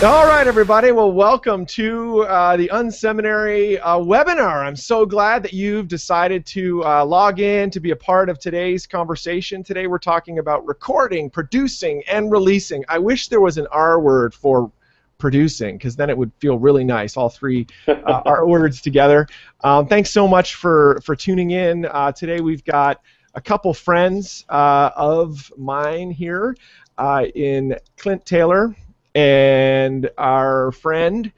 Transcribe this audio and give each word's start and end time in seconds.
All 0.00 0.26
right, 0.26 0.46
everybody. 0.46 0.92
Well, 0.92 1.10
welcome 1.10 1.66
to 1.66 2.22
uh, 2.22 2.56
the 2.56 2.68
Unseminary 2.72 3.80
uh, 3.82 3.96
webinar. 3.96 4.64
I'm 4.64 4.76
so 4.76 5.04
glad 5.04 5.42
that 5.42 5.52
you've 5.52 5.88
decided 5.88 6.46
to 6.46 6.84
uh, 6.84 7.04
log 7.04 7.40
in 7.40 7.68
to 7.70 7.80
be 7.80 7.90
a 7.90 7.96
part 7.96 8.28
of 8.28 8.38
today's 8.38 8.86
conversation. 8.86 9.64
Today, 9.64 9.88
we're 9.88 9.98
talking 9.98 10.38
about 10.38 10.64
recording, 10.64 11.28
producing, 11.28 12.04
and 12.08 12.30
releasing. 12.30 12.84
I 12.88 13.00
wish 13.00 13.26
there 13.26 13.40
was 13.40 13.58
an 13.58 13.66
R 13.72 13.98
word 13.98 14.34
for 14.34 14.70
producing 15.18 15.76
because 15.78 15.96
then 15.96 16.10
it 16.10 16.16
would 16.16 16.30
feel 16.38 16.60
really 16.60 16.84
nice 16.84 17.16
all 17.16 17.28
three 17.28 17.66
uh, 17.88 18.22
R 18.24 18.46
words 18.46 18.80
together 18.80 19.26
um, 19.64 19.88
thanks 19.88 20.10
so 20.12 20.28
much 20.28 20.54
for 20.54 21.00
for 21.02 21.16
tuning 21.16 21.50
in 21.50 21.86
uh, 21.86 22.12
today 22.12 22.38
we've 22.38 22.64
got 22.64 23.02
a 23.34 23.40
couple 23.40 23.74
friends 23.74 24.44
uh, 24.48 24.90
of 24.94 25.52
mine 25.56 26.12
here 26.12 26.56
uh, 26.98 27.24
in 27.34 27.76
Clint 27.96 28.24
Taylor 28.24 28.76
and 29.18 30.08
our 30.16 30.70
friend 30.70 31.32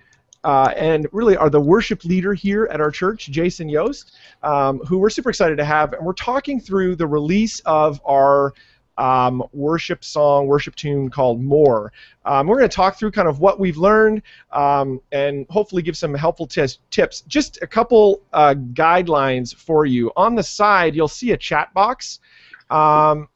uh, 0.44 0.74
and 0.76 1.06
really 1.12 1.34
are 1.34 1.48
the 1.48 1.60
worship 1.60 2.04
leader 2.04 2.34
here 2.34 2.68
at 2.70 2.78
our 2.78 2.90
church, 2.90 3.30
Jason 3.30 3.70
Yost, 3.70 4.18
um, 4.42 4.80
who 4.80 4.98
we're 4.98 5.08
super 5.08 5.30
excited 5.30 5.56
to 5.56 5.64
have. 5.64 5.94
And 5.94 6.04
we're 6.04 6.12
talking 6.12 6.60
through 6.60 6.96
the 6.96 7.06
release 7.06 7.60
of 7.60 7.98
our 8.04 8.52
um, 8.98 9.42
worship 9.54 10.04
song, 10.04 10.46
worship 10.46 10.74
tune 10.74 11.08
called 11.08 11.40
More. 11.40 11.90
Um, 12.26 12.48
we're 12.48 12.58
going 12.58 12.68
to 12.68 12.76
talk 12.76 12.98
through 12.98 13.12
kind 13.12 13.28
of 13.28 13.40
what 13.40 13.58
we've 13.58 13.78
learned 13.78 14.20
um, 14.52 15.00
and 15.10 15.46
hopefully 15.48 15.80
give 15.80 15.96
some 15.96 16.12
helpful 16.12 16.46
t- 16.46 16.66
tips. 16.90 17.22
Just 17.22 17.62
a 17.62 17.66
couple 17.66 18.20
uh, 18.34 18.56
guidelines 18.74 19.54
for 19.54 19.86
you. 19.86 20.12
On 20.16 20.34
the 20.34 20.42
side, 20.42 20.94
you'll 20.94 21.08
see 21.08 21.30
a 21.30 21.36
chat 21.38 21.72
box. 21.72 22.20
Um, 22.68 23.28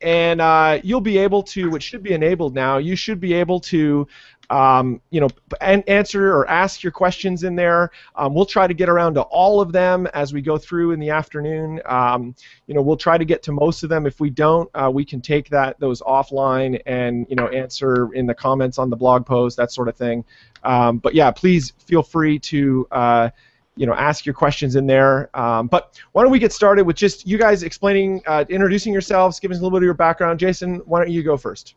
and 0.00 0.40
uh, 0.40 0.80
you'll 0.82 1.00
be 1.00 1.18
able 1.18 1.42
to, 1.42 1.70
which 1.70 1.82
should 1.82 2.02
be 2.02 2.12
enabled 2.12 2.54
now, 2.54 2.78
you 2.78 2.96
should 2.96 3.20
be 3.20 3.32
able 3.32 3.60
to 3.60 4.06
um, 4.50 5.00
you 5.10 5.20
know, 5.20 5.28
an- 5.60 5.84
answer 5.86 6.32
or 6.34 6.48
ask 6.48 6.82
your 6.82 6.92
questions 6.92 7.44
in 7.44 7.56
there. 7.56 7.90
Um, 8.14 8.34
we'll 8.34 8.46
try 8.46 8.66
to 8.66 8.74
get 8.74 8.88
around 8.88 9.14
to 9.14 9.22
all 9.22 9.60
of 9.60 9.72
them 9.72 10.06
as 10.08 10.32
we 10.32 10.40
go 10.40 10.58
through 10.58 10.92
in 10.92 11.00
the 11.00 11.10
afternoon. 11.10 11.80
Um, 11.84 12.34
you 12.66 12.74
know, 12.74 12.82
we'll 12.82 12.96
try 12.96 13.18
to 13.18 13.24
get 13.24 13.42
to 13.44 13.52
most 13.52 13.82
of 13.82 13.88
them. 13.88 14.06
If 14.06 14.20
we 14.20 14.30
don't, 14.30 14.70
uh, 14.74 14.90
we 14.92 15.04
can 15.04 15.20
take 15.20 15.48
that 15.50 15.78
those 15.80 16.00
offline 16.02 16.80
and 16.86 17.26
you 17.28 17.36
know 17.36 17.48
answer 17.48 18.12
in 18.14 18.26
the 18.26 18.34
comments 18.34 18.78
on 18.78 18.90
the 18.90 18.96
blog 18.96 19.26
post, 19.26 19.56
that 19.56 19.72
sort 19.72 19.88
of 19.88 19.96
thing. 19.96 20.24
Um, 20.62 20.98
but 20.98 21.14
yeah, 21.14 21.30
please 21.30 21.72
feel 21.86 22.02
free 22.02 22.38
to. 22.40 22.86
Uh, 22.90 23.30
you 23.76 23.86
know, 23.86 23.94
ask 23.94 24.26
your 24.26 24.34
questions 24.34 24.74
in 24.74 24.86
there. 24.86 25.30
Um, 25.38 25.66
but 25.68 26.00
why 26.12 26.22
don't 26.22 26.32
we 26.32 26.38
get 26.38 26.52
started 26.52 26.84
with 26.84 26.96
just 26.96 27.26
you 27.26 27.38
guys 27.38 27.62
explaining, 27.62 28.22
uh, 28.26 28.44
introducing 28.48 28.92
yourselves, 28.92 29.38
giving 29.38 29.54
us 29.54 29.60
a 29.60 29.62
little 29.62 29.76
bit 29.76 29.82
of 29.82 29.86
your 29.86 29.94
background. 29.94 30.40
Jason, 30.40 30.76
why 30.86 31.00
don't 31.00 31.10
you 31.10 31.22
go 31.22 31.36
first? 31.36 31.74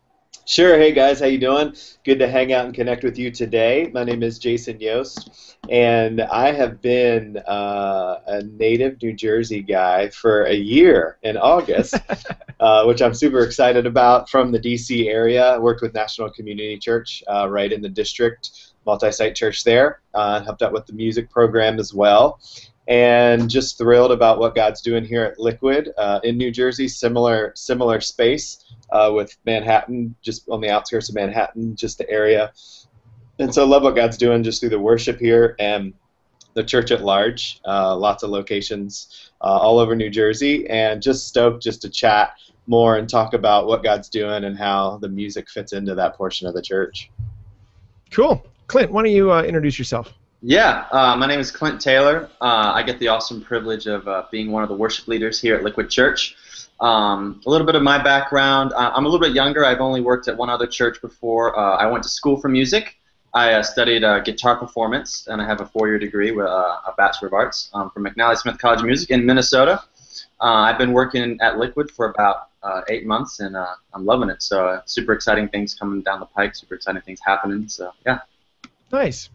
Sure. 0.49 0.79
Hey 0.79 0.93
guys, 0.93 1.19
how 1.19 1.27
you 1.27 1.37
doing? 1.37 1.75
Good 2.03 2.17
to 2.17 2.27
hang 2.27 2.53
out 2.53 2.65
and 2.65 2.73
connect 2.73 3.03
with 3.03 3.19
you 3.19 3.29
today. 3.29 3.91
My 3.93 4.03
name 4.03 4.23
is 4.23 4.39
Jason 4.39 4.79
Yost, 4.79 5.57
and 5.69 6.21
I 6.21 6.51
have 6.51 6.81
been 6.81 7.37
uh, 7.37 8.21
a 8.25 8.41
native 8.41 8.99
New 8.99 9.13
Jersey 9.13 9.61
guy 9.61 10.09
for 10.09 10.45
a 10.45 10.55
year 10.55 11.19
in 11.21 11.37
August, 11.37 11.95
uh, 12.59 12.83
which 12.85 12.99
I'm 12.99 13.13
super 13.13 13.41
excited 13.41 13.85
about. 13.85 14.27
From 14.27 14.51
the 14.51 14.59
DC 14.59 15.05
area, 15.05 15.53
I 15.53 15.59
worked 15.59 15.83
with 15.83 15.93
National 15.93 16.31
Community 16.31 16.79
Church 16.79 17.23
uh, 17.27 17.47
right 17.47 17.71
in 17.71 17.83
the 17.83 17.89
district, 17.89 18.68
multi-site 18.89 19.35
church 19.35 19.63
there. 19.63 20.01
Uh, 20.15 20.43
helped 20.43 20.63
out 20.63 20.73
with 20.73 20.85
the 20.87 20.93
music 20.93 21.29
program 21.29 21.79
as 21.79 21.93
well, 21.93 22.39
and 22.87 23.49
just 23.49 23.77
thrilled 23.77 24.11
about 24.11 24.39
what 24.39 24.55
God's 24.55 24.81
doing 24.81 25.05
here 25.05 25.23
at 25.23 25.39
Liquid 25.39 25.89
uh, 25.97 26.19
in 26.23 26.37
New 26.37 26.51
Jersey. 26.51 26.87
Similar 26.87 27.53
similar 27.55 28.01
space 28.01 28.47
uh, 28.91 29.11
with 29.13 29.37
Manhattan, 29.45 30.15
just 30.21 30.49
on 30.49 30.59
the 30.61 30.69
outskirts 30.69 31.09
of 31.09 31.15
Manhattan, 31.15 31.75
just 31.75 31.99
the 31.99 32.09
area. 32.09 32.51
And 33.37 33.53
so 33.53 33.65
love 33.65 33.83
what 33.83 33.95
God's 33.95 34.17
doing 34.17 34.43
just 34.43 34.59
through 34.59 34.73
the 34.75 34.79
worship 34.79 35.19
here 35.19 35.55
and 35.59 35.93
the 36.55 36.63
church 36.63 36.89
at 36.91 37.01
large. 37.01 37.61
Uh, 37.65 37.95
lots 37.95 38.23
of 38.23 38.31
locations 38.31 39.31
uh, 39.39 39.59
all 39.65 39.77
over 39.77 39.95
New 39.95 40.09
Jersey, 40.09 40.67
and 40.67 41.01
just 41.01 41.27
stoked 41.27 41.61
just 41.61 41.81
to 41.83 41.89
chat 41.89 42.33
more 42.65 42.97
and 42.97 43.07
talk 43.07 43.33
about 43.33 43.67
what 43.67 43.83
God's 43.83 44.09
doing 44.09 44.43
and 44.45 44.57
how 44.57 44.97
the 44.97 45.09
music 45.09 45.49
fits 45.49 45.73
into 45.73 45.95
that 45.95 46.15
portion 46.15 46.47
of 46.47 46.53
the 46.53 46.61
church. 46.61 47.11
Cool. 48.11 48.43
Clint, 48.69 48.91
why 48.91 49.01
don't 49.01 49.11
you 49.11 49.31
uh, 49.31 49.41
introduce 49.41 49.79
yourself? 49.79 50.13
Yeah, 50.43 50.85
uh, 50.91 51.15
my 51.17 51.25
name 51.25 51.39
is 51.39 51.49
Clint 51.49 51.81
Taylor. 51.81 52.29
Uh, 52.39 52.71
I 52.75 52.83
get 52.83 52.99
the 52.99 53.07
awesome 53.07 53.41
privilege 53.41 53.87
of 53.87 54.07
uh, 54.07 54.25
being 54.31 54.51
one 54.51 54.61
of 54.61 54.69
the 54.69 54.75
worship 54.75 55.07
leaders 55.07 55.41
here 55.41 55.55
at 55.55 55.63
Liquid 55.63 55.89
Church. 55.89 56.35
Um, 56.79 57.41
a 57.47 57.49
little 57.49 57.65
bit 57.65 57.73
of 57.73 57.81
my 57.81 58.01
background. 58.01 58.71
I'm 58.77 59.05
a 59.05 59.09
little 59.09 59.19
bit 59.19 59.33
younger. 59.35 59.65
I've 59.65 59.81
only 59.81 60.01
worked 60.01 60.27
at 60.27 60.37
one 60.37 60.51
other 60.51 60.67
church 60.67 61.01
before. 61.01 61.57
Uh, 61.57 61.77
I 61.77 61.87
went 61.87 62.03
to 62.03 62.09
school 62.09 62.39
for 62.39 62.47
music. 62.47 62.95
I 63.33 63.53
uh, 63.53 63.63
studied 63.63 64.03
uh, 64.03 64.19
guitar 64.19 64.55
performance, 64.55 65.27
and 65.27 65.41
I 65.41 65.45
have 65.47 65.61
a 65.61 65.65
four-year 65.65 65.97
degree 65.97 66.29
with 66.29 66.45
a 66.45 66.93
Bachelor 66.95 67.29
of 67.29 67.33
Arts 67.33 67.71
um, 67.73 67.89
from 67.89 68.05
McNally 68.05 68.37
Smith 68.37 68.59
College 68.59 68.81
of 68.81 68.85
Music 68.85 69.09
in 69.09 69.25
Minnesota. 69.25 69.83
I've 70.39 70.77
been 70.77 70.93
working 70.93 71.39
at 71.41 71.57
Liquid 71.57 71.89
for 71.89 72.05
about 72.11 72.49
eight 72.87 73.07
months, 73.07 73.39
and 73.39 73.57
I'm 73.57 74.05
loving 74.05 74.29
it. 74.29 74.43
So 74.43 74.79
super 74.85 75.13
exciting 75.13 75.49
things 75.49 75.73
coming 75.73 76.01
down 76.03 76.19
the 76.19 76.27
pike. 76.27 76.55
Super 76.55 76.75
exciting 76.75 77.01
things 77.01 77.19
happening. 77.25 77.67
So 77.67 77.91
yeah. 78.05 78.19
Nice. 78.91 79.29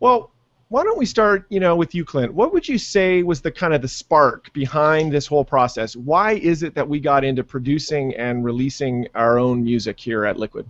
Well, 0.00 0.30
why 0.68 0.82
don't 0.82 0.98
we 0.98 1.06
start, 1.06 1.46
you 1.48 1.60
know, 1.60 1.76
with 1.76 1.94
you, 1.94 2.04
Clint? 2.04 2.34
What 2.34 2.52
would 2.52 2.66
you 2.66 2.76
say 2.76 3.22
was 3.22 3.40
the 3.40 3.52
kind 3.52 3.72
of 3.72 3.82
the 3.82 3.88
spark 3.88 4.52
behind 4.52 5.12
this 5.12 5.26
whole 5.26 5.44
process? 5.44 5.94
Why 5.94 6.32
is 6.32 6.62
it 6.64 6.74
that 6.74 6.88
we 6.88 6.98
got 6.98 7.24
into 7.24 7.44
producing 7.44 8.14
and 8.16 8.44
releasing 8.44 9.06
our 9.14 9.38
own 9.38 9.62
music 9.62 10.00
here 10.00 10.24
at 10.24 10.38
Liquid? 10.38 10.68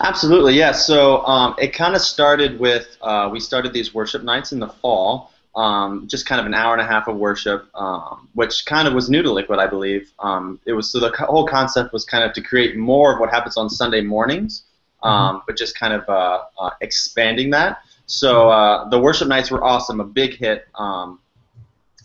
Absolutely, 0.00 0.54
yeah. 0.54 0.72
So 0.72 1.24
um, 1.26 1.54
it 1.58 1.68
kind 1.68 1.94
of 1.94 2.00
started 2.00 2.58
with 2.58 2.96
uh, 3.02 3.28
we 3.30 3.38
started 3.38 3.72
these 3.72 3.94
worship 3.94 4.24
nights 4.24 4.52
in 4.52 4.58
the 4.58 4.68
fall, 4.68 5.32
um, 5.54 6.08
just 6.08 6.26
kind 6.26 6.40
of 6.40 6.46
an 6.46 6.54
hour 6.54 6.72
and 6.72 6.80
a 6.80 6.86
half 6.86 7.06
of 7.06 7.16
worship, 7.16 7.68
um, 7.74 8.28
which 8.34 8.64
kind 8.64 8.88
of 8.88 8.94
was 8.94 9.10
new 9.10 9.22
to 9.22 9.30
Liquid, 9.30 9.60
I 9.60 9.66
believe. 9.66 10.10
Um, 10.18 10.58
it 10.64 10.72
was 10.72 10.90
so 10.90 10.98
the 10.98 11.10
whole 11.10 11.46
concept 11.46 11.92
was 11.92 12.04
kind 12.04 12.24
of 12.24 12.32
to 12.32 12.40
create 12.40 12.76
more 12.76 13.12
of 13.12 13.20
what 13.20 13.30
happens 13.30 13.56
on 13.56 13.68
Sunday 13.68 14.00
mornings. 14.00 14.64
Um, 15.02 15.42
but 15.46 15.56
just 15.56 15.78
kind 15.78 15.92
of 15.92 16.08
uh, 16.08 16.42
uh, 16.58 16.70
expanding 16.80 17.50
that. 17.50 17.82
So 18.06 18.50
uh, 18.50 18.88
the 18.88 18.98
worship 18.98 19.28
nights 19.28 19.50
were 19.50 19.62
awesome, 19.62 20.00
a 20.00 20.04
big 20.04 20.34
hit, 20.34 20.66
um, 20.74 21.20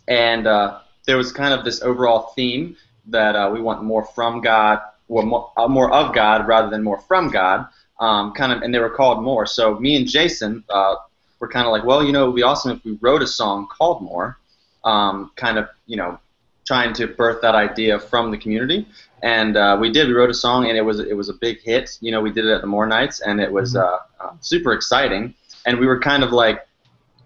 and 0.08 0.46
uh, 0.46 0.80
there 1.06 1.18
was 1.18 1.31
kind 1.31 1.54
of 1.54 1.66
this 1.66 1.81
overall 1.81 2.34
theme 2.36 2.76
that 3.08 3.36
uh, 3.36 3.50
we 3.52 3.62
want 3.62 3.84
more 3.84 4.06
from 4.06 4.42
God, 4.42 4.80
or 5.08 5.24
more, 5.24 5.52
uh, 5.58 5.68
more 5.68 5.92
of 5.92 6.14
God 6.14 6.48
rather 6.48 6.70
than 6.70 6.84
more 6.84 7.00
from 7.02 7.30
God. 7.30 7.68
Um, 8.00 8.34
kind 8.34 8.52
of, 8.52 8.62
and 8.64 8.74
they 8.74 8.80
were 8.80 8.90
called 8.90 9.24
more. 9.24 9.46
So 9.46 9.80
me 9.80 9.96
and 9.96 10.08
Jason 10.08 10.64
uh, 10.70 10.96
were 11.40 11.48
kind 11.48 11.66
of 11.66 11.72
like, 11.72 11.84
well, 11.84 12.04
you 12.04 12.12
know, 12.12 12.25
it 12.25 12.28
would 12.28 12.36
be 12.36 12.44
awesome 12.44 12.72
if 12.72 12.84
we 12.84 12.98
wrote 13.02 13.22
a 13.22 13.28
song 13.28 13.68
called 13.68 14.02
More, 14.02 14.38
um, 14.84 15.31
kind 15.36 15.58
of, 15.58 15.70
you 15.88 15.96
know, 15.96 16.20
trying 16.66 16.94
to 16.94 17.07
birth 17.07 17.41
that 17.41 17.56
idea 17.56 18.00
from 18.00 18.31
the 18.31 18.38
community. 18.38 18.88
And 19.22 19.56
uh, 19.56 19.78
we 19.79 19.91
did. 19.91 20.07
We 20.07 20.13
wrote 20.13 20.29
a 20.29 20.34
song, 20.34 20.68
and 20.68 20.78
it 20.78 20.81
was 20.81 21.00
it 21.00 21.16
was 21.16 21.29
a 21.29 21.34
big 21.34 21.62
hit. 21.62 21.97
You 22.01 22.12
know, 22.12 22.22
we 22.22 22.31
did 22.31 22.46
it 22.46 22.51
at 22.51 22.62
the 22.62 22.68
More 22.68 22.85
Nights, 22.85 23.22
and 23.22 23.40
it 23.40 23.51
was 23.51 23.75
mm-hmm. 23.75 24.25
uh, 24.25 24.31
super 24.41 24.74
exciting 24.74 25.34
and 25.66 25.79
we 25.79 25.88
were 25.88 26.00
kind 26.00 26.24
of 26.24 26.31
like 26.31 26.68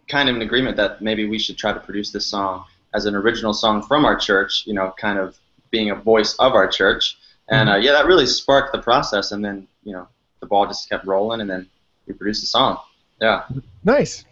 kind 0.07 0.29
of 0.29 0.35
in 0.35 0.41
agreement 0.41 0.77
that 0.77 1.01
maybe 1.01 1.27
we 1.27 1.39
should 1.39 1.57
try 1.57 1.73
to 1.73 1.79
produce 1.79 2.11
this 2.11 2.25
song 2.25 2.63
as 2.93 3.05
an 3.05 3.15
original 3.15 3.53
song 3.53 3.81
from 3.81 4.05
our 4.05 4.15
church, 4.15 4.63
you 4.65 4.73
know, 4.73 4.93
kind 4.97 5.19
of 5.19 5.37
being 5.69 5.89
a 5.89 5.95
voice 5.95 6.35
of 6.35 6.53
our 6.53 6.67
church. 6.67 7.17
And 7.49 7.67
mm-hmm. 7.67 7.75
uh, 7.75 7.79
yeah, 7.79 7.91
that 7.93 8.05
really 8.05 8.25
sparked 8.25 8.71
the 8.71 8.81
process, 8.81 9.31
and 9.31 9.43
then 9.43 9.67
you 9.83 9.93
know 9.93 10.07
the 10.39 10.45
ball 10.45 10.67
just 10.67 10.89
kept 10.89 11.05
rolling, 11.05 11.41
and 11.41 11.49
then 11.49 11.67
we 12.05 12.13
produced 12.13 12.41
the 12.41 12.47
song. 12.47 12.77
Yeah. 13.21 13.43
Nice. 13.83 14.25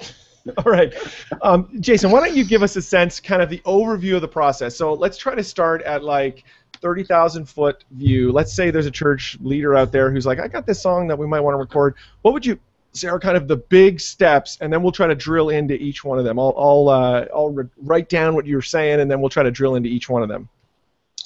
All 0.66 0.72
right, 0.72 0.94
um, 1.42 1.70
Jason, 1.80 2.12
why 2.12 2.20
don't 2.20 2.36
you 2.36 2.46
give 2.46 2.62
us 2.62 2.76
a 2.76 2.82
sense, 2.82 3.20
kind 3.20 3.42
of 3.42 3.50
the 3.50 3.60
overview 3.60 4.16
of 4.16 4.22
the 4.22 4.28
process? 4.28 4.76
So 4.76 4.94
let's 4.94 5.18
try 5.18 5.34
to 5.34 5.44
start 5.44 5.82
at 5.82 6.04
like 6.04 6.44
30,000 6.82 7.46
foot 7.48 7.84
view. 7.92 8.32
Let's 8.32 8.54
say 8.54 8.70
there's 8.70 8.86
a 8.86 8.92
church 8.92 9.38
leader 9.42 9.76
out 9.76 9.92
there 9.92 10.12
who's 10.12 10.26
like, 10.26 10.40
I 10.40 10.48
got 10.48 10.68
this 10.68 10.82
song 10.82 11.08
that 11.08 11.18
we 11.18 11.26
might 11.26 11.40
want 11.40 11.56
to 11.56 11.58
record. 11.58 11.96
What 12.22 12.34
would 12.34 12.46
you 12.46 12.60
say 12.94 13.08
are 13.08 13.20
kind 13.20 13.38
of 13.38 13.48
the 13.48 13.58
big 13.58 14.00
steps, 14.00 14.58
and 14.62 14.72
then 14.72 14.82
we'll 14.82 14.92
try 14.92 15.08
to 15.08 15.16
drill 15.16 15.50
into 15.50 15.74
each 15.76 16.04
one 16.04 16.20
of 16.20 16.26
them. 16.26 16.40
I'll 16.40 16.54
I'll, 16.58 16.90
uh, 16.90 17.26
I'll 17.34 17.50
re- 17.52 17.70
write 17.78 18.10
down 18.10 18.36
what 18.36 18.46
you're 18.46 18.62
saying, 18.62 19.00
and 19.00 19.10
then 19.10 19.22
we'll 19.22 19.30
try 19.30 19.44
to 19.44 19.52
drill 19.52 19.76
into 19.76 19.90
each 19.90 20.10
one 20.10 20.22
of 20.22 20.30
them. 20.30 20.48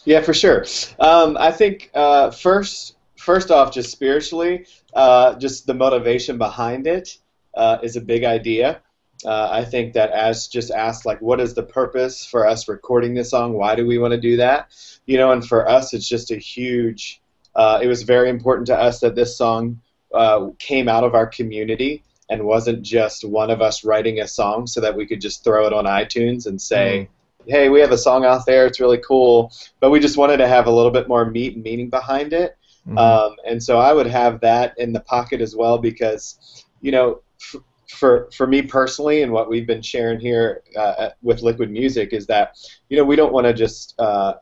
Yeah, 0.06 0.22
for 0.22 0.34
sure. 0.34 0.66
Um, 1.00 1.38
I 1.38 1.52
think 1.52 1.92
uh, 1.94 2.32
first 2.32 2.96
first 3.18 3.52
off, 3.52 3.74
just 3.74 3.92
spiritually, 3.92 4.66
uh, 4.94 5.36
just 5.36 5.68
the 5.68 5.74
motivation 5.74 6.38
behind 6.38 6.88
it 6.88 7.18
uh, 7.54 7.78
is 7.84 7.96
a 7.96 8.02
big 8.02 8.24
idea. 8.24 8.82
Uh, 9.26 9.50
I 9.52 9.66
think 9.66 9.94
that 9.94 10.12
as 10.12 10.48
just 10.48 10.72
asked, 10.72 11.06
like, 11.06 11.22
what 11.22 11.40
is 11.40 11.54
the 11.54 11.64
purpose 11.64 12.26
for 12.26 12.48
us 12.48 12.68
recording 12.68 13.14
this 13.14 13.32
song? 13.32 13.54
Why 13.54 13.76
do 13.76 13.86
we 13.86 13.98
want 13.98 14.12
to 14.12 14.20
do 14.20 14.38
that? 14.38 14.70
You 15.06 15.18
know, 15.18 15.32
and 15.32 15.46
for 15.46 15.68
us, 15.68 15.94
it's 15.94 16.08
just 16.08 16.32
a 16.32 16.38
huge 16.38 17.22
uh, 17.56 17.80
it 17.82 17.88
was 17.88 18.04
very 18.04 18.30
important 18.30 18.68
to 18.68 18.76
us 18.76 19.00
that 19.00 19.16
this 19.16 19.38
song 19.38 19.82
uh, 20.14 20.48
came 20.60 20.88
out 20.88 21.04
of 21.04 21.14
our 21.14 21.28
community 21.28 22.04
and 22.30 22.44
wasn't 22.44 22.82
just 22.82 23.28
one 23.28 23.50
of 23.50 23.62
us 23.62 23.84
writing 23.84 24.20
a 24.20 24.28
song 24.28 24.68
so 24.68 24.80
that 24.82 24.96
we 24.96 25.06
could 25.06 25.20
just 25.20 25.44
throw 25.44 25.66
it 25.66 25.74
on 25.74 25.86
iTunes 25.86 26.46
and 26.46 26.62
say, 26.62 27.10
mm. 27.46 27.52
hey, 27.52 27.70
we 27.70 27.82
have 27.82 27.92
a 27.92 27.98
song 27.98 28.24
out 28.24 28.46
there, 28.46 28.66
it's 28.66 28.80
really 28.80 29.00
cool. 29.00 29.52
But 29.80 29.90
we 29.90 30.00
just 30.00 30.18
wanted 30.18 30.38
to 30.38 30.48
have 30.48 30.68
a 30.68 30.72
little 30.72 30.92
bit 30.92 31.08
more 31.08 31.30
meat 31.30 31.56
and 31.56 31.64
meaning 31.64 31.90
behind 31.90 32.34
it. 32.34 32.56
Mm-hmm. 32.88 32.98
Um, 32.98 33.36
and 33.46 33.62
so 33.62 33.80
I 33.80 33.94
would 33.94 34.08
have 34.08 34.42
that 34.42 34.78
in 34.78 34.94
the 34.94 35.02
pocket 35.02 35.42
as 35.42 35.56
well 35.56 35.80
because, 35.80 36.66
you 36.82 36.92
know, 36.92 37.22
f- 37.42 37.62
for 37.90 38.30
for 38.32 38.48
me 38.48 38.62
personally, 38.62 39.24
and 39.24 39.32
what 39.32 39.50
we've 39.50 39.68
been 39.68 39.82
sharing 39.82 40.20
here 40.20 40.64
uh, 40.78 41.10
with 41.22 41.42
Liquid 41.42 41.72
Music 41.72 42.14
is 42.14 42.28
that, 42.28 42.58
you 42.90 42.98
know, 42.98 43.04
we 43.04 43.16
don't 43.16 43.34
want 43.34 43.48
to 43.48 43.54
just 43.54 43.96
uh, 44.00 44.36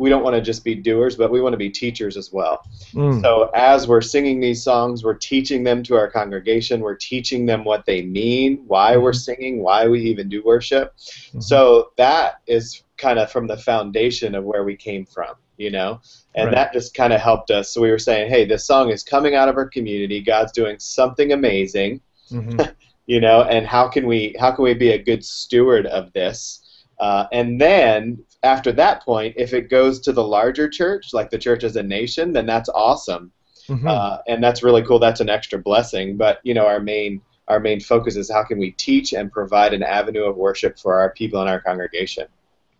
we 0.00 0.08
don't 0.08 0.24
want 0.24 0.34
to 0.34 0.40
just 0.40 0.64
be 0.64 0.74
doers, 0.74 1.14
but 1.14 1.30
we 1.30 1.42
want 1.42 1.52
to 1.52 1.58
be 1.58 1.68
teachers 1.68 2.16
as 2.16 2.32
well. 2.32 2.62
Mm. 2.94 3.20
So 3.20 3.50
as 3.54 3.86
we're 3.86 4.00
singing 4.00 4.40
these 4.40 4.62
songs, 4.62 5.04
we're 5.04 5.12
teaching 5.12 5.62
them 5.62 5.82
to 5.82 5.94
our 5.94 6.10
congregation. 6.10 6.80
We're 6.80 6.94
teaching 6.94 7.44
them 7.44 7.64
what 7.64 7.84
they 7.84 8.00
mean, 8.00 8.64
why 8.66 8.92
mm-hmm. 8.92 9.02
we're 9.02 9.12
singing, 9.12 9.62
why 9.62 9.88
we 9.88 10.00
even 10.04 10.30
do 10.30 10.42
worship. 10.42 10.96
Mm-hmm. 10.96 11.40
So 11.40 11.92
that 11.98 12.40
is 12.46 12.82
kind 12.96 13.18
of 13.18 13.30
from 13.30 13.46
the 13.46 13.58
foundation 13.58 14.34
of 14.34 14.44
where 14.44 14.64
we 14.64 14.74
came 14.74 15.04
from, 15.04 15.34
you 15.58 15.70
know, 15.70 16.00
and 16.34 16.46
right. 16.46 16.54
that 16.54 16.72
just 16.72 16.94
kind 16.94 17.12
of 17.12 17.20
helped 17.20 17.50
us. 17.50 17.70
So 17.70 17.82
we 17.82 17.90
were 17.90 17.98
saying, 17.98 18.30
hey, 18.30 18.46
this 18.46 18.66
song 18.66 18.88
is 18.88 19.02
coming 19.02 19.34
out 19.34 19.50
of 19.50 19.56
our 19.58 19.68
community. 19.68 20.22
God's 20.22 20.52
doing 20.52 20.78
something 20.78 21.32
amazing, 21.32 22.00
mm-hmm. 22.30 22.58
you 23.10 23.20
know, 23.20 23.42
and 23.42 23.66
how 23.66 23.88
can 23.88 24.06
we 24.06 24.36
how 24.38 24.52
can 24.52 24.62
we 24.62 24.72
be 24.72 24.92
a 24.92 25.02
good 25.02 25.24
steward 25.24 25.86
of 25.86 26.12
this? 26.12 26.84
Uh, 27.00 27.26
and 27.32 27.60
then 27.60 28.22
after 28.44 28.70
that 28.70 29.02
point, 29.02 29.34
if 29.36 29.52
it 29.52 29.68
goes 29.68 29.98
to 29.98 30.12
the 30.12 30.22
larger 30.22 30.68
church, 30.68 31.12
like 31.12 31.28
the 31.28 31.36
church 31.36 31.64
as 31.64 31.74
a 31.74 31.82
nation, 31.82 32.32
then 32.32 32.46
that's 32.46 32.68
awesome, 32.68 33.32
mm-hmm. 33.66 33.88
uh, 33.88 34.18
and 34.28 34.40
that's 34.44 34.62
really 34.62 34.84
cool. 34.84 35.00
That's 35.00 35.18
an 35.18 35.28
extra 35.28 35.58
blessing. 35.58 36.16
But 36.16 36.38
you 36.44 36.54
know, 36.54 36.68
our 36.68 36.78
main 36.78 37.20
our 37.48 37.58
main 37.58 37.80
focus 37.80 38.14
is 38.14 38.30
how 38.30 38.44
can 38.44 38.60
we 38.60 38.70
teach 38.72 39.12
and 39.12 39.32
provide 39.32 39.74
an 39.74 39.82
avenue 39.82 40.22
of 40.22 40.36
worship 40.36 40.78
for 40.78 41.00
our 41.00 41.10
people 41.10 41.42
in 41.42 41.48
our 41.48 41.60
congregation. 41.60 42.28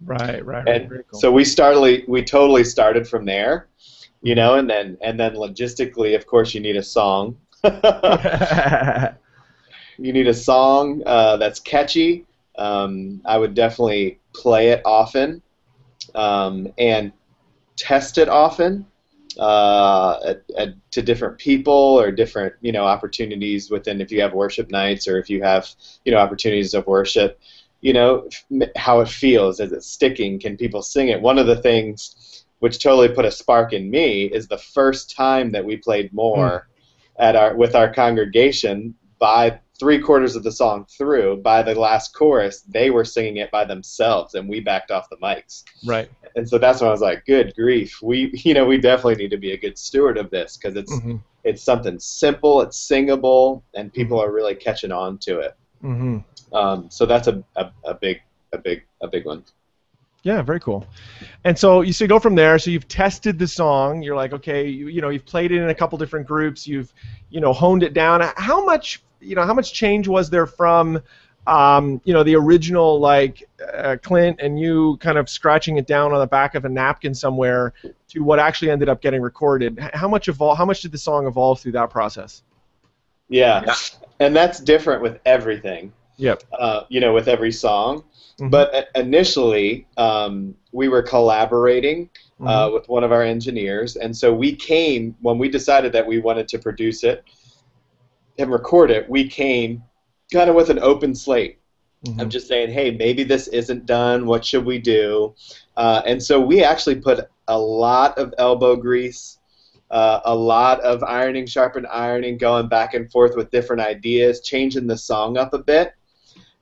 Right, 0.05 0.47
right. 0.47 0.69
And 0.69 0.91
cool. 1.11 1.19
so 1.19 1.33
we 1.33 1.45
started. 1.45 2.05
We 2.07 2.23
totally 2.23 2.63
started 2.63 3.09
from 3.09 3.25
there, 3.25 3.67
you 4.23 4.37
know, 4.37 4.55
and 4.55 4.71
then 4.71 4.97
and 5.03 5.19
then 5.19 5.35
logistically, 5.35 6.15
of 6.15 6.29
course, 6.29 6.55
you 6.55 6.61
need 6.61 6.77
a 6.77 6.85
song. 6.85 7.37
you 10.01 10.13
need 10.13 10.29
a 10.29 10.35
song 10.35 11.03
uh, 11.07 11.37
that's 11.37 11.61
catchy. 11.61 12.27
Um, 12.59 13.21
I 13.25 13.39
would 13.39 13.55
definitely 13.55 14.19
play 14.35 14.69
it 14.69 14.83
often 14.85 15.43
um, 16.15 16.69
and 16.79 17.13
test 17.77 18.19
it 18.19 18.29
often 18.29 18.87
uh, 19.39 20.19
at, 20.27 20.43
at, 20.59 20.91
to 20.91 21.03
different 21.03 21.39
people 21.39 21.73
or 21.73 22.11
different 22.11 22.55
you 22.61 22.73
know 22.73 22.85
opportunities 22.85 23.71
within 23.71 24.01
if 24.01 24.11
you 24.11 24.21
have 24.21 24.35
worship 24.35 24.71
nights 24.71 25.07
or 25.07 25.19
if 25.19 25.31
you 25.31 25.43
have 25.43 25.69
you 26.05 26.13
know 26.13 26.19
opportunities 26.19 26.75
of 26.75 26.87
worship 26.87 27.39
you 27.81 27.93
know 27.93 28.29
how 28.77 29.01
it 29.01 29.09
feels. 29.09 29.61
Is 29.61 29.73
it 29.73 29.83
sticking? 29.83 30.39
Can 30.39 30.57
people 30.57 30.83
sing 30.83 31.09
it? 31.09 31.21
One 31.21 31.39
of 31.39 31.47
the 31.47 31.61
things 31.61 32.45
which 32.59 32.83
totally 32.83 33.09
put 33.09 33.25
a 33.25 33.31
spark 33.31 33.73
in 33.73 33.91
me 33.91 34.25
is 34.25 34.47
the 34.47 34.59
first 34.59 35.17
time 35.17 35.51
that 35.53 35.65
we 35.65 35.77
played 35.77 36.13
more 36.13 36.69
mm. 36.69 37.25
at 37.25 37.37
our 37.37 37.55
with 37.57 37.75
our 37.75 37.93
congregation 37.93 38.95
by 39.19 39.59
three 39.81 39.99
quarters 39.99 40.37
of 40.37 40.45
the 40.45 40.53
song 40.53 40.85
through, 40.85 41.39
by 41.39 41.63
the 41.63 41.75
last 41.75 42.15
chorus, 42.15 42.61
they 42.69 42.91
were 42.91 43.05
singing 43.05 43.39
it 43.39 43.51
by 43.51 43.65
themselves, 43.65 44.35
and 44.35 44.49
we 44.49 44.61
backed 44.61 44.91
off 44.91 45.09
the 45.09 45.17
mics. 45.17 45.65
Right. 45.85 46.09
And 46.37 46.49
so 46.49 46.59
that's 46.59 46.81
when 46.81 46.89
I 46.89 46.93
was 46.93 47.01
like, 47.01 47.25
"Good 47.25 47.55
grief, 47.57 48.01
we 48.03 48.31
you 48.45 48.55
know 48.55 48.67
we 48.67 48.79
definitely 48.79 49.17
need 49.17 49.31
to 49.31 49.39
be 49.39 49.53
a 49.53 49.57
good 49.57 49.77
steward 49.79 50.19
of 50.19 50.31
this 50.31 50.57
because 50.57 50.77
it's 50.77 50.93
mm-hmm. 50.93 51.17
it's 51.43 51.63
something 51.63 51.99
simple, 51.99 52.61
it's 52.61 52.79
singable, 52.79 53.65
and 53.75 53.93
people 53.93 54.19
mm-hmm. 54.19 54.29
are 54.29 54.33
really 54.33 54.55
catching 54.55 54.93
on 54.93 55.19
to 55.19 55.41
it." 55.41 55.57
Mm-hmm. 55.83 56.55
Um, 56.55 56.91
so 56.91 57.07
that's 57.07 57.27
a, 57.27 57.43
a, 57.57 57.71
a 57.85 57.95
big 57.95 58.21
a 58.53 58.59
big 58.59 58.83
a 59.03 59.09
big 59.09 59.25
one. 59.25 59.43
Yeah, 60.23 60.43
very 60.43 60.61
cool. 60.61 60.87
And 61.45 61.59
so 61.59 61.81
you 61.81 61.95
so 61.95 62.05
you 62.05 62.09
go 62.09 62.19
from 62.19 62.35
there. 62.35 62.59
So 62.59 62.71
you've 62.71 62.89
tested 62.89 63.39
the 63.39 63.49
song. 63.49 64.03
You're 64.03 64.17
like, 64.17 64.35
okay, 64.35 64.69
you, 64.69 64.89
you 64.89 65.01
know, 65.01 65.09
you've 65.09 65.25
played 65.25 65.51
it 65.51 65.63
in 65.63 65.71
a 65.71 65.75
couple 65.75 65.97
different 65.97 66.27
groups. 66.27 66.67
You've, 66.67 66.93
you 67.31 67.41
know, 67.41 67.55
honed 67.55 67.83
it 67.83 67.95
down. 67.95 68.21
How 68.37 68.63
much 68.63 69.03
you 69.21 69.35
know, 69.35 69.45
how 69.45 69.55
much 69.55 69.73
change 69.73 70.09
was 70.09 70.31
there 70.31 70.47
from, 70.47 71.01
um, 71.47 72.01
you 72.05 72.13
know, 72.13 72.23
the 72.23 72.37
original 72.37 73.01
like 73.01 73.49
uh, 73.75 73.97
Clint 74.03 74.41
and 74.41 74.59
you 74.59 74.97
kind 74.99 75.19
of 75.19 75.29
scratching 75.29 75.77
it 75.77 75.87
down 75.87 76.13
on 76.13 76.21
the 76.21 76.27
back 76.27 76.55
of 76.55 76.65
a 76.65 76.69
napkin 76.69 77.15
somewhere 77.15 77.73
to 78.09 78.21
what 78.21 78.39
actually 78.39 78.71
ended 78.71 78.89
up 78.89 79.01
getting 79.01 79.23
recorded? 79.23 79.79
How 79.95 80.09
much 80.09 80.27
evol- 80.27 80.57
How 80.57 80.65
much 80.65 80.83
did 80.83 80.93
the 80.93 80.99
song 80.99 81.27
evolve 81.27 81.61
through 81.61 81.73
that 81.73 81.91
process? 81.91 82.43
Yeah, 83.29 83.63
yeah. 83.67 83.75
and 84.19 84.35
that's 84.35 84.59
different 84.59 85.03
with 85.03 85.21
everything. 85.25 85.93
Yep. 86.17 86.43
Uh, 86.53 86.83
you 86.89 87.01
know, 87.01 87.15
with 87.15 87.29
every 87.29 87.53
song. 87.53 88.05
Mm-hmm. 88.39 88.51
But 88.51 88.89
initially, 88.95 89.87
um, 89.97 90.55
we 90.73 90.89
were 90.89 91.03
collaborating 91.03 92.11
uh, 92.41 92.45
mm-hmm. 92.45 92.75
with 92.75 92.89
one 92.89 93.05
of 93.05 93.13
our 93.13 93.23
engineers, 93.23 93.97
and 93.97 94.15
so 94.15 94.33
we 94.33 94.55
came 94.55 95.17
when 95.21 95.39
we 95.39 95.49
decided 95.49 95.93
that 95.93 96.07
we 96.07 96.19
wanted 96.19 96.49
to 96.49 96.59
produce 96.59 97.05
it 97.05 97.25
and 98.41 98.51
record 98.51 98.91
it, 98.91 99.09
we 99.09 99.29
came 99.29 99.83
kind 100.33 100.51
of 100.51 100.57
with 100.57 100.71
an 100.71 100.79
open 100.79 101.15
slate. 101.15 101.59
Mm-hmm. 102.07 102.21
I'm 102.21 102.31
just 102.31 102.49
saying, 102.49 102.71
hey, 102.71 102.91
maybe 102.93 103.25
this 103.25 103.49
isn't 103.49 103.87
done. 103.87 104.27
What 104.27 104.45
should 104.45 104.65
we 104.65 104.79
do? 104.79 105.35
Uh, 105.77 106.03
and 106.07 106.23
so 106.23 106.41
we 106.41 106.65
actually 106.65 106.97
put 106.97 107.29
a 107.49 107.59
lot 107.59 108.17
of 108.17 108.33
elbow 108.39 108.77
grease, 108.77 109.39
uh, 109.91 110.21
a 110.25 110.35
lot 110.35 110.81
of 110.81 111.03
ironing, 111.03 111.47
sharpened 111.47 111.87
ironing, 111.89 112.39
going 112.39 112.69
back 112.69 112.95
and 112.95 113.11
forth 113.11 113.37
with 113.37 113.51
different 113.51 113.83
ideas, 113.83 114.41
changing 114.41 114.87
the 114.87 114.97
song 114.97 115.37
up 115.37 115.53
a 115.53 115.59
bit. 115.59 115.95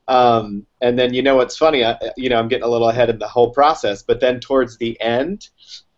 Um, 0.09 0.67
and 0.81 0.99
then 0.99 1.13
you 1.13 1.23
know 1.23 1.37
what's 1.37 1.57
funny? 1.57 1.85
I, 1.85 1.97
you 2.17 2.31
know, 2.31 2.39
I'm 2.39 2.49
getting 2.49 2.65
a 2.65 2.69
little 2.69 2.89
ahead 2.89 3.11
of 3.11 3.19
the 3.19 3.29
whole 3.29 3.51
process, 3.51 4.03
but 4.03 4.21
then 4.21 4.41
towards 4.41 4.79
the 4.79 4.99
end, 5.01 5.51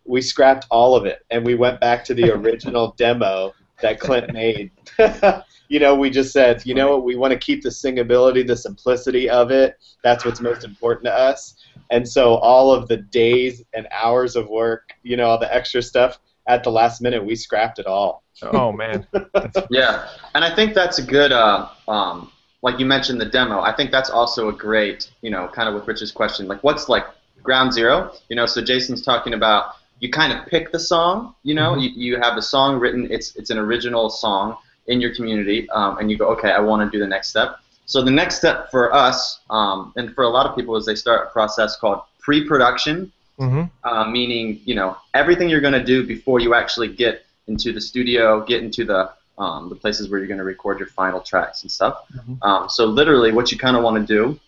we 0.04 0.20
scrapped 0.20 0.66
all 0.70 0.96
of 0.96 1.06
it 1.06 1.24
and 1.30 1.46
we 1.46 1.54
went 1.54 1.80
back 1.80 2.04
to 2.06 2.14
the 2.14 2.30
original 2.34 2.94
demo 2.98 3.54
that 3.80 4.00
Clint 4.00 4.32
made. 4.32 4.72
you 5.70 5.78
know, 5.78 5.94
we 5.94 6.10
just 6.10 6.32
said, 6.32 6.66
you 6.66 6.74
know 6.74 6.90
what, 6.90 7.04
we 7.04 7.14
want 7.14 7.32
to 7.32 7.38
keep 7.38 7.62
the 7.62 7.68
singability, 7.68 8.44
the 8.44 8.56
simplicity 8.56 9.30
of 9.30 9.52
it. 9.52 9.78
That's 10.02 10.24
what's 10.24 10.40
most 10.40 10.64
important 10.64 11.04
to 11.04 11.14
us. 11.14 11.54
And 11.90 12.06
so 12.06 12.34
all 12.34 12.72
of 12.72 12.88
the 12.88 12.96
days 12.96 13.62
and 13.72 13.86
hours 13.92 14.34
of 14.34 14.48
work, 14.48 14.90
you 15.04 15.16
know, 15.16 15.28
all 15.28 15.38
the 15.38 15.52
extra 15.54 15.80
stuff 15.80 16.18
at 16.48 16.64
the 16.64 16.72
last 16.72 17.00
minute, 17.00 17.24
we 17.24 17.36
scrapped 17.36 17.78
it 17.78 17.86
all. 17.86 18.24
Oh 18.42 18.72
man. 18.72 19.06
yeah, 19.70 20.08
and 20.34 20.44
I 20.44 20.54
think 20.54 20.74
that's 20.74 20.98
a 20.98 21.02
good. 21.02 21.30
Uh, 21.30 21.68
um, 21.86 22.32
like 22.62 22.78
you 22.78 22.86
mentioned 22.86 23.20
the 23.20 23.26
demo. 23.26 23.60
I 23.60 23.74
think 23.74 23.90
that's 23.90 24.10
also 24.10 24.48
a 24.48 24.52
great, 24.52 25.10
you 25.22 25.30
know, 25.30 25.48
kind 25.48 25.68
of 25.68 25.74
with 25.74 25.86
Rich's 25.86 26.10
question, 26.10 26.48
like 26.48 26.64
what's 26.64 26.88
like 26.88 27.04
ground 27.42 27.72
zero? 27.72 28.12
You 28.28 28.36
know, 28.36 28.46
so 28.46 28.62
Jason's 28.62 29.02
talking 29.02 29.34
about 29.34 29.74
you 30.00 30.10
kind 30.10 30.32
of 30.32 30.46
pick 30.46 30.72
the 30.72 30.80
song. 30.80 31.34
You 31.42 31.54
know, 31.54 31.72
mm-hmm. 31.72 31.80
you, 31.80 32.14
you 32.14 32.20
have 32.20 32.36
a 32.36 32.42
song 32.42 32.80
written. 32.80 33.06
It's 33.10 33.36
it's 33.36 33.50
an 33.50 33.58
original 33.58 34.10
song 34.10 34.56
in 34.90 35.00
your 35.00 35.14
community, 35.14 35.70
um, 35.70 35.98
and 35.98 36.10
you 36.10 36.18
go, 36.18 36.26
okay, 36.30 36.50
I 36.50 36.58
want 36.58 36.80
to 36.82 36.94
do 36.94 37.00
the 37.02 37.08
next 37.08 37.28
step. 37.28 37.56
So 37.86 38.02
the 38.02 38.10
next 38.10 38.36
step 38.36 38.70
for 38.70 38.94
us, 38.94 39.40
um, 39.48 39.92
and 39.96 40.14
for 40.14 40.24
a 40.24 40.28
lot 40.28 40.46
of 40.46 40.54
people, 40.56 40.76
is 40.76 40.84
they 40.84 40.96
start 40.96 41.28
a 41.28 41.30
process 41.30 41.76
called 41.76 42.02
pre-production, 42.18 43.10
mm-hmm. 43.38 43.62
uh, 43.88 44.04
meaning 44.10 44.60
you 44.64 44.74
know 44.74 44.96
everything 45.14 45.48
you're 45.48 45.60
going 45.60 45.80
to 45.80 45.84
do 45.84 46.06
before 46.06 46.40
you 46.40 46.54
actually 46.54 46.88
get 46.88 47.24
into 47.46 47.72
the 47.72 47.80
studio, 47.80 48.44
get 48.44 48.62
into 48.62 48.84
the 48.84 49.10
um, 49.38 49.68
the 49.68 49.76
places 49.76 50.10
where 50.10 50.18
you're 50.18 50.28
going 50.28 50.38
to 50.38 50.44
record 50.44 50.78
your 50.78 50.88
final 50.88 51.20
tracks 51.20 51.62
and 51.62 51.70
stuff. 51.70 52.04
Mm-hmm. 52.14 52.42
Um, 52.42 52.68
so 52.68 52.84
literally, 52.86 53.32
what 53.32 53.50
you 53.50 53.58
kind 53.58 53.76
of 53.76 53.82
want 53.82 53.96
to 54.06 54.14
do 54.14 54.38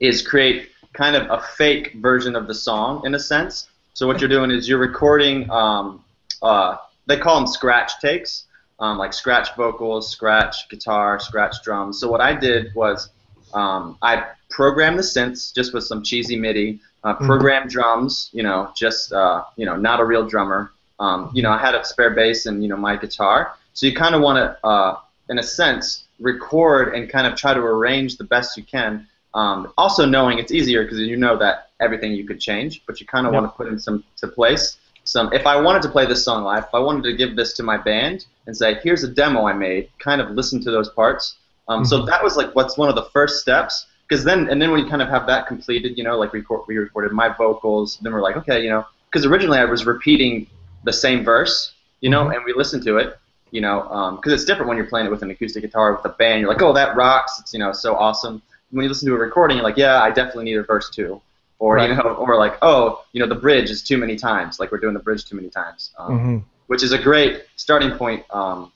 is 0.00 0.26
create 0.26 0.70
kind 0.92 1.14
of 1.14 1.30
a 1.30 1.42
fake 1.56 1.94
version 1.96 2.34
of 2.34 2.46
the 2.46 2.54
song 2.54 3.04
in 3.04 3.14
a 3.14 3.18
sense. 3.18 3.68
So 3.94 4.06
what 4.06 4.20
you're 4.20 4.30
doing 4.30 4.50
is 4.50 4.68
you're 4.68 4.78
recording. 4.78 5.50
Um, 5.50 6.04
uh, 6.42 6.76
they 7.06 7.18
call 7.18 7.36
them 7.36 7.46
scratch 7.46 7.92
takes 8.00 8.46
um, 8.78 8.98
like 8.98 9.12
scratch 9.12 9.54
vocals, 9.56 10.10
scratch 10.10 10.68
guitar, 10.68 11.18
scratch 11.18 11.62
drums. 11.62 11.98
So 12.00 12.10
what 12.10 12.20
I 12.20 12.34
did 12.34 12.74
was 12.74 13.10
um, 13.54 13.96
I 14.02 14.26
programmed 14.50 14.98
the 14.98 15.02
synths 15.02 15.54
just 15.54 15.72
with 15.72 15.84
some 15.84 16.02
cheesy 16.02 16.36
MIDI, 16.36 16.80
uh, 17.04 17.14
mm-hmm. 17.14 17.26
programmed 17.26 17.70
mm-hmm. 17.70 17.80
drums, 17.80 18.30
you 18.32 18.42
know, 18.42 18.70
just 18.76 19.12
uh, 19.12 19.44
you 19.56 19.66
know, 19.66 19.76
not 19.76 20.00
a 20.00 20.04
real 20.04 20.26
drummer. 20.26 20.72
Um, 20.98 21.30
you 21.34 21.42
know, 21.42 21.50
I 21.50 21.58
had 21.58 21.74
a 21.74 21.84
spare 21.84 22.10
bass 22.10 22.46
and 22.46 22.62
you 22.62 22.68
know 22.68 22.76
my 22.76 22.96
guitar. 22.96 23.54
So 23.74 23.86
you 23.86 23.94
kind 23.94 24.14
of 24.14 24.22
want 24.22 24.38
to, 24.38 24.66
uh, 24.66 24.98
in 25.28 25.38
a 25.38 25.42
sense, 25.42 26.04
record 26.18 26.94
and 26.94 27.08
kind 27.08 27.26
of 27.26 27.36
try 27.36 27.52
to 27.52 27.60
arrange 27.60 28.16
the 28.16 28.24
best 28.24 28.56
you 28.56 28.62
can. 28.62 29.06
Um, 29.34 29.72
also 29.76 30.06
knowing 30.06 30.38
it's 30.38 30.50
easier 30.50 30.82
because 30.82 30.98
you 30.98 31.16
know 31.16 31.36
that 31.36 31.70
everything 31.78 32.12
you 32.12 32.26
could 32.26 32.40
change, 32.40 32.82
but 32.86 33.00
you 33.00 33.06
kind 33.06 33.26
of 33.26 33.34
yep. 33.34 33.42
want 33.42 33.52
to 33.52 33.56
put 33.56 33.66
in 33.68 33.78
some 33.78 34.02
to 34.16 34.28
place 34.28 34.78
some 35.08 35.32
if 35.32 35.46
I 35.46 35.60
wanted 35.60 35.82
to 35.82 35.88
play 35.88 36.06
this 36.06 36.24
song 36.24 36.44
live, 36.44 36.64
if 36.64 36.74
I 36.74 36.78
wanted 36.78 37.04
to 37.04 37.16
give 37.16 37.36
this 37.36 37.52
to 37.54 37.62
my 37.62 37.76
band 37.76 38.26
and 38.46 38.56
say, 38.56 38.78
here's 38.82 39.04
a 39.04 39.08
demo 39.08 39.46
I 39.46 39.52
made, 39.52 39.90
kind 39.98 40.20
of 40.20 40.30
listen 40.30 40.62
to 40.62 40.70
those 40.70 40.88
parts. 40.90 41.36
Um, 41.68 41.80
mm-hmm. 41.80 41.88
So 41.88 42.04
that 42.06 42.22
was 42.22 42.36
like 42.36 42.54
what's 42.54 42.76
one 42.76 42.88
of 42.88 42.94
the 42.94 43.04
first 43.12 43.40
steps. 43.40 43.86
Because 44.08 44.22
then, 44.22 44.48
and 44.48 44.62
then 44.62 44.70
when 44.70 44.84
you 44.84 44.88
kind 44.88 45.02
of 45.02 45.08
have 45.08 45.26
that 45.26 45.48
completed, 45.48 45.98
you 45.98 46.04
know, 46.04 46.16
like 46.16 46.32
we, 46.32 46.44
we 46.68 46.78
recorded 46.78 47.10
my 47.10 47.28
vocals, 47.28 47.98
then 48.02 48.12
we're 48.12 48.22
like, 48.22 48.36
okay, 48.36 48.62
you 48.62 48.70
know, 48.70 48.86
because 49.10 49.26
originally 49.26 49.58
I 49.58 49.64
was 49.64 49.84
repeating 49.84 50.46
the 50.84 50.92
same 50.92 51.24
verse, 51.24 51.72
you 52.00 52.10
know, 52.10 52.28
and 52.28 52.44
we 52.44 52.52
listened 52.52 52.84
to 52.84 52.98
it, 52.98 53.18
you 53.50 53.60
know, 53.60 54.16
because 54.16 54.32
it's 54.32 54.44
different 54.44 54.68
when 54.68 54.76
you're 54.76 54.86
playing 54.86 55.06
it 55.06 55.10
with 55.10 55.22
an 55.22 55.30
acoustic 55.30 55.62
guitar 55.62 55.92
with 55.92 56.04
a 56.04 56.10
band. 56.10 56.40
You're 56.40 56.48
like, 56.48 56.62
oh, 56.62 56.72
that 56.72 56.94
rocks. 56.94 57.38
It's 57.40 57.52
you 57.52 57.58
know 57.58 57.72
so 57.72 57.96
awesome. 57.96 58.42
When 58.70 58.84
you 58.84 58.88
listen 58.88 59.08
to 59.08 59.14
a 59.14 59.18
recording, 59.18 59.56
you're 59.56 59.64
like, 59.64 59.76
yeah, 59.76 60.00
I 60.00 60.10
definitely 60.10 60.44
need 60.44 60.56
a 60.56 60.62
verse 60.62 60.88
too, 60.90 61.20
or 61.58 61.76
Right. 61.76 61.90
you 61.90 61.96
know, 61.96 62.02
or 62.02 62.36
like, 62.36 62.58
oh, 62.62 63.02
you 63.12 63.20
know, 63.20 63.26
the 63.28 63.34
bridge 63.40 63.70
is 63.70 63.82
too 63.82 63.96
many 63.98 64.16
times. 64.16 64.60
Like 64.60 64.70
we're 64.72 64.78
doing 64.78 64.94
the 64.94 65.00
bridge 65.00 65.24
too 65.24 65.36
many 65.36 65.48
times, 65.48 65.90
um, 65.98 66.18
Mhm. 66.18 66.42
which 66.66 66.82
is 66.82 66.92
a 66.92 66.98
great 66.98 67.44
starting 67.56 67.92
point 67.92 68.24
um, 68.30 68.72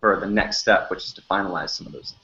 for 0.00 0.18
the 0.20 0.26
next 0.26 0.58
step, 0.58 0.90
which 0.90 1.04
is 1.04 1.12
to 1.14 1.22
finalize 1.22 1.70
some 1.70 1.86
of 1.86 1.92
those. 1.92 2.14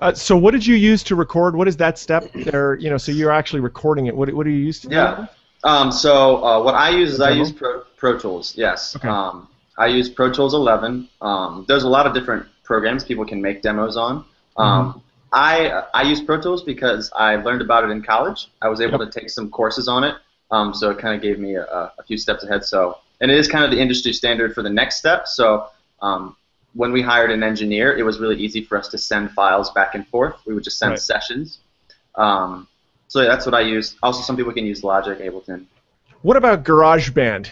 Uh, 0.00 0.12
so 0.12 0.36
what 0.36 0.52
did 0.52 0.64
you 0.66 0.74
use 0.76 1.02
to 1.04 1.14
record? 1.16 1.56
What 1.56 1.68
is 1.68 1.76
that 1.78 1.98
step 1.98 2.30
there? 2.34 2.74
You 2.76 2.90
know, 2.90 2.96
so 2.96 3.12
you're 3.12 3.32
actually 3.32 3.60
recording 3.60 4.06
it. 4.06 4.16
What, 4.16 4.32
what 4.34 4.44
do 4.44 4.50
you 4.50 4.64
use 4.64 4.80
to 4.80 4.88
Yeah. 4.90 5.26
Um, 5.64 5.90
so 5.90 6.44
uh, 6.44 6.62
what 6.62 6.74
I 6.74 6.90
use 6.90 7.14
is 7.14 7.20
I 7.20 7.30
use 7.30 7.50
Pro, 7.50 7.80
Pro 7.96 8.18
Tools. 8.18 8.54
Yes. 8.56 8.94
Okay. 8.94 9.08
Um, 9.08 9.48
I 9.78 9.86
use 9.88 10.08
Pro 10.08 10.30
Tools 10.32 10.54
11. 10.54 11.08
Um, 11.20 11.64
there's 11.66 11.82
a 11.82 11.88
lot 11.88 12.06
of 12.06 12.14
different 12.14 12.46
programs 12.62 13.04
people 13.04 13.24
can 13.24 13.42
make 13.42 13.62
demos 13.62 13.96
on. 13.96 14.24
Um, 14.56 15.02
I 15.32 15.84
I 15.92 16.02
use 16.02 16.20
Pro 16.20 16.40
Tools 16.40 16.62
because 16.62 17.10
I 17.14 17.36
learned 17.36 17.62
about 17.62 17.84
it 17.84 17.90
in 17.90 18.02
college. 18.02 18.48
I 18.62 18.68
was 18.68 18.80
able 18.80 18.98
to 18.98 19.10
take 19.10 19.30
some 19.30 19.50
courses 19.50 19.88
on 19.88 20.04
it, 20.04 20.14
um, 20.50 20.72
so 20.72 20.90
it 20.90 20.98
kind 20.98 21.14
of 21.14 21.22
gave 21.22 21.38
me 21.38 21.56
a, 21.56 21.64
a 21.64 22.02
few 22.06 22.16
steps 22.16 22.44
ahead. 22.44 22.64
So 22.64 22.98
and 23.20 23.30
it 23.30 23.38
is 23.38 23.48
kind 23.48 23.64
of 23.64 23.70
the 23.70 23.80
industry 23.80 24.12
standard 24.12 24.54
for 24.54 24.62
the 24.62 24.70
next 24.70 24.96
step. 24.96 25.26
So 25.26 25.68
um, 26.02 26.36
when 26.74 26.92
we 26.92 27.02
hired 27.02 27.30
an 27.30 27.42
engineer, 27.42 27.96
it 27.96 28.02
was 28.02 28.18
really 28.18 28.36
easy 28.36 28.62
for 28.62 28.76
us 28.78 28.88
to 28.88 28.98
send 28.98 29.30
files 29.32 29.70
back 29.70 29.94
and 29.94 30.06
forth. 30.08 30.36
We 30.46 30.54
would 30.54 30.64
just 30.64 30.78
send 30.78 30.90
Right. 30.90 30.98
sessions. 31.00 31.58
Um, 32.14 32.68
so 33.08 33.22
yeah, 33.22 33.28
that's 33.28 33.46
what 33.46 33.54
I 33.54 33.60
use. 33.60 33.96
Also, 34.02 34.20
some 34.22 34.36
people 34.36 34.52
can 34.52 34.66
use 34.66 34.84
Logic, 34.84 35.18
Ableton. 35.18 35.66
What 36.22 36.36
about 36.36 36.64
GarageBand? 36.64 37.48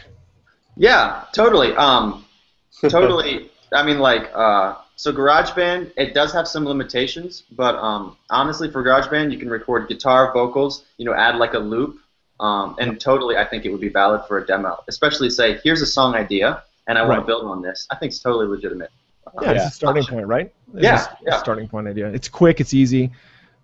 Yeah, 0.76 1.24
totally. 1.32 1.74
Um, 1.76 2.24
totally. 2.88 3.50
I 3.72 3.82
mean, 3.84 3.98
like, 3.98 4.30
uh, 4.34 4.76
so 4.96 5.12
GarageBand, 5.12 5.92
it 5.96 6.14
does 6.14 6.32
have 6.32 6.46
some 6.46 6.64
limitations, 6.64 7.42
but 7.52 7.74
um, 7.76 8.16
honestly, 8.30 8.70
for 8.70 8.82
GarageBand, 8.82 9.32
you 9.32 9.38
can 9.38 9.50
record 9.50 9.88
guitar, 9.88 10.32
vocals, 10.32 10.84
you 10.98 11.04
know, 11.04 11.14
add 11.14 11.36
like 11.36 11.54
a 11.54 11.58
loop, 11.58 11.98
um, 12.40 12.76
and 12.78 13.00
totally, 13.00 13.36
I 13.36 13.44
think 13.44 13.64
it 13.64 13.70
would 13.70 13.80
be 13.80 13.88
valid 13.88 14.22
for 14.26 14.38
a 14.38 14.46
demo. 14.46 14.82
Especially, 14.88 15.30
say, 15.30 15.58
here's 15.64 15.82
a 15.82 15.86
song 15.86 16.14
idea, 16.14 16.62
and 16.88 16.98
I 16.98 17.06
want 17.06 17.20
to 17.20 17.26
build 17.26 17.44
on 17.44 17.62
this. 17.62 17.86
I 17.90 17.96
think 17.96 18.10
it's 18.10 18.20
totally 18.20 18.46
legitimate. 18.46 18.90
Yeah, 19.42 19.50
it's 19.52 19.62
Yeah. 19.62 19.68
a 19.68 19.70
starting 19.70 20.04
point, 20.04 20.26
right? 20.26 20.52
It's 20.74 20.82
Yeah, 20.82 21.04
a 21.04 21.16
yeah. 21.26 21.38
starting 21.38 21.66
point 21.68 21.88
idea. 21.88 22.08
It's 22.08 22.28
quick, 22.28 22.60
it's 22.60 22.74
easy. 22.74 23.10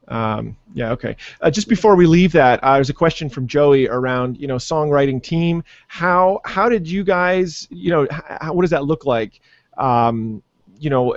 Um, 0.08 0.56
yeah, 0.74 0.90
okay. 0.92 1.16
Uh, 1.40 1.50
just 1.50 1.68
before 1.68 1.94
we 1.94 2.06
leave 2.06 2.32
that, 2.32 2.58
uh, 2.64 2.74
there's 2.74 2.90
a 2.90 2.94
question 2.94 3.28
from 3.28 3.46
Joey 3.46 3.86
around, 3.88 4.36
you 4.38 4.48
know, 4.48 4.56
songwriting 4.56 5.22
team. 5.22 5.62
How 5.86 6.40
how 6.44 6.68
did 6.68 6.88
you 6.88 7.04
guys, 7.04 7.68
you 7.70 7.90
know, 7.90 8.02
h- 8.04 8.10
how, 8.40 8.52
what 8.54 8.62
does 8.62 8.70
that 8.70 8.84
look 8.84 9.04
like? 9.06 9.40
Um, 9.78 10.42
you 10.80 10.90
know, 10.90 11.16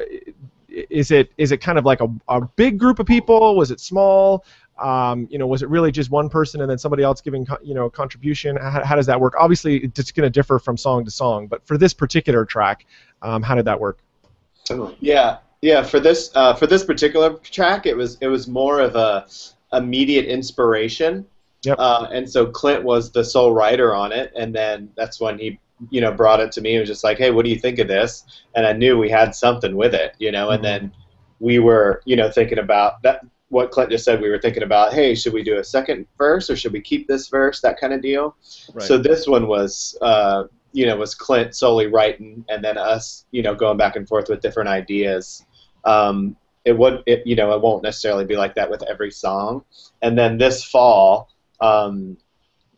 is 0.67 1.11
it 1.11 1.31
is 1.37 1.51
it 1.51 1.57
kind 1.57 1.77
of 1.77 1.85
like 1.85 2.01
a, 2.01 2.07
a 2.27 2.41
big 2.41 2.77
group 2.77 2.99
of 2.99 3.05
people? 3.05 3.55
Was 3.55 3.71
it 3.71 3.79
small? 3.79 4.45
Um, 4.79 5.27
you 5.29 5.37
know, 5.37 5.45
was 5.45 5.61
it 5.61 5.69
really 5.69 5.91
just 5.91 6.09
one 6.09 6.29
person 6.29 6.61
and 6.61 6.69
then 6.69 6.79
somebody 6.79 7.03
else 7.03 7.21
giving, 7.21 7.45
you 7.63 7.75
know, 7.75 7.89
contribution? 7.89 8.57
How, 8.57 8.83
how 8.83 8.95
does 8.95 9.05
that 9.05 9.19
work? 9.19 9.35
Obviously, 9.39 9.77
it's 9.77 10.11
going 10.11 10.25
to 10.25 10.31
differ 10.31 10.57
from 10.57 10.77
song 10.77 11.05
to 11.05 11.11
song, 11.11 11.47
but 11.47 11.65
for 11.65 11.77
this 11.77 11.93
particular 11.93 12.43
track, 12.43 12.85
um, 13.21 13.43
how 13.43 13.53
did 13.55 13.65
that 13.65 13.79
work? 13.79 13.99
Totally. 14.65 14.97
Yeah, 14.99 15.37
yeah. 15.61 15.83
For 15.83 15.99
this 15.99 16.31
uh, 16.35 16.55
for 16.55 16.67
this 16.67 16.83
particular 16.83 17.33
track, 17.35 17.85
it 17.85 17.95
was 17.95 18.17
it 18.19 18.27
was 18.27 18.47
more 18.47 18.79
of 18.79 18.95
a 18.95 19.27
immediate 19.73 20.25
inspiration. 20.25 21.25
Yep. 21.63 21.77
Uh, 21.79 22.07
and 22.11 22.29
so 22.29 22.47
Clint 22.47 22.83
was 22.83 23.11
the 23.11 23.23
sole 23.23 23.53
writer 23.53 23.95
on 23.95 24.11
it, 24.11 24.33
and 24.35 24.53
then 24.53 24.89
that's 24.97 25.21
when 25.21 25.39
he 25.39 25.59
you 25.89 26.01
know 26.01 26.11
brought 26.11 26.39
it 26.39 26.51
to 26.53 26.61
me 26.61 26.75
and 26.75 26.81
was 26.81 26.89
just 26.89 27.03
like, 27.03 27.17
hey, 27.17 27.31
what 27.31 27.45
do 27.45 27.51
you 27.51 27.59
think 27.59 27.79
of 27.79 27.87
this? 27.87 28.25
And 28.55 28.65
I 28.65 28.73
knew 28.73 28.97
we 28.97 29.09
had 29.09 29.35
something 29.35 29.75
with 29.75 29.93
it, 29.93 30.15
you 30.19 30.31
know. 30.31 30.49
And 30.49 30.63
then 30.63 30.91
we 31.39 31.59
were 31.59 32.01
you 32.05 32.15
know 32.15 32.29
thinking 32.29 32.59
about 32.59 33.01
that. 33.03 33.21
What 33.49 33.69
Clint 33.69 33.91
just 33.91 34.03
said, 34.03 34.19
we 34.19 34.29
were 34.29 34.39
thinking 34.39 34.63
about, 34.63 34.93
hey, 34.93 35.13
should 35.13 35.33
we 35.33 35.43
do 35.43 35.59
a 35.59 35.63
second 35.63 36.07
verse 36.17 36.49
or 36.49 36.55
should 36.55 36.73
we 36.73 36.81
keep 36.81 37.07
this 37.07 37.27
verse? 37.27 37.61
That 37.61 37.79
kind 37.79 37.93
of 37.93 38.01
deal. 38.01 38.35
So 38.79 38.97
this 38.97 39.27
one 39.27 39.47
was, 39.47 39.95
uh, 40.01 40.45
you 40.71 40.87
know, 40.87 40.97
was 40.97 41.13
Clint 41.13 41.55
solely 41.55 41.85
writing, 41.85 42.43
and 42.49 42.63
then 42.63 42.79
us, 42.79 43.25
you 43.29 43.43
know, 43.43 43.53
going 43.53 43.77
back 43.77 43.95
and 43.95 44.07
forth 44.07 44.27
with 44.27 44.41
different 44.41 44.69
ideas. 44.69 45.45
Um, 45.85 46.35
it 46.65 46.75
would, 46.75 47.03
it, 47.05 47.27
you 47.27 47.35
know, 47.35 47.53
it 47.53 47.61
won't 47.61 47.83
necessarily 47.83 48.25
be 48.25 48.35
like 48.37 48.55
that 48.55 48.71
with 48.71 48.81
every 48.89 49.11
song. 49.11 49.63
And 50.01 50.17
then 50.17 50.39
this 50.39 50.63
fall, 50.63 51.29
um, 51.61 52.17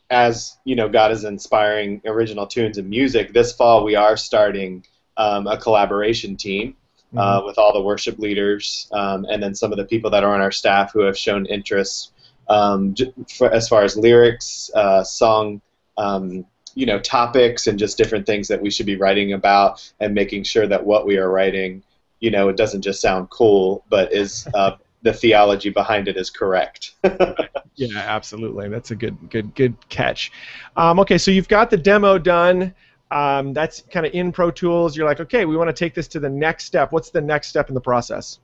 as 0.10 0.58
you 0.66 0.76
know, 0.76 0.90
God 0.90 1.12
is 1.12 1.24
inspiring 1.24 2.02
original 2.06 2.48
tunes 2.48 2.78
and 2.78 2.90
music. 2.90 3.34
This 3.34 3.54
fall, 3.54 3.84
we 3.84 3.96
are 3.96 4.18
starting 4.18 4.86
um, 5.18 5.48
a 5.48 5.58
collaboration 5.58 6.36
team 6.36 6.76
uh, 7.18 7.42
with 7.46 7.58
all 7.58 7.74
the 7.74 7.82
worship 7.82 8.20
leaders, 8.20 8.90
um, 8.92 9.26
and 9.30 9.42
then 9.42 9.56
some 9.56 9.72
of 9.72 9.78
the 9.78 9.86
people 9.86 10.10
that 10.12 10.24
are 10.24 10.34
on 10.34 10.42
our 10.42 10.52
staff 10.52 10.92
who 10.92 11.02
have 11.02 11.18
shown 11.18 11.46
interest 11.46 12.12
um, 12.50 12.94
for, 13.38 13.52
as 13.52 13.68
far 13.68 13.84
as 13.84 13.98
lyrics, 13.98 14.70
uh, 14.76 15.04
song, 15.04 15.62
um, 15.98 16.46
you 16.76 16.86
know, 16.86 17.00
topics, 17.00 17.68
and 17.68 17.80
just 17.80 17.98
different 17.98 18.26
things 18.26 18.48
that 18.50 18.62
we 18.62 18.70
should 18.70 18.86
be 18.86 18.98
writing 18.98 19.34
about, 19.34 19.92
and 20.00 20.14
making 20.14 20.44
sure 20.44 20.68
that 20.68 20.86
what 20.86 21.06
we 21.06 21.18
are 21.18 21.30
writing, 21.30 21.82
you 22.20 22.30
know, 22.30 22.50
it 22.50 22.58
doesn't 22.58 22.82
just 22.82 23.02
sound 23.02 23.30
cool, 23.30 23.84
but 23.90 24.12
is 24.14 24.48
uh, 24.54 24.72
the 25.02 25.14
theology 25.14 25.70
behind 25.70 26.08
it 26.08 26.18
is 26.18 26.30
correct. 26.30 26.96
Yeah, 27.76 27.98
absolutely. 27.98 28.70
That's 28.70 28.92
a 28.92 28.96
good, 28.96 29.30
good, 29.30 29.54
good 29.56 29.76
catch. 29.90 30.32
Um, 30.78 31.00
okay, 31.00 31.18
so 31.18 31.32
you've 31.32 31.48
got 31.48 31.70
the 31.70 31.78
demo 31.78 32.18
done. 32.18 32.74
Um, 33.12 33.54
that's 33.54 33.82
kind 33.92 34.06
of 34.06 34.14
in 34.14 34.32
Pro 34.32 34.50
Tools. 34.52 34.96
You're 34.98 35.06
like, 35.08 35.20
okay, 35.20 35.46
we 35.46 35.58
want 35.58 35.70
to 35.70 35.74
take 35.74 35.94
this 35.94 36.08
to 36.10 36.20
the 36.20 36.30
next 36.30 36.66
step. 36.66 36.92
What's 36.92 37.10
the 37.10 37.22
next 37.22 37.50
step 37.50 37.70
in 37.70 37.76
the 37.76 37.82
process? 37.82 38.40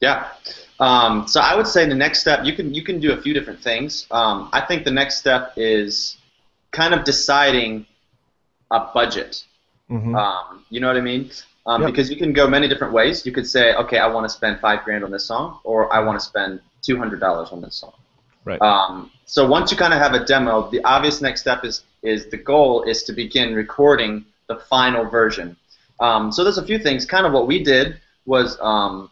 Yeah. 0.00 0.28
Um, 0.80 1.26
so 1.26 1.40
I 1.40 1.54
would 1.56 1.66
say 1.66 1.88
the 1.88 1.94
next 1.94 2.20
step 2.20 2.44
you 2.44 2.54
can 2.54 2.74
you 2.74 2.82
can 2.82 3.00
do 3.00 3.12
a 3.12 3.20
few 3.22 3.32
different 3.32 3.62
things. 3.62 4.06
Um, 4.10 4.50
I 4.52 4.60
think 4.60 4.84
the 4.84 4.90
next 4.90 5.16
step 5.18 5.52
is 5.56 6.18
kind 6.70 6.92
of 6.92 7.04
deciding 7.04 7.86
a 8.70 8.80
budget. 8.92 9.44
Mhm. 9.90 10.14
Um, 10.14 10.64
you 10.68 10.80
know 10.80 10.88
what 10.88 10.96
I 10.96 11.00
mean? 11.00 11.30
Um, 11.66 11.82
Yep. 11.82 11.90
Because 11.90 12.10
you 12.10 12.16
can 12.16 12.32
go 12.32 12.46
many 12.46 12.68
different 12.68 12.92
ways. 12.92 13.24
You 13.24 13.32
could 13.32 13.46
say, 13.46 13.74
okay, 13.74 13.98
I 13.98 14.06
want 14.06 14.24
to 14.24 14.28
spend 14.28 14.60
five 14.60 14.84
grand 14.84 15.02
on 15.02 15.10
this 15.10 15.24
song, 15.24 15.60
or 15.64 15.92
I 15.92 16.00
want 16.00 16.18
to 16.20 16.24
spend 16.24 16.60
two 16.86 16.96
hundred 16.96 17.20
dollars 17.26 17.48
on 17.54 17.60
this 17.60 17.76
song. 17.82 17.92
Right. 18.44 18.62
Um, 18.62 19.10
so 19.24 19.40
once 19.56 19.66
you 19.72 19.76
kind 19.76 19.92
of 19.92 20.00
have 20.00 20.14
a 20.14 20.24
demo, 20.24 20.70
the 20.70 20.82
obvious 20.84 21.20
next 21.20 21.40
step 21.40 21.64
is 21.64 21.82
is 22.02 22.20
the 22.34 22.36
goal 22.52 22.72
is 22.84 23.02
to 23.04 23.12
begin 23.12 23.48
recording 23.54 24.24
the 24.46 24.56
final 24.74 25.04
version. 25.04 25.56
Um, 25.98 26.30
so 26.30 26.44
there's 26.44 26.58
a 26.58 26.66
few 26.70 26.78
things. 26.78 27.04
Kind 27.04 27.26
of 27.26 27.32
what 27.32 27.46
we 27.52 27.64
did 27.74 27.86
was, 28.26 28.58
um, 28.60 29.10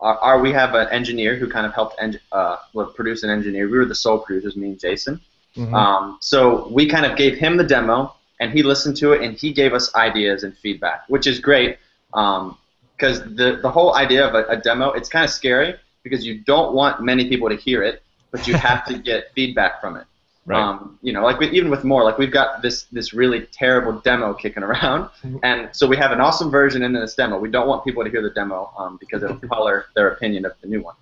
our, 0.00 0.16
our, 0.18 0.40
we 0.40 0.52
have 0.52 0.74
an 0.74 0.88
engineer 0.98 1.36
who 1.36 1.46
kind 1.56 1.66
of 1.66 1.72
helped 1.74 1.96
eng- 2.00 2.20
uh, 2.32 2.56
produce 2.94 3.22
an 3.22 3.30
engineer. 3.30 3.68
We 3.68 3.76
were 3.76 3.84
the 3.84 4.00
sole 4.06 4.18
producers, 4.18 4.56
me 4.56 4.68
and 4.68 4.80
Jason. 4.80 5.20
Mhm. 5.56 5.74
Um, 5.74 6.18
so 6.20 6.68
we 6.68 6.86
kind 6.86 7.04
of 7.04 7.12
gave 7.22 7.36
him 7.36 7.56
the 7.56 7.64
demo, 7.64 8.14
and 8.38 8.52
he 8.52 8.62
listened 8.62 8.96
to 8.98 9.12
it, 9.12 9.22
and 9.22 9.36
he 9.36 9.52
gave 9.52 9.74
us 9.74 9.94
ideas 9.94 10.44
and 10.44 10.56
feedback, 10.56 11.04
which 11.08 11.26
is 11.26 11.40
great. 11.40 11.78
Because 12.10 13.16
the 13.40 13.58
the 13.60 13.70
whole 13.70 13.94
idea 14.04 14.26
of 14.28 14.34
a, 14.34 14.42
a 14.56 14.56
demo, 14.56 14.92
it's 14.92 15.08
kind 15.08 15.24
of 15.24 15.30
scary 15.30 15.74
because 16.02 16.24
you 16.24 16.40
don't 16.40 16.74
want 16.74 17.02
many 17.02 17.28
people 17.28 17.48
to 17.48 17.56
hear 17.56 17.82
it, 17.82 18.02
but 18.30 18.46
you 18.46 18.54
have 18.54 18.84
to 18.86 18.98
get 19.10 19.32
feedback 19.34 19.80
from 19.80 19.96
it. 19.96 20.06
Right. 20.46 20.60
Um, 20.60 20.98
you 21.02 21.12
know, 21.12 21.22
like 21.22 21.38
we, 21.38 21.50
even 21.50 21.70
with 21.70 21.84
more, 21.84 22.02
like 22.02 22.16
we've 22.18 22.32
got 22.32 22.62
this 22.62 22.84
this 22.84 23.12
really 23.12 23.46
terrible 23.52 24.00
demo 24.00 24.32
kicking 24.32 24.62
around, 24.62 25.10
and 25.42 25.68
so 25.72 25.86
we 25.86 25.96
have 25.96 26.12
an 26.12 26.20
awesome 26.20 26.50
version 26.50 26.82
in 26.82 26.92
this 26.92 27.14
demo. 27.14 27.38
We 27.38 27.50
don't 27.50 27.68
want 27.68 27.84
people 27.84 28.02
to 28.02 28.10
hear 28.10 28.22
the 28.22 28.30
demo 28.30 28.72
um, 28.76 28.96
because 28.98 29.22
it'll 29.22 29.36
color 29.48 29.86
their 29.94 30.08
opinion 30.08 30.46
of 30.46 30.52
the 30.62 30.66
new 30.66 30.82
one. 30.82 30.96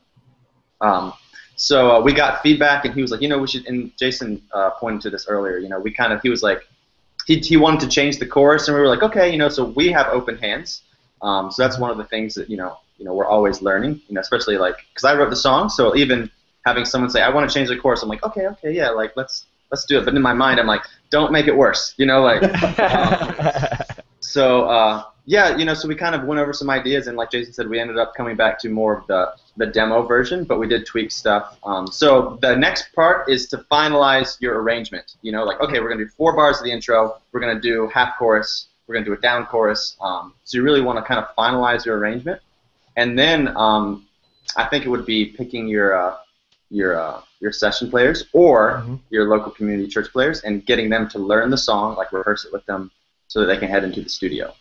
Um, 0.81 1.13
so 1.57 1.91
uh, 1.91 2.01
we 2.01 2.13
got 2.13 2.43
feedback, 2.43 2.85
and 2.85 2.95
he 2.95 3.03
was 3.03 3.11
like, 3.11 3.21
you 3.21 3.29
know, 3.29 3.39
we 3.39 3.47
should. 3.47 3.67
And 3.67 3.91
Jason 3.99 4.43
uh, 4.53 4.71
pointed 4.71 5.03
to 5.03 5.11
this 5.11 5.27
earlier. 5.29 5.59
You 5.59 5.69
know, 5.69 5.81
we 5.81 5.93
kind 5.93 6.13
of 6.13 6.21
he 6.21 6.31
was 6.31 6.43
like, 6.43 6.67
he 7.27 7.39
he 7.39 7.57
wanted 7.57 7.81
to 7.81 7.89
change 7.89 8.19
the 8.19 8.27
chorus, 8.27 8.69
and 8.69 8.77
we 8.77 8.81
were 8.81 8.89
like, 8.89 9.03
okay, 9.03 9.31
you 9.31 9.39
know, 9.39 9.49
so 9.49 9.65
we 9.65 9.91
have 9.93 10.09
open 10.09 10.37
hands. 10.39 10.83
Um, 11.21 11.51
so 11.51 11.63
that's 11.63 11.79
one 11.79 11.91
of 11.91 11.97
the 11.97 12.05
things 12.05 12.35
that 12.35 12.51
you 12.51 12.57
know, 12.57 12.79
you 12.99 13.05
know, 13.05 13.15
we're 13.15 13.27
always 13.27 13.63
learning. 13.63 14.01
You 14.09 14.15
know, 14.15 14.21
especially 14.21 14.59
like 14.59 14.77
because 14.93 15.05
I 15.05 15.15
wrote 15.15 15.31
the 15.31 15.37
song, 15.37 15.69
so 15.69 15.97
even 15.97 16.31
having 16.67 16.85
someone 16.85 17.11
say, 17.11 17.23
I 17.23 17.31
want 17.31 17.49
to 17.49 17.55
change 17.55 17.69
the 17.69 17.77
course, 17.77 18.03
I'm 18.03 18.09
like, 18.09 18.23
okay, 18.25 18.47
okay, 18.47 18.73
yeah, 18.73 18.91
like 18.91 19.13
let's 19.17 19.47
let's 19.71 19.85
do 19.85 19.99
it. 19.99 20.05
But 20.05 20.15
in 20.15 20.23
my 20.23 20.35
mind, 20.35 20.61
I'm 20.61 20.67
like, 20.67 20.83
don't 21.11 21.33
make 21.33 21.47
it 21.47 21.57
worse. 21.57 21.95
You 21.97 22.07
know, 22.07 22.23
like. 22.23 22.43
um, 22.81 24.05
so 24.21 24.65
uh, 24.65 25.05
yeah, 25.25 25.57
you 25.57 25.65
know, 25.65 25.75
so 25.75 25.89
we 25.89 25.95
kind 25.95 26.15
of 26.15 26.25
went 26.25 26.41
over 26.41 26.53
some 26.53 26.71
ideas, 26.71 27.07
and 27.07 27.17
like 27.17 27.31
Jason 27.31 27.53
said, 27.53 27.69
we 27.69 27.79
ended 27.79 27.99
up 27.99 28.15
coming 28.15 28.37
back 28.37 28.59
to 28.61 28.69
more 28.69 28.99
of 28.99 29.07
the 29.07 29.33
the 29.57 29.67
demo 29.67 30.03
version, 30.03 30.45
but 30.45 30.59
we 30.59 30.69
did 30.69 30.87
tweak 30.87 31.11
stuff. 31.11 31.59
Um, 31.65 31.87
so 31.87 32.39
the 32.41 32.57
next 32.57 32.95
part 32.95 33.29
is 33.29 33.47
to 33.49 33.59
finalize 33.71 34.41
your 34.41 34.61
arrangement. 34.63 35.17
You 35.23 35.33
know, 35.33 35.45
like 35.45 35.61
okay, 35.61 35.81
we're 35.81 35.89
gonna 35.89 36.05
do 36.05 36.11
four 36.11 36.35
bars 36.35 36.59
of 36.59 36.65
the 36.65 36.73
intro, 36.73 37.21
we're 37.33 37.41
gonna 37.41 37.61
do 37.61 37.89
half 37.93 38.19
chorus, 38.19 38.69
we're 38.87 38.95
gonna 38.95 39.07
do 39.07 39.13
a 39.13 39.19
down 39.19 39.47
chorus. 39.47 39.97
Um, 40.01 40.35
so 40.45 40.57
you 40.57 40.63
really 40.63 40.81
want 40.81 40.99
to 40.99 41.03
kind 41.03 41.21
of 41.21 41.35
finalize 41.37 41.85
your 41.85 41.99
arrangement, 41.99 42.41
and 42.99 43.19
then 43.19 43.57
um, 43.57 44.07
I 44.57 44.65
think 44.65 44.85
it 44.85 44.89
would 44.89 45.07
be 45.07 45.27
picking 45.27 45.69
your 45.69 45.89
uh, 45.97 46.17
your 46.71 47.01
uh, 47.01 47.21
your 47.41 47.53
session 47.53 47.89
players 47.91 48.19
or 48.33 48.83
Mhm. 48.83 48.99
your 49.11 49.25
local 49.29 49.51
community 49.53 49.89
church 49.89 50.09
players 50.13 50.43
and 50.43 50.67
getting 50.67 50.91
them 50.91 51.09
to 51.11 51.19
learn 51.19 51.49
the 51.51 51.57
song, 51.57 51.97
like 51.97 52.13
rehearse 52.13 52.45
it 52.45 52.53
with 52.53 52.67
them, 52.67 52.91
so 53.29 53.41
that 53.41 53.47
they 53.47 53.57
can 53.57 53.69
head 53.69 53.85
into 53.85 54.03
the 54.03 54.11
studio. 54.11 54.53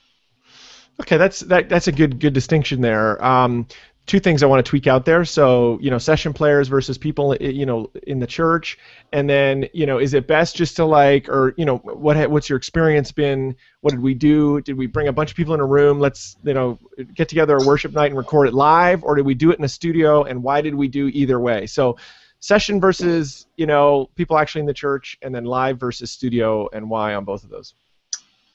Okay, 1.01 1.17
that's 1.17 1.39
that, 1.41 1.67
that's 1.70 1.88
a 1.88 1.91
good 1.91 2.20
good 2.20 2.34
distinction 2.34 2.82
there. 2.82 3.24
Um, 3.24 3.67
two 4.08 4.22
things 4.22 4.42
I 4.42 4.46
want 4.46 4.66
to 4.66 4.70
tweak 4.70 4.88
out 4.88 5.06
there. 5.06 5.26
So, 5.26 5.78
you 5.82 5.92
know, 5.92 5.98
session 5.98 6.34
players 6.34 6.70
versus 6.70 6.98
people, 6.98 7.36
you 7.36 7.66
know, 7.66 7.92
in 8.04 8.20
the 8.20 8.26
church, 8.26 8.80
and 9.12 9.30
then, 9.30 9.68
you 9.74 9.86
know, 9.86 10.00
is 10.00 10.14
it 10.14 10.28
best 10.28 10.56
just 10.56 10.78
to 10.78 10.86
like, 10.86 11.30
or 11.30 11.54
you 11.58 11.66
know, 11.66 11.78
what 11.78 12.30
what's 12.32 12.50
your 12.50 12.58
experience 12.58 13.12
been? 13.12 13.56
What 13.82 13.92
did 13.92 14.02
we 14.02 14.14
do? 14.14 14.62
Did 14.62 14.78
we 14.78 14.88
bring 14.88 15.10
a 15.10 15.14
bunch 15.14 15.30
of 15.30 15.38
people 15.38 15.54
in 15.54 15.60
a 15.60 15.66
room? 15.66 16.00
Let's, 16.00 16.38
you 16.44 16.54
know, 16.54 16.80
get 17.14 17.30
together 17.30 17.58
a 17.58 17.66
worship 17.66 17.92
night 17.92 18.08
and 18.08 18.18
record 18.18 18.48
it 18.48 18.54
live, 18.54 19.04
or 19.04 19.16
did 19.16 19.26
we 19.26 19.36
do 19.36 19.52
it 19.52 19.60
in 19.60 19.66
a 19.66 19.70
studio? 19.70 20.24
And 20.24 20.42
why 20.42 20.62
did 20.62 20.74
we 20.74 20.88
do 20.88 21.08
either 21.10 21.40
way? 21.40 21.68
So, 21.68 21.98
session 22.40 22.80
versus, 22.80 23.46
you 23.58 23.66
know, 23.66 24.10
people 24.16 24.38
actually 24.38 24.62
in 24.62 24.68
the 24.68 24.74
church, 24.74 25.18
and 25.22 25.36
then 25.36 25.44
live 25.44 25.80
versus 25.80 26.12
studio, 26.12 26.70
and 26.72 26.90
why 26.90 27.14
on 27.14 27.26
both 27.26 27.44
of 27.44 27.50
those? 27.50 27.74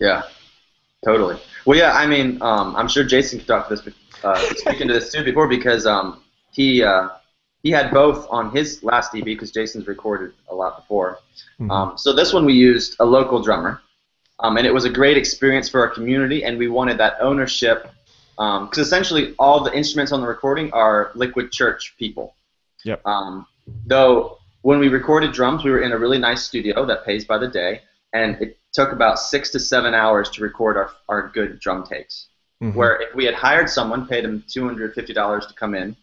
Yeah. 0.01 0.23
Totally. 1.05 1.37
Well, 1.67 1.77
yeah. 1.77 1.93
I 1.93 2.07
mean, 2.07 2.41
um, 2.41 2.77
I'm 2.77 2.89
sure 2.89 3.05
Jason 3.05 3.41
could 3.41 3.49
talk 3.49 3.69
to 3.69 3.75
this, 3.75 3.95
uh, 4.25 4.39
speaking 4.57 4.89
to 4.89 4.95
this 4.95 5.13
too 5.13 5.25
before 5.25 5.49
because 5.49 5.87
um, 5.87 6.23
he 6.51 6.83
uh, 6.83 7.09
he 7.63 7.71
had 7.71 7.91
both 7.93 8.27
on 8.31 8.51
his 8.51 8.83
last 8.83 9.15
EP 9.15 9.25
because 9.25 9.53
Jason's 9.53 9.87
recorded 9.87 10.33
a 10.49 10.55
lot 10.55 10.77
before. 10.77 11.19
Mm-hmm. 11.61 11.71
Um, 11.71 11.99
so 11.99 12.13
this 12.13 12.33
one 12.33 12.45
we 12.45 12.55
used 12.55 12.97
a 13.01 13.05
local 13.05 13.43
drummer, 13.43 13.81
um, 14.41 14.57
and 14.57 14.67
it 14.67 14.75
was 14.75 14.85
a 14.85 14.91
great 14.91 15.17
experience 15.17 15.69
for 15.69 15.81
our 15.81 15.89
community, 15.89 16.45
and 16.45 16.59
we 16.59 16.69
wanted 16.69 16.99
that 16.99 17.17
ownership 17.21 17.89
because 18.37 18.79
um, 18.79 18.83
essentially 18.83 19.35
all 19.39 19.63
the 19.63 19.75
instruments 19.77 20.11
on 20.11 20.21
the 20.21 20.27
recording 20.27 20.73
are 20.73 21.13
Liquid 21.15 21.53
Church 21.53 21.95
people. 21.99 22.35
Yep. 22.85 23.07
Um, 23.07 23.47
though 23.87 24.39
when 24.63 24.79
we 24.79 24.89
recorded 24.89 25.33
drums, 25.33 25.65
we 25.65 25.71
were 25.71 25.83
in 25.83 25.93
a 25.93 25.99
really 25.99 26.19
nice 26.19 26.43
studio 26.43 26.85
that 26.87 27.05
pays 27.05 27.25
by 27.25 27.39
the 27.39 27.49
day, 27.49 27.83
and 28.13 28.41
it 28.41 28.59
took 28.73 28.93
about 28.93 29.19
six 29.19 29.51
to 29.51 29.61
seven 29.61 29.95
hours 29.95 30.31
to 30.31 30.43
record 30.43 30.77
our, 30.77 30.91
our 31.09 31.29
good 31.29 31.61
drum 31.61 31.85
takes. 31.85 32.29
Mm-hmm. 32.63 32.79
Where 32.79 33.03
if 33.03 33.15
we 33.15 33.25
had 33.25 33.35
hired 33.35 33.69
someone, 33.69 34.07
paid 34.07 34.25
them 34.25 34.45
$250 34.49 35.49
to 35.49 35.55
come 35.55 35.75
in, 35.75 35.97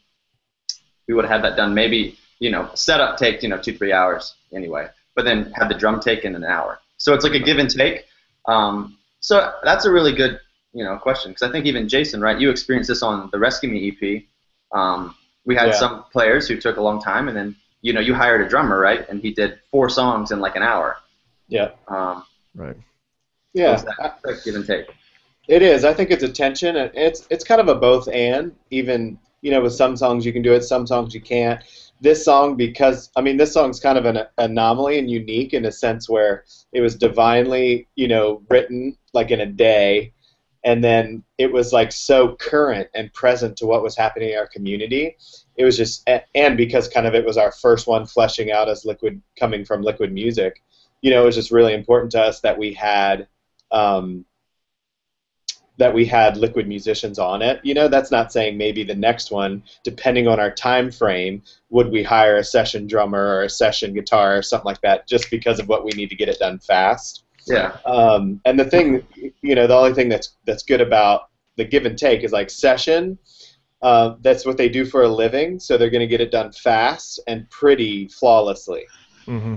we 1.08 1.14
would 1.14 1.26
have 1.26 1.42
had 1.42 1.44
that 1.44 1.56
done 1.56 1.74
maybe, 1.74 2.18
you 2.40 2.52
know, 2.52 2.70
setup 2.74 3.18
take, 3.18 3.42
you 3.42 3.50
know, 3.50 3.58
two, 3.58 3.78
three 3.78 3.94
hours 3.94 4.36
anyway, 4.54 4.88
but 5.16 5.24
then 5.24 5.52
had 5.56 5.70
the 5.70 5.74
drum 5.74 6.00
take 6.00 6.26
in 6.26 6.36
an 6.36 6.44
hour. 6.44 6.80
So 6.98 7.14
it's 7.14 7.24
like 7.24 7.34
a 7.34 7.40
give 7.40 7.60
and 7.60 7.70
take. 7.70 8.06
Um, 8.46 8.98
so 9.22 9.54
that's 9.64 9.86
a 9.86 9.92
really 9.92 10.14
good, 10.14 10.40
you 10.74 10.84
know, 10.84 10.98
question 10.98 11.32
because 11.32 11.48
I 11.48 11.52
think 11.52 11.66
even 11.66 11.88
Jason, 11.88 12.20
right, 12.20 12.40
you 12.40 12.50
experienced 12.50 12.90
this 12.90 13.04
on 13.04 13.30
the 13.32 13.40
Rescue 13.40 13.70
Me 13.70 13.90
EP. 13.90 14.24
Um, 14.78 15.16
we 15.46 15.56
had 15.56 15.70
yeah. 15.70 15.80
some 15.80 16.04
players 16.12 16.48
who 16.48 16.60
took 16.60 16.78
a 16.78 16.82
long 16.82 17.02
time, 17.02 17.28
and 17.28 17.36
then 17.36 17.56
you 17.82 17.92
know 17.92 18.00
you 18.00 18.14
hired 18.14 18.42
a 18.42 18.48
drummer, 18.48 18.80
right, 18.80 19.08
and 19.10 19.22
he 19.22 19.32
did 19.32 19.60
four 19.72 19.90
songs 19.90 20.32
in 20.32 20.40
like 20.40 20.56
an 20.56 20.62
hour. 20.62 20.98
Yeah. 21.48 21.72
Um, 21.88 22.24
Right. 22.56 22.76
Yeah. 23.54 23.78
So 23.78 23.88
that 23.98 24.42
give 24.44 24.56
and 24.56 24.66
take. 24.66 24.88
It 25.50 25.64
is. 25.64 25.84
I 25.84 25.94
think 25.94 26.12
it's 26.12 26.24
a 26.24 26.30
tension, 26.30 26.76
and 26.76 26.92
it's 26.94 27.26
it's 27.32 27.44
kind 27.44 27.60
of 27.60 27.68
a 27.68 27.76
both 27.76 28.08
and. 28.08 28.56
Even 28.70 29.18
you 29.42 29.52
know, 29.52 29.62
with 29.62 29.74
some 29.74 29.98
songs 29.98 30.26
you 30.26 30.32
can 30.32 30.44
do 30.44 30.54
it, 30.54 30.64
some 30.64 30.86
songs 30.86 31.14
you 31.14 31.22
can't. 31.22 31.62
This 32.02 32.24
song, 32.24 32.56
because 32.56 33.10
I 33.16 33.22
mean, 33.22 33.38
this 33.38 33.52
song's 33.52 33.80
kind 33.80 33.98
of 33.98 34.06
an 34.06 34.20
anomaly 34.38 35.00
and 35.00 35.10
unique 35.10 35.54
in 35.54 35.66
a 35.66 35.72
sense 35.72 36.08
where 36.08 36.46
it 36.72 36.82
was 36.82 36.96
divinely, 36.96 37.88
you 37.96 38.08
know, 38.08 38.44
written 38.50 38.96
like 39.14 39.32
in 39.32 39.42
a 39.42 39.46
day, 39.48 40.14
and 40.64 40.84
then 40.84 41.24
it 41.40 41.52
was 41.52 41.74
like 41.74 41.92
so 41.92 42.36
current 42.36 42.88
and 42.94 43.12
present 43.14 43.58
to 43.58 43.66
what 43.66 43.82
was 43.82 43.98
happening 43.98 44.30
in 44.30 44.38
our 44.38 44.48
community. 44.48 45.18
It 45.58 45.66
was 45.66 45.76
just, 45.76 46.08
and 46.36 46.58
because 46.58 46.88
kind 46.88 47.08
of 47.08 47.16
it 47.16 47.26
was 47.26 47.38
our 47.38 47.52
first 47.52 47.88
one 47.88 48.06
fleshing 48.06 48.52
out 48.52 48.70
as 48.70 48.86
liquid 48.86 49.22
coming 49.38 49.66
from 49.66 49.82
liquid 49.82 50.14
music 50.14 50.62
you 51.02 51.12
know, 51.12 51.24
it 51.24 51.26
was 51.26 51.36
just 51.36 51.52
really 51.52 51.74
important 51.74 52.12
to 52.12 52.22
us 52.22 52.42
that 52.42 52.58
we 52.58 52.74
had 52.74 53.28
um, 53.72 54.26
that 55.80 55.94
we 55.94 56.06
had 56.06 56.36
liquid 56.36 56.68
musicians 56.68 57.18
on 57.18 57.42
it. 57.42 57.62
You 57.64 57.74
know, 57.74 57.88
that's 57.88 58.12
not 58.12 58.34
saying 58.34 58.58
maybe 58.58 58.84
the 58.84 58.94
next 58.94 59.32
one, 59.32 59.64
depending 59.84 60.28
on 60.28 60.38
our 60.38 60.52
time 60.52 60.92
frame, 60.92 61.42
would 61.70 61.90
we 61.90 62.04
hire 62.04 62.36
a 62.36 62.44
session 62.44 62.86
drummer 62.86 63.26
or 63.36 63.44
a 63.44 63.50
session 63.50 63.94
guitar 63.94 64.38
or 64.38 64.42
something 64.42 64.66
like 64.66 64.82
that, 64.82 65.08
just 65.08 65.32
because 65.32 65.58
of 65.58 65.70
what 65.70 65.86
we 65.86 65.92
need 65.92 66.10
to 66.10 66.18
get 66.18 66.28
it 66.28 66.38
done 66.38 66.60
fast. 66.60 67.24
Yeah. 67.48 67.78
Um, 67.86 68.42
and 68.44 68.60
the 68.60 68.66
thing, 68.66 69.08
you 69.42 69.56
know, 69.56 69.68
the 69.68 69.76
only 69.76 69.94
thing 69.94 70.10
that's 70.10 70.36
that's 70.46 70.64
good 70.64 70.82
about 70.82 71.30
the 71.56 71.64
give 71.64 71.86
and 71.86 71.98
take 71.98 72.24
is 72.24 72.34
like 72.34 72.50
session. 72.50 73.18
Uh, 73.82 74.16
that's 74.20 74.46
what 74.46 74.58
they 74.58 74.68
do 74.68 74.84
for 74.84 75.04
a 75.04 75.08
living, 75.08 75.58
so 75.62 75.78
they're 75.78 75.90
going 75.90 76.02
to 76.02 76.08
get 76.08 76.20
it 76.20 76.32
done 76.32 76.52
fast 76.52 77.22
and 77.28 77.50
pretty 77.50 78.10
flawlessly. 78.10 78.84
Mm-hmm. 79.26 79.56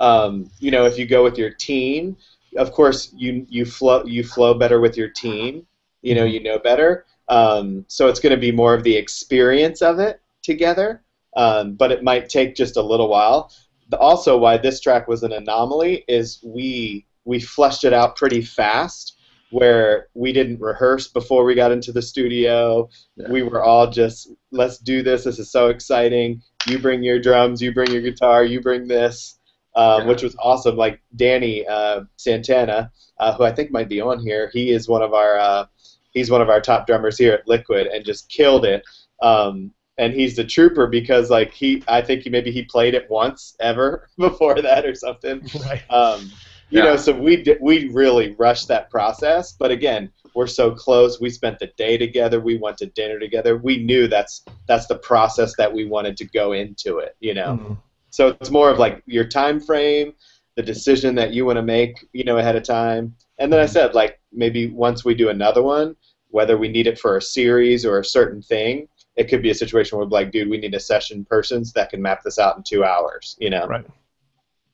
Um, 0.00 0.48
you 0.60 0.70
know, 0.70 0.86
if 0.86 0.96
you 0.96 1.06
go 1.06 1.24
with 1.24 1.36
your 1.36 1.50
team, 1.50 2.16
of 2.56 2.72
course 2.72 3.12
you 3.16 3.46
you 3.48 3.64
flow 3.64 4.04
you 4.04 4.24
flow 4.24 4.54
better 4.54 4.80
with 4.80 4.96
your 4.96 5.08
team. 5.08 5.66
You 6.02 6.14
know, 6.14 6.24
you 6.24 6.42
know 6.42 6.58
better. 6.58 7.04
Um, 7.28 7.84
so 7.88 8.08
it's 8.08 8.20
going 8.20 8.34
to 8.34 8.40
be 8.40 8.52
more 8.52 8.74
of 8.74 8.82
the 8.82 8.96
experience 8.96 9.82
of 9.82 9.98
it 9.98 10.20
together. 10.42 11.02
Um, 11.36 11.74
but 11.74 11.92
it 11.92 12.02
might 12.02 12.28
take 12.28 12.56
just 12.56 12.76
a 12.76 12.82
little 12.82 13.08
while. 13.08 13.52
Also, 13.98 14.36
why 14.36 14.56
this 14.56 14.80
track 14.80 15.08
was 15.08 15.22
an 15.22 15.32
anomaly 15.32 16.04
is 16.08 16.40
we 16.42 17.06
we 17.24 17.38
fleshed 17.38 17.84
it 17.84 17.92
out 17.92 18.16
pretty 18.16 18.42
fast 18.42 19.16
where 19.50 20.08
we 20.14 20.32
didn't 20.32 20.60
rehearse 20.60 21.08
before 21.08 21.44
we 21.44 21.54
got 21.54 21.72
into 21.72 21.92
the 21.92 22.02
studio. 22.02 22.88
Yeah. 23.16 23.30
We 23.30 23.42
were 23.42 23.62
all 23.62 23.90
just, 23.90 24.32
let's 24.52 24.78
do 24.78 25.02
this. 25.02 25.24
This 25.24 25.38
is 25.38 25.50
so 25.50 25.68
exciting. 25.68 26.42
You 26.68 26.78
bring 26.78 27.02
your 27.02 27.18
drums, 27.18 27.60
you 27.60 27.74
bring 27.74 27.90
your 27.90 28.02
guitar, 28.02 28.44
you 28.44 28.60
bring 28.60 28.86
this 28.86 29.39
um, 29.74 30.02
yeah. 30.02 30.08
which 30.08 30.22
was 30.22 30.36
awesome. 30.38 30.76
Like 30.76 31.00
Danny 31.16 31.66
uh, 31.66 32.02
Santana, 32.16 32.90
uh, 33.18 33.34
who 33.34 33.44
I 33.44 33.52
think 33.52 33.70
might 33.70 33.88
be 33.88 34.00
on 34.00 34.20
here, 34.20 34.50
he 34.52 34.70
is 34.70 34.88
one 34.88 35.02
of 35.02 35.14
our 35.14 35.38
uh, 35.38 35.66
he's 36.12 36.30
one 36.30 36.42
of 36.42 36.48
our 36.48 36.60
top 36.60 36.86
drummers 36.86 37.18
here 37.18 37.32
at 37.32 37.48
Liquid, 37.48 37.86
and 37.86 38.04
just 38.04 38.28
killed 38.28 38.64
it. 38.64 38.82
Um, 39.22 39.72
and 39.98 40.14
he's 40.14 40.34
the 40.34 40.44
trooper 40.44 40.86
because 40.86 41.28
like 41.30 41.52
he, 41.52 41.84
I 41.86 42.00
think 42.00 42.22
he, 42.22 42.30
maybe 42.30 42.50
he 42.50 42.64
played 42.64 42.94
it 42.94 43.08
once 43.10 43.54
ever 43.60 44.08
before 44.18 44.60
that 44.60 44.86
or 44.86 44.94
something. 44.94 45.48
Right. 45.60 45.82
Um, 45.90 46.30
you 46.70 46.78
yeah. 46.78 46.84
know, 46.84 46.96
so 46.96 47.12
we 47.12 47.44
we 47.60 47.88
really 47.88 48.36
rushed 48.38 48.68
that 48.68 48.90
process. 48.90 49.52
But 49.52 49.72
again, 49.72 50.10
we're 50.36 50.46
so 50.46 50.70
close. 50.70 51.20
We 51.20 51.28
spent 51.28 51.58
the 51.58 51.66
day 51.76 51.98
together. 51.98 52.40
We 52.40 52.58
went 52.58 52.78
to 52.78 52.86
dinner 52.86 53.18
together. 53.18 53.56
We 53.56 53.82
knew 53.82 54.06
that's 54.06 54.44
that's 54.68 54.86
the 54.86 54.98
process 54.98 55.56
that 55.56 55.72
we 55.72 55.84
wanted 55.84 56.16
to 56.18 56.26
go 56.26 56.52
into 56.52 56.98
it. 56.98 57.16
You 57.18 57.34
know. 57.34 57.58
Mm-hmm. 57.60 57.74
So 58.10 58.36
it's 58.40 58.50
more 58.50 58.70
of 58.70 58.78
like 58.78 59.02
your 59.06 59.24
time 59.24 59.60
frame, 59.60 60.12
the 60.56 60.62
decision 60.62 61.14
that 61.14 61.32
you 61.32 61.46
want 61.46 61.56
to 61.56 61.62
make, 61.62 62.08
you 62.12 62.24
know, 62.24 62.38
ahead 62.38 62.56
of 62.56 62.64
time. 62.64 63.14
And 63.38 63.52
then 63.52 63.60
I 63.60 63.66
said 63.66 63.94
like 63.94 64.20
maybe 64.32 64.68
once 64.68 65.04
we 65.04 65.14
do 65.14 65.28
another 65.28 65.62
one, 65.62 65.96
whether 66.28 66.58
we 66.58 66.68
need 66.68 66.86
it 66.86 66.98
for 66.98 67.16
a 67.16 67.22
series 67.22 67.84
or 67.86 67.98
a 67.98 68.04
certain 68.04 68.42
thing, 68.42 68.88
it 69.16 69.28
could 69.28 69.42
be 69.42 69.50
a 69.50 69.54
situation 69.54 69.98
where 69.98 70.06
like, 70.06 70.30
dude, 70.30 70.48
we 70.48 70.58
need 70.58 70.74
a 70.74 70.80
session 70.80 71.24
persons 71.24 71.72
that 71.72 71.90
can 71.90 72.00
map 72.00 72.22
this 72.22 72.38
out 72.38 72.56
in 72.56 72.62
two 72.62 72.84
hours, 72.84 73.36
you 73.40 73.50
know. 73.50 73.66
Right. 73.66 73.86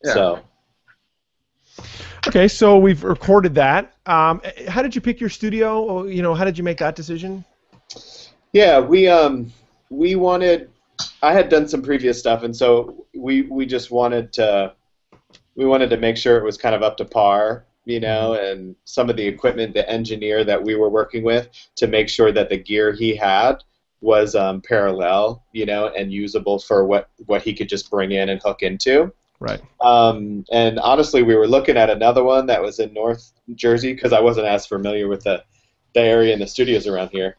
Yeah. 0.05 0.15
So. 0.15 0.41
Okay, 2.27 2.49
so 2.49 2.79
we've 2.79 3.05
recorded 3.05 3.55
that. 3.55 3.95
Um, 4.07 4.41
how 4.69 4.83
did 4.83 4.95
you 4.95 5.01
pick 5.01 5.21
your 5.21 5.31
studio? 5.31 6.05
You 6.05 6.23
know, 6.23 6.35
how 6.35 6.45
did 6.45 6.59
you 6.59 6.65
make 6.65 6.79
that 6.79 6.97
decision? 6.97 7.45
Yeah, 8.53 8.81
we 8.81 9.09
um, 9.09 9.53
we 9.91 10.17
wanted 10.17 10.71
I 11.23 11.33
had 11.33 11.49
done 11.49 11.69
some 11.69 11.83
previous 11.83 12.19
stuff, 12.19 12.43
and 12.43 12.55
so 12.55 13.07
we 13.15 13.43
we 13.43 13.67
just 13.67 13.91
wanted 13.91 14.33
to 14.35 14.75
we 15.55 15.65
wanted 15.65 15.91
to 15.91 15.97
make 15.97 16.17
sure 16.17 16.37
it 16.37 16.45
was 16.45 16.57
kind 16.57 16.75
of 16.75 16.83
up 16.83 16.97
to 16.99 17.05
par, 17.05 17.67
you 17.85 18.01
know, 18.01 18.37
mm-hmm. 18.39 18.45
and 18.45 18.77
some 18.85 19.09
of 19.11 19.17
the 19.17 19.27
equipment, 19.27 19.75
the 19.75 19.89
engineer 19.89 20.45
that 20.45 20.63
we 20.63 20.75
were 20.75 20.91
working 20.91 21.23
with, 21.23 21.49
to 21.77 21.87
make 21.87 22.09
sure 22.09 22.33
that 22.33 22.49
the 22.49 22.59
gear 22.59 22.93
he 22.93 23.17
had 23.17 23.57
was 24.01 24.35
um, 24.35 24.61
parallel, 24.61 25.43
you 25.53 25.67
know, 25.67 25.89
and 25.89 26.13
usable 26.13 26.59
for 26.59 26.85
what 26.85 27.11
what 27.27 27.43
he 27.43 27.55
could 27.55 27.69
just 27.69 27.91
bring 27.91 28.13
in 28.13 28.29
and 28.29 28.41
hook 28.43 28.63
into. 28.63 29.13
Right. 29.39 29.61
Um, 29.81 30.45
and 30.51 30.79
honestly, 30.79 31.23
we 31.23 31.35
were 31.35 31.49
looking 31.49 31.77
at 31.77 31.91
another 31.91 32.25
one 32.25 32.47
that 32.47 32.63
was 32.63 32.79
in 32.79 32.95
North 32.95 33.33
Jersey 33.55 33.93
because 33.93 34.13
I 34.13 34.21
wasn't 34.21 34.47
as 34.47 34.67
familiar 34.67 35.09
with 35.09 35.25
the 35.25 35.45
the 35.95 36.01
area 36.01 36.33
and 36.33 36.43
the 36.43 36.47
studios 36.47 36.87
around 36.87 37.09
here. 37.09 37.37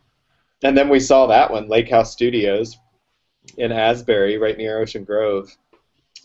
And 0.64 0.76
then 0.76 0.90
we 0.90 1.00
saw 1.00 1.28
that 1.28 1.52
one, 1.52 1.70
Lake 1.70 1.90
House 1.90 2.12
Studios, 2.12 2.78
in 3.58 3.72
Asbury, 3.72 4.38
right 4.38 4.58
near 4.58 4.80
Ocean 4.80 5.04
Grove, 5.04 5.56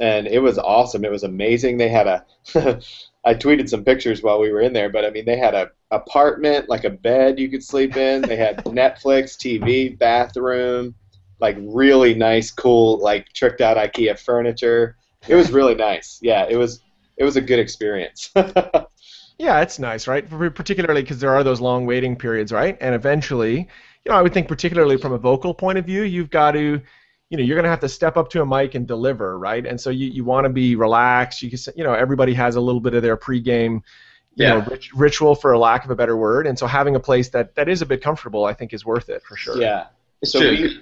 and 0.01 0.27
it 0.27 0.41
was 0.41 0.59
awesome. 0.59 1.05
It 1.05 1.11
was 1.11 1.23
amazing. 1.23 1.79
They 1.79 1.89
had 1.89 2.07
a 2.07 2.25
I 3.25 3.35
tweeted 3.35 3.69
some 3.69 3.85
pictures 3.85 4.23
while 4.23 4.41
we 4.41 4.51
were 4.51 4.61
in 4.61 4.73
there, 4.73 4.91
but 4.91 5.05
I 5.05 5.11
mean, 5.11 5.25
they 5.25 5.37
had 5.37 5.55
a 5.55 5.71
apartment, 5.93 6.69
like 6.69 6.85
a 6.85 6.91
bed 6.91 7.39
you 7.39 7.49
could 7.49 7.63
sleep 7.63 7.97
in. 7.97 8.23
They 8.23 8.37
had 8.37 8.57
Netflix, 8.65 9.37
TV, 9.37 9.97
bathroom, 9.97 10.95
like 11.39 11.57
really 11.61 12.15
nice, 12.15 12.51
cool, 12.51 12.99
like 12.99 13.33
tricked 13.33 13.61
out 13.61 13.77
IKEA 13.77 14.19
furniture. 14.19 14.97
It 15.29 15.37
was 15.37 15.53
really 15.53 15.77
nice. 15.77 16.19
Yeah, 16.21 16.47
it 16.49 16.57
was 16.57 16.81
it 17.17 17.25
was 17.25 17.37
a 17.37 17.41
good 17.41 17.61
experience. 17.61 18.31
yeah, 19.39 19.61
it's 19.61 19.79
nice, 19.79 20.09
right? 20.09 20.29
Particularly 20.29 21.03
because 21.03 21.21
there 21.21 21.35
are 21.35 21.45
those 21.45 21.61
long 21.61 21.87
waiting 21.87 22.17
periods, 22.17 22.51
right? 22.51 22.77
And 22.81 22.95
eventually, 22.95 23.69
you 24.05 24.11
know, 24.11 24.15
I 24.15 24.23
would 24.23 24.35
think 24.35 24.49
particularly 24.49 24.97
from 24.97 25.13
a 25.13 25.19
vocal 25.19 25.55
point 25.55 25.79
of 25.79 25.85
view, 25.85 26.03
you've 26.03 26.31
got 26.31 26.53
to 26.53 26.81
you 27.33 27.39
know 27.39 27.43
you're 27.43 27.57
going 27.57 27.65
to 27.65 27.71
have 27.71 27.81
to 27.81 27.89
step 27.89 28.19
up 28.19 28.29
to 28.29 28.43
a 28.43 28.47
mic 28.47 28.75
and 28.75 28.87
deliver 28.87 29.39
right 29.39 29.65
and 29.67 29.81
so 29.81 29.89
you, 29.89 30.07
you 30.09 30.23
want 30.23 30.45
to 30.45 30.51
be 30.51 30.77
relaxed 30.77 31.41
you 31.43 31.49
can 31.51 31.59
you 31.75 31.83
know 31.83 31.95
everybody 31.95 32.35
has 32.35 32.57
a 32.57 32.61
little 32.61 32.81
bit 32.81 32.93
of 32.93 33.03
their 33.03 33.17
pregame 33.17 33.77
you 34.35 34.45
Yeah. 34.45 34.59
know 34.59 34.61
rit- 34.71 34.93
ritual 34.95 35.35
for 35.35 35.53
a 35.53 35.59
lack 35.59 35.85
of 35.87 35.91
a 35.91 35.95
better 35.97 36.17
word, 36.17 36.47
and 36.47 36.59
so 36.59 36.67
having 36.67 36.95
a 36.95 37.01
place 37.01 37.31
that 37.31 37.55
that 37.55 37.69
is 37.69 37.81
a 37.83 37.87
bit 37.87 38.03
comfortable, 38.03 38.45
I 38.47 38.53
think, 38.55 38.73
is 38.75 38.83
worth 38.85 39.09
it 39.11 39.23
for 39.29 39.37
sure. 39.37 39.61
Yeah. 39.61 39.87
It's 40.23 40.33
So 40.33 40.41
true. 40.41 40.51
we- 40.51 40.81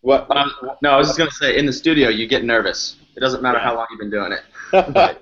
What? 0.00 0.26
Um, 0.36 0.50
no, 0.82 0.90
I 0.90 0.96
was 0.96 1.06
just 1.08 1.18
gonna 1.18 1.30
say, 1.30 1.56
in 1.56 1.64
the 1.66 1.72
studio, 1.72 2.08
you 2.08 2.26
get 2.26 2.44
nervous. 2.44 2.96
It 3.16 3.20
doesn't 3.20 3.42
matter 3.42 3.58
Yeah. 3.58 3.64
how 3.64 3.76
long 3.76 3.86
you've 3.90 4.00
been 4.00 4.10
doing 4.10 4.32
it. 4.32 4.42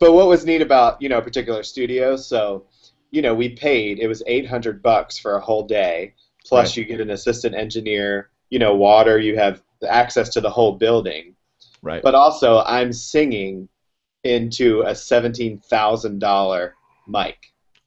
but 0.00 0.12
what 0.12 0.26
was 0.26 0.44
neat 0.44 0.60
about 0.60 1.00
you 1.00 1.08
know 1.08 1.18
a 1.18 1.22
particular 1.22 1.62
studio? 1.62 2.16
So, 2.16 2.64
you 3.12 3.22
know, 3.22 3.34
we 3.34 3.48
paid. 3.50 3.98
It 3.98 4.08
was 4.08 4.22
eight 4.26 4.46
hundred 4.48 4.82
bucks 4.82 5.16
for 5.16 5.36
a 5.36 5.40
whole 5.40 5.62
day. 5.66 6.14
Plus, 6.44 6.70
Right. 6.70 6.76
you 6.78 6.84
get 6.84 7.00
an 7.00 7.10
assistant 7.10 7.54
engineer. 7.54 8.30
You 8.50 8.58
know, 8.58 8.74
water. 8.74 9.18
You 9.18 9.36
have 9.36 9.62
access 9.88 10.28
to 10.30 10.40
the 10.40 10.50
whole 10.50 10.72
building. 10.72 11.34
Right. 11.82 12.02
But 12.02 12.14
also, 12.14 12.62
I'm 12.66 12.92
singing 12.92 13.68
into 14.24 14.82
a 14.82 14.94
seventeen 14.94 15.58
thousand 15.58 16.18
dollar 16.18 16.74
mic. 17.06 17.36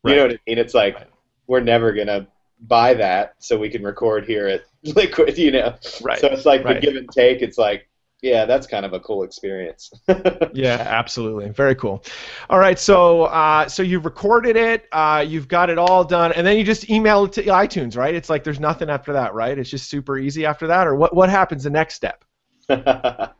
You 0.05 0.15
know 0.15 0.21
what 0.23 0.31
I 0.33 0.39
mean? 0.47 0.57
It's 0.57 0.73
like 0.73 0.95
Right. 0.95 1.07
we're 1.47 1.59
never 1.59 1.91
gonna 1.91 2.27
buy 2.61 2.93
that 2.93 3.35
so 3.39 3.57
we 3.57 3.69
can 3.69 3.83
record 3.83 4.25
here 4.25 4.47
at 4.47 4.61
Liquid. 4.95 5.37
You 5.37 5.51
know. 5.51 5.75
right. 6.01 6.19
So 6.19 6.27
it's 6.27 6.45
like 6.45 6.63
the 6.63 6.75
give 6.79 6.95
and 6.95 7.09
take. 7.09 7.41
It's 7.41 7.57
like, 7.57 7.86
yeah, 8.21 8.45
that's 8.45 8.67
kind 8.67 8.85
of 8.85 8.93
a 8.93 8.99
cool 8.99 9.23
experience. 9.23 9.91
Yeah, 10.53 10.77
absolutely. 10.89 11.49
Very 11.49 11.75
cool. 11.75 12.03
All 12.49 12.57
right, 12.57 12.79
so 12.79 13.23
uh, 13.23 13.67
so 13.67 13.83
you've 13.83 14.05
recorded 14.05 14.55
it, 14.55 14.85
uh, 14.91 15.23
you've 15.27 15.47
got 15.47 15.69
it 15.69 15.77
all 15.77 16.03
done, 16.03 16.31
and 16.31 16.47
then 16.47 16.57
you 16.57 16.63
just 16.63 16.89
email 16.89 17.25
it 17.25 17.33
to 17.33 17.43
iTunes, 17.43 17.95
right? 17.97 18.15
It's 18.15 18.29
like 18.29 18.43
there's 18.45 18.59
nothing 18.59 18.89
after 18.89 19.13
that, 19.13 19.33
right? 19.35 19.57
It's 19.59 19.69
just 19.69 19.89
super 19.89 20.17
easy 20.17 20.45
after 20.45 20.65
that, 20.67 20.87
or 20.87 20.95
what? 20.95 21.13
What 21.15 21.29
happens 21.29 21.63
the 21.65 21.69
next 21.69 21.95
step? 21.95 22.23
Why 22.67 23.33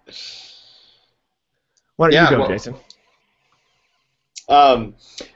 don't 1.97 2.11
Yeah, 2.11 2.25
you 2.25 2.35
go, 2.35 2.39
well- 2.41 2.49
Jason? 2.49 2.75
um, 4.49 4.95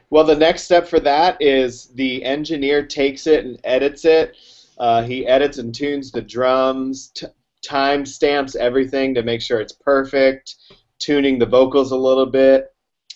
well, 0.09 0.23
the 0.25 0.35
next 0.35 0.63
step 0.63 0.87
for 0.87 0.99
that 0.99 1.41
is 1.41 1.87
the 1.95 2.23
engineer 2.23 2.85
takes 2.85 3.27
it 3.27 3.45
and 3.45 3.59
edits 3.63 4.05
it. 4.05 4.35
Uh, 4.77 5.03
he 5.03 5.25
edits 5.25 5.57
and 5.57 5.73
tunes 5.73 6.11
the 6.11 6.21
drums, 6.21 7.07
t- 7.15 7.27
time 7.63 8.05
stamps 8.05 8.55
everything 8.55 9.13
to 9.15 9.23
make 9.23 9.41
sure 9.41 9.59
it's 9.59 9.73
perfect, 9.73 10.55
tuning 10.99 11.39
the 11.39 11.45
vocals 11.45 11.91
a 11.91 11.97
little 11.97 12.25
bit. 12.25 12.67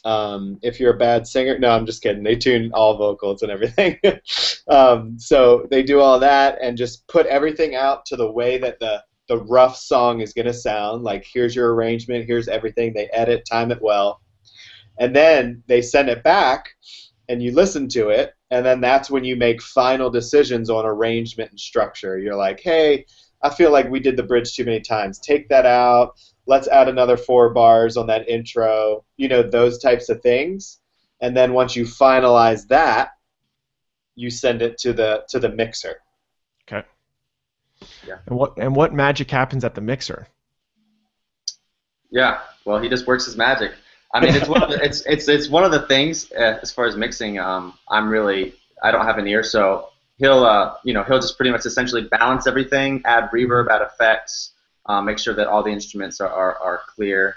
Um, 0.03 0.59
if 0.61 0.79
you're 0.79 0.93
a 0.93 0.97
bad 0.97 1.25
singer, 1.25 1.57
no, 1.57 1.71
I'm 1.71 1.85
just 1.85 2.03
kidding. 2.03 2.23
They 2.23 2.35
tune 2.35 2.71
all 2.73 2.97
vocals 2.97 3.41
and 3.41 3.51
everything. 3.51 3.99
um, 4.67 5.17
so 5.17 5.67
they 5.71 5.81
do 5.81 5.99
all 5.99 6.19
that 6.19 6.59
and 6.61 6.77
just 6.77 7.07
put 7.07 7.25
everything 7.25 7.75
out 7.75 8.05
to 8.07 8.15
the 8.15 8.31
way 8.31 8.57
that 8.59 8.79
the 8.79 9.03
the 9.27 9.43
rough 9.45 9.75
song 9.75 10.21
is 10.21 10.33
going 10.33 10.45
to 10.45 10.53
sound. 10.53 11.03
Like, 11.03 11.25
here's 11.31 11.55
your 11.55 11.73
arrangement, 11.73 12.25
here's 12.27 12.47
everything. 12.47 12.93
They 12.93 13.07
edit, 13.07 13.47
time 13.49 13.71
it 13.71 13.81
well, 13.81 14.21
and 14.99 15.15
then 15.15 15.63
they 15.67 15.81
send 15.81 16.09
it 16.09 16.23
back, 16.23 16.69
and 17.27 17.41
you 17.41 17.51
listen 17.51 17.87
to 17.89 18.09
it, 18.09 18.33
and 18.51 18.65
then 18.65 18.81
that's 18.81 19.09
when 19.09 19.23
you 19.23 19.35
make 19.35 19.61
final 19.61 20.09
decisions 20.09 20.69
on 20.69 20.85
arrangement 20.85 21.49
and 21.51 21.59
structure. 21.59 22.19
You're 22.19 22.35
like, 22.35 22.59
hey, 22.59 23.05
I 23.45 23.53
feel 23.53 23.71
like 23.71 23.89
we 23.89 23.99
did 23.99 24.17
the 24.17 24.23
bridge 24.23 24.55
too 24.55 24.65
many 24.65 24.81
times. 24.81 25.19
Take 25.19 25.49
that 25.49 25.67
out. 25.67 26.15
Let's 26.47 26.67
add 26.67 26.89
another 26.89 27.15
four 27.15 27.53
bars 27.53 27.95
on 27.95 28.07
that 28.07 28.27
intro. 28.27 29.05
You 29.17 29.27
know, 29.27 29.43
those 29.43 29.77
types 29.77 30.09
of 30.09 30.21
things. 30.21 30.79
And 31.21 31.37
then 31.37 31.53
once 31.53 31.75
you 31.75 31.83
finalize 31.85 32.67
that, 32.69 33.11
you 34.15 34.31
send 34.31 34.63
it 34.63 34.79
to 34.79 34.93
the 34.93 35.25
to 35.29 35.39
the 35.39 35.49
mixer. 35.49 35.97
Okay. 36.67 36.87
Yeah. 38.07 38.17
And 38.25 38.35
what 38.35 38.57
and 38.57 38.75
what 38.75 38.93
magic 38.93 39.29
happens 39.29 39.63
at 39.63 39.75
the 39.75 39.81
mixer? 39.81 40.27
Yeah, 42.09 42.39
well, 42.65 42.81
he 42.81 42.89
just 42.89 43.05
works 43.05 43.25
his 43.25 43.37
magic. 43.37 43.73
I 44.13 44.21
mean, 44.21 44.33
it's 44.33 44.47
one 44.47 44.63
of 44.63 44.69
the, 44.69 44.83
it's 44.83 45.01
it's 45.05 45.27
it's 45.27 45.49
one 45.49 45.63
of 45.63 45.71
the 45.71 45.85
things 45.87 46.31
uh, 46.31 46.57
as 46.63 46.71
far 46.71 46.85
as 46.85 46.95
mixing. 46.95 47.37
Um, 47.37 47.77
I'm 47.89 48.09
really 48.09 48.55
I 48.81 48.89
don't 48.91 49.05
have 49.05 49.19
an 49.19 49.27
ear, 49.27 49.43
so 49.43 49.89
he'll 50.17 50.43
uh, 50.43 50.75
you 50.83 50.93
know 50.93 51.03
he'll 51.03 51.19
just 51.19 51.37
pretty 51.37 51.51
much 51.51 51.65
essentially 51.65 52.03
balance 52.03 52.47
everything, 52.47 53.01
add 53.05 53.29
reverb, 53.31 53.69
add 53.69 53.81
effects, 53.81 54.51
uh, 54.85 55.01
make 55.01 55.19
sure 55.19 55.33
that 55.33 55.47
all 55.47 55.63
the 55.63 55.71
instruments 55.71 56.19
are 56.21 56.29
are, 56.29 56.57
are 56.57 56.81
clear, 56.87 57.35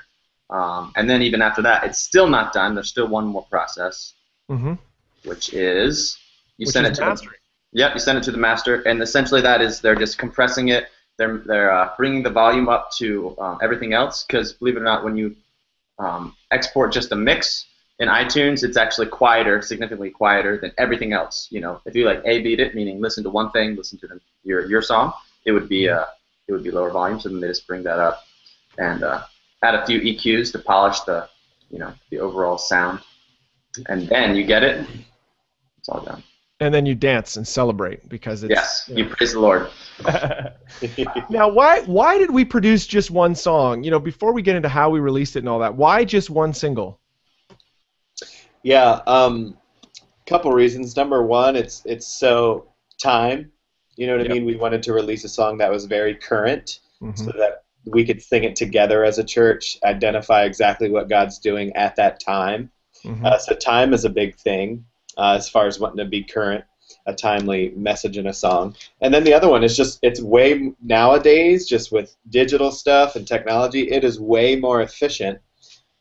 um, 0.51 0.93
and 0.97 1.09
then 1.09 1.23
even 1.23 1.43
after 1.43 1.63
that, 1.63 1.85
it's 1.85 1.99
still 1.99 2.29
not 2.29 2.53
done. 2.53 2.75
There's 2.75 2.89
still 2.89 3.09
one 3.09 3.27
more 3.27 3.45
process, 3.45 4.15
Mm-hmm. 4.51 4.75
which 5.25 5.53
is 5.53 6.17
you 6.57 6.67
Which 6.67 6.73
send 6.73 6.87
is 6.87 6.93
it 6.93 6.95
to 6.97 7.01
the, 7.01 7.07
mastering. 7.11 7.35
Yep, 7.73 7.95
you 7.95 8.01
send 8.01 8.19
it 8.19 8.25
to 8.25 8.33
the 8.33 8.39
master, 8.39 8.81
and 8.83 9.03
essentially 9.03 9.43
that 9.43 9.61
is 9.61 9.81
they're 9.81 9.95
just 9.95 10.19
compressing 10.19 10.69
it. 10.69 10.89
They're 11.19 11.39
they're 11.39 11.73
uh, 11.73 11.91
bringing 11.97 12.23
the 12.23 12.31
volume 12.31 12.69
up 12.69 12.91
to 12.99 13.37
um, 13.39 13.59
everything 13.63 13.93
else 13.93 14.25
because 14.25 14.53
believe 14.55 14.77
it 14.77 14.81
or 14.81 14.85
not, 14.85 15.05
when 15.05 15.17
you 15.17 15.37
um, 15.99 16.35
export 16.51 16.93
just 16.93 17.13
a 17.13 17.17
mix 17.17 17.67
in 17.99 18.09
iTunes, 18.09 18.63
it's 18.63 18.77
actually 18.77 19.09
quieter, 19.09 19.61
significantly 19.61 20.11
quieter 20.11 20.59
than 20.59 20.73
everything 20.79 21.13
else. 21.13 21.49
You 21.51 21.61
know, 21.61 21.81
if 21.85 21.95
you 21.95 22.05
like 22.05 22.23
A/B 22.25 22.55
it, 22.55 22.75
meaning 22.75 23.01
listen 23.01 23.25
to 23.25 23.31
one 23.31 23.51
thing, 23.51 23.75
listen 23.77 23.99
to 23.99 24.07
the, 24.07 24.21
your 24.45 24.67
your 24.67 24.83
song, 24.83 25.13
it 25.45 25.53
would 25.53 25.69
be 25.69 25.89
uh, 25.89 26.05
it 26.47 26.53
would 26.53 26.63
be 26.63 26.71
lower 26.71 26.91
volume. 26.91 27.21
So 27.21 27.29
then 27.29 27.41
they 27.41 27.49
just 27.49 27.67
bring 27.67 27.83
that 27.85 27.99
up 27.99 28.25
and 28.79 29.03
uh, 29.03 29.25
add 29.63 29.75
a 29.75 29.85
few 29.87 30.01
EQs 30.01 30.53
to 30.53 30.61
polish 30.61 31.01
the 31.01 31.29
you 31.71 31.79
know 31.79 31.93
the 32.11 32.21
overall 32.21 32.59
sound, 32.59 33.01
and 33.89 34.09
then 34.09 34.37
you 34.37 34.45
get 34.45 34.63
it. 34.63 34.87
It's 35.79 35.89
all 35.89 36.01
done. 36.01 36.23
And 36.61 36.75
then 36.75 36.87
you 36.87 36.97
dance 36.97 37.37
and 37.37 37.47
celebrate 37.47 38.09
because 38.09 38.43
it's 38.43 38.51
Yes, 38.51 38.91
you 38.93 39.07
praise 39.07 39.33
the 39.33 39.41
Lord. 39.41 39.71
now, 41.31 41.49
why 41.49 41.83
why 41.83 42.19
did 42.19 42.31
we 42.31 42.45
produce 42.45 42.87
just 42.87 43.11
one 43.11 43.35
song? 43.35 43.83
You 43.83 43.91
know, 43.91 44.01
before 44.01 44.33
we 44.33 44.43
get 44.43 44.55
into 44.55 44.69
how 44.69 44.89
we 44.91 45.01
released 45.01 45.35
it 45.35 45.41
and 45.41 45.49
all 45.49 45.59
that, 45.61 45.75
why 45.75 46.05
just 46.05 46.31
one 46.31 46.55
single? 46.55 47.01
Yeah, 48.69 49.01
um, 49.07 49.57
couple 50.27 50.53
reasons. 50.53 50.95
Number 50.95 51.23
one, 51.23 51.57
it's 51.57 51.83
it's 51.87 52.07
so 52.07 52.67
time. 53.03 53.51
You 53.97 54.07
know 54.07 54.19
what 54.19 54.27
Yep. 54.27 54.31
I 54.31 54.35
mean? 54.35 54.45
We 54.45 54.57
wanted 54.57 54.83
to 54.83 54.93
release 54.93 55.25
a 55.25 55.29
song 55.31 55.57
that 55.57 55.71
was 55.71 55.87
very 55.87 56.15
current, 56.15 56.81
Mhm. 57.03 57.17
so 57.19 57.33
that 57.39 57.63
we 57.87 58.05
could 58.05 58.21
sing 58.21 58.45
it 58.45 58.57
together 58.57 59.05
as 59.05 59.19
a 59.19 59.25
church, 59.25 59.79
identify 59.85 60.45
exactly 60.45 60.91
what 60.91 61.09
God's 61.09 61.39
doing 61.39 61.73
at 61.77 61.97
that 61.97 62.21
time. 62.21 62.71
Mhm. 63.05 63.25
Uh, 63.25 63.39
so 63.39 63.55
time 63.55 63.95
is 63.95 64.05
a 64.05 64.11
big 64.11 64.37
thing 64.37 64.85
uh, 65.17 65.33
as 65.39 65.49
far 65.49 65.67
as 65.67 65.81
wanting 65.81 66.05
to 66.05 66.05
be 66.05 66.23
current, 66.23 66.63
a 67.07 67.15
timely 67.15 67.71
message 67.75 68.19
in 68.19 68.27
a 68.27 68.35
song. 68.35 68.77
And 69.01 69.15
then 69.15 69.25
the 69.25 69.33
other 69.33 69.49
one 69.49 69.65
is 69.65 69.75
just 69.79 69.99
it's 70.03 70.21
way 70.21 70.75
nowadays, 70.85 71.67
just 71.67 71.91
with 71.91 72.15
digital 72.29 72.71
stuff 72.71 73.17
and 73.17 73.27
technology, 73.27 73.91
it 73.91 74.05
is 74.05 74.21
way 74.21 74.57
more 74.57 74.83
efficient 74.83 75.39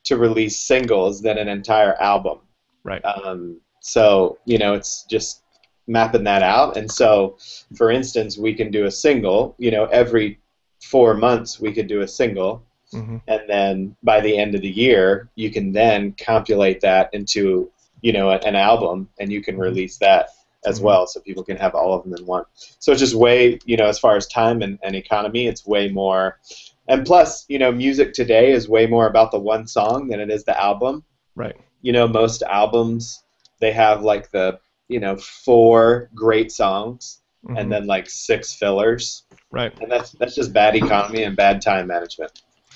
to 0.03 0.17
release 0.17 0.59
singles 0.59 1.21
than 1.21 1.37
an 1.37 1.47
entire 1.47 1.95
album. 2.01 2.39
Right. 2.87 3.03
Um, 3.03 3.59
so 3.81 4.39
you 4.45 4.57
know, 4.57 4.73
it's 4.73 5.03
just 5.03 5.43
mapping 5.87 6.23
that 6.23 6.41
out. 6.41 6.77
And 6.77 6.89
so, 6.89 7.37
for 7.75 7.91
instance, 7.91 8.37
we 8.37 8.53
can 8.53 8.71
do 8.71 8.85
a 8.85 8.91
single. 8.91 9.55
You 9.57 9.71
know, 9.71 9.85
every 9.85 10.39
four 10.81 11.13
months 11.13 11.59
we 11.59 11.73
could 11.73 11.87
do 11.87 12.01
a 12.01 12.07
single, 12.07 12.63
Mhm. 12.93 13.21
and 13.27 13.41
then 13.47 13.95
by 14.03 14.21
the 14.21 14.37
end 14.37 14.55
of 14.55 14.61
the 14.61 14.69
year, 14.69 15.29
you 15.35 15.51
can 15.51 15.73
then 15.73 16.13
compilate 16.13 16.79
that 16.81 17.09
into 17.13 17.69
you 18.01 18.13
know 18.13 18.29
an 18.31 18.55
album, 18.55 19.09
and 19.19 19.31
you 19.31 19.41
can 19.41 19.57
release 19.57 19.97
that 19.97 20.29
as 20.65 20.79
Mhm. 20.79 20.83
well, 20.83 21.07
so 21.07 21.19
people 21.19 21.43
can 21.43 21.57
have 21.57 21.75
all 21.75 21.93
of 21.93 22.03
them 22.03 22.13
in 22.17 22.25
one. 22.25 22.45
So 22.79 22.91
it's 22.91 23.01
just 23.01 23.15
way 23.15 23.59
you 23.65 23.75
know, 23.75 23.85
as 23.85 23.99
far 23.99 24.15
as 24.15 24.27
time 24.27 24.61
and, 24.61 24.79
and 24.81 24.95
economy, 24.95 25.47
it's 25.47 25.67
way 25.67 25.89
more. 25.89 26.39
And 26.87 27.05
plus, 27.05 27.43
you 27.49 27.59
know, 27.59 27.71
music 27.71 28.13
today 28.13 28.51
is 28.51 28.69
way 28.69 28.87
more 28.87 29.07
about 29.07 29.31
the 29.31 29.39
one 29.39 29.67
song 29.67 30.07
than 30.07 30.21
it 30.21 30.29
is 30.31 30.45
the 30.45 30.57
album 30.59 31.03
Right. 31.37 31.55
You 31.87 31.93
know 31.97 32.07
most 32.21 32.39
albums 32.61 33.23
they 33.61 33.71
have 33.83 33.97
like 34.11 34.25
the 34.31 34.47
you 34.93 34.99
know 35.03 35.15
four 35.47 36.09
great 36.23 36.49
songs 36.51 37.21
Mhm. 37.45 37.57
and 37.59 37.71
then 37.71 37.83
like 37.95 38.07
six 38.09 38.41
fillers 38.61 39.05
right. 39.51 39.71
and 39.81 39.89
that's 39.93 40.09
that's 40.19 40.35
just 40.39 40.51
bad 40.61 40.73
economy 40.75 41.21
and 41.27 41.33
bad 41.45 41.61
time 41.69 41.85
management 41.95 42.31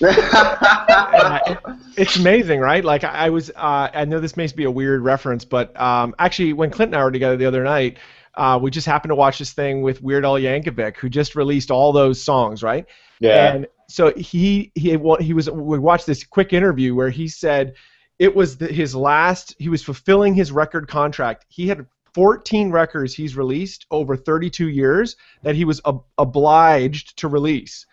It's 1.96 2.16
amazing, 2.16 2.60
right? 2.60 2.84
Like 2.84 3.04
I 3.04 3.26
I 3.26 3.30
was, 3.30 3.50
uh, 3.50 3.88
I 3.94 4.04
know 4.04 4.20
this 4.20 4.36
may 4.36 4.46
be 4.48 4.64
a 4.64 4.70
weird 4.70 5.02
reference, 5.02 5.44
but 5.44 5.78
um, 5.80 6.14
actually, 6.18 6.52
when 6.54 6.70
Clint 6.70 6.90
and 6.92 6.96
I 7.00 7.04
were 7.04 7.12
together 7.12 7.36
the 7.36 7.46
other 7.46 7.62
night, 7.62 7.98
uh, 8.34 8.58
we 8.60 8.70
just 8.70 8.86
happened 8.86 9.10
to 9.10 9.14
watch 9.14 9.38
this 9.38 9.52
thing 9.52 9.82
with 9.82 10.02
Weird 10.02 10.24
Al 10.24 10.38
Yankovic, 10.38 10.96
who 10.96 11.08
just 11.08 11.34
released 11.36 11.70
all 11.70 11.92
those 11.92 12.22
songs, 12.22 12.62
right? 12.62 12.86
yeah 13.20 13.54
And 13.54 13.66
so 13.88 14.12
he 14.16 14.72
he 14.74 14.96
wa- 14.96 15.20
he 15.20 15.34
was 15.34 15.50
we 15.50 15.78
watched 15.78 16.06
this 16.06 16.24
quick 16.24 16.52
interview 16.52 16.94
where 16.94 17.10
he 17.10 17.28
said 17.28 17.74
it 18.22 18.36
was 18.36 18.56
the, 18.56 18.68
his 18.68 18.94
last. 18.94 19.56
He 19.58 19.68
was 19.68 19.82
fulfilling 19.82 20.32
his 20.32 20.52
record 20.52 20.86
contract. 20.86 21.44
He 21.48 21.66
had 21.66 21.84
14 22.14 22.70
records 22.70 23.12
he's 23.12 23.36
released 23.36 23.84
over 23.90 24.16
32 24.16 24.68
years 24.68 25.16
that 25.42 25.56
he 25.56 25.64
was 25.64 25.80
ob- 25.84 26.04
obliged 26.18 27.18
to 27.18 27.26
release. 27.26 27.84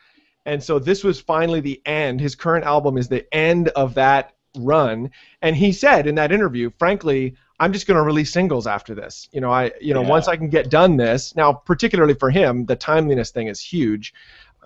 And 0.45 0.61
so 0.61 0.77
this 0.77 1.03
was 1.03 1.19
finally 1.19 1.61
the 1.61 1.81
end. 1.83 2.21
His 2.21 2.35
current 2.35 2.63
album 2.63 2.95
is 2.95 3.07
the 3.07 3.25
end 3.33 3.69
of 3.69 3.95
that 3.95 4.35
run. 4.55 5.09
And 5.41 5.55
he 5.55 5.71
said 5.71 6.05
in 6.05 6.13
that 6.15 6.31
interview, 6.31 6.69
frankly, 6.77 7.35
I'm 7.59 7.73
just 7.73 7.87
going 7.87 7.97
to 7.97 8.03
release 8.03 8.31
singles 8.31 8.67
after 8.67 8.93
this. 8.93 9.27
You 9.31 9.41
know, 9.41 9.49
I 9.51 9.71
you 9.81 9.95
know 9.95 10.03
Yeah. 10.03 10.09
once 10.09 10.27
I 10.27 10.37
can 10.37 10.49
get 10.49 10.69
done 10.69 10.95
this. 10.97 11.35
Now, 11.35 11.53
particularly 11.53 12.13
for 12.13 12.29
him, 12.29 12.65
the 12.67 12.75
timeliness 12.75 13.31
thing 13.31 13.47
is 13.47 13.59
huge. 13.59 14.13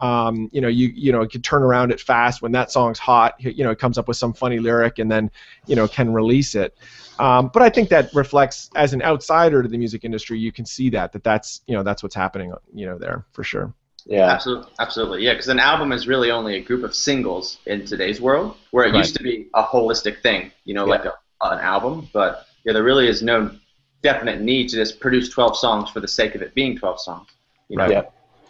Um, 0.03 0.49
you 0.51 0.59
know, 0.59 0.67
you 0.67 0.89
you 0.89 1.11
know, 1.13 1.25
can 1.25 1.41
turn 1.41 1.63
around 1.63 1.91
it 1.91 1.99
fast 2.01 2.41
when 2.41 2.51
that 2.51 2.71
song's 2.71 2.99
hot. 2.99 3.35
You 3.39 3.63
know, 3.63 3.71
it 3.71 3.79
comes 3.79 3.97
up 3.97 4.07
with 4.09 4.17
some 4.17 4.33
funny 4.33 4.59
lyric 4.59 4.99
and 4.99 5.09
then, 5.09 5.31
you 5.65 5.75
know, 5.77 5.87
can 5.87 6.11
release 6.11 6.55
it. 6.55 6.77
Um, 7.19 7.49
but 7.53 7.61
I 7.61 7.69
think 7.69 7.89
that 7.89 8.13
reflects, 8.13 8.69
as 8.75 8.93
an 8.93 9.01
outsider 9.01 9.63
to 9.63 9.69
the 9.69 9.77
music 9.77 10.03
industry, 10.03 10.37
you 10.39 10.51
can 10.51 10.65
see 10.65 10.89
that 10.89 11.13
that 11.13 11.23
that's 11.23 11.61
you 11.67 11.75
know 11.75 11.83
that's 11.83 12.03
what's 12.03 12.15
happening, 12.15 12.53
you 12.73 12.85
know, 12.85 12.97
there 12.97 13.23
for 13.31 13.43
sure. 13.45 13.73
Yeah. 14.05 14.29
Absolutely, 14.29 14.71
absolutely, 14.79 15.23
yeah. 15.23 15.33
Because 15.33 15.47
an 15.47 15.59
album 15.59 15.93
is 15.93 16.05
really 16.05 16.29
only 16.31 16.55
a 16.55 16.61
group 16.61 16.83
of 16.83 16.93
singles 16.93 17.59
in 17.65 17.85
today's 17.85 18.19
world, 18.19 18.57
where 18.71 18.85
it 18.85 18.91
Right. 18.91 18.97
used 18.97 19.15
to 19.15 19.23
be 19.23 19.47
a 19.53 19.63
holistic 19.63 20.21
thing, 20.21 20.51
you 20.65 20.73
know, 20.73 20.83
like 20.83 21.05
a, 21.05 21.13
an 21.41 21.59
album. 21.59 22.09
But 22.11 22.45
yeah, 22.65 22.73
there 22.73 22.83
really 22.83 23.07
is 23.07 23.21
no 23.21 23.51
definite 24.01 24.41
need 24.41 24.67
to 24.69 24.75
just 24.75 24.99
produce 24.99 25.29
12 25.29 25.57
songs 25.57 25.89
for 25.91 26.01
the 26.01 26.07
sake 26.09 26.35
of 26.35 26.41
it 26.41 26.53
being 26.53 26.77
12 26.77 26.99
songs. 26.99 27.29
You 27.69 27.77
know, 27.77 27.83
Right. 27.85 27.91
Yeah. 27.93 28.03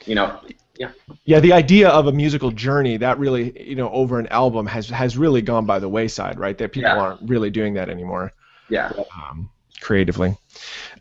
you 0.08 0.16
know, 0.16 0.40
Yeah, 0.78 0.92
Yeah, 1.26 1.40
the 1.40 1.54
idea 1.54 1.90
of 1.90 2.08
a 2.08 2.12
musical 2.12 2.50
journey 2.52 2.98
that 2.98 3.20
really, 3.20 3.54
you 3.70 3.76
know, 3.76 3.92
over 3.92 4.18
an 4.20 4.28
album 4.28 4.66
has 4.66 4.90
has 4.90 5.18
really 5.18 5.42
gone 5.42 5.66
by 5.68 5.78
the 5.80 5.88
wayside, 5.88 6.40
right? 6.40 6.58
That 6.58 6.72
people 6.72 6.90
Yeah. 6.90 6.98
aren't 7.00 7.30
really 7.30 7.50
doing 7.52 7.74
that 7.76 7.90
anymore. 7.90 8.34
yeah. 8.70 8.92
um, 9.16 9.50
creatively. 9.82 10.36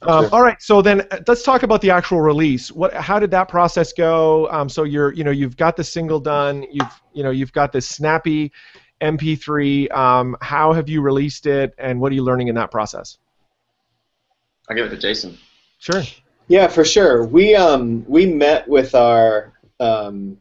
Um, 0.03 0.29
all 0.33 0.43
right, 0.43 0.61
so 0.61 0.83
then 0.83 1.03
uh, 1.13 1.21
let's 1.29 1.43
talk 1.45 1.63
about 1.63 1.81
the 1.81 1.91
actual 1.91 2.21
release. 2.21 2.73
What, 2.73 2.93
how 2.93 3.19
did 3.21 3.31
that 3.31 3.49
process 3.49 3.93
go? 3.93 4.51
Um, 4.51 4.69
so 4.69 4.83
you're, 4.83 5.13
you 5.15 5.23
know, 5.23 5.31
you've 5.31 5.57
got 5.57 5.77
the 5.77 5.85
single 5.85 6.19
done. 6.19 6.67
You've, 6.71 6.91
you 7.15 7.23
know, 7.23 7.31
you've 7.31 7.53
got 7.53 7.71
this 7.73 7.89
snappy 7.89 8.51
MP3. 9.01 9.91
Um, 9.97 10.37
how 10.41 10.73
have 10.73 10.89
you 10.89 11.01
released 11.01 11.47
it, 11.47 11.73
and 11.79 12.01
what 12.01 12.11
are 12.11 12.15
you 12.17 12.25
learning 12.25 12.49
in 12.49 12.57
that 12.57 12.71
process? 12.73 13.19
I'll 14.69 14.77
give 14.77 14.87
it 14.87 14.91
to 14.91 14.99
Jason. 14.99 15.39
Sure. 15.79 16.03
Yeah, 16.49 16.67
for 16.69 16.85
sure. 16.85 17.25
We 17.25 17.55
um 17.55 18.05
we 18.09 18.27
met 18.27 18.69
with 18.69 18.95
our 18.95 19.53
um, 19.83 20.37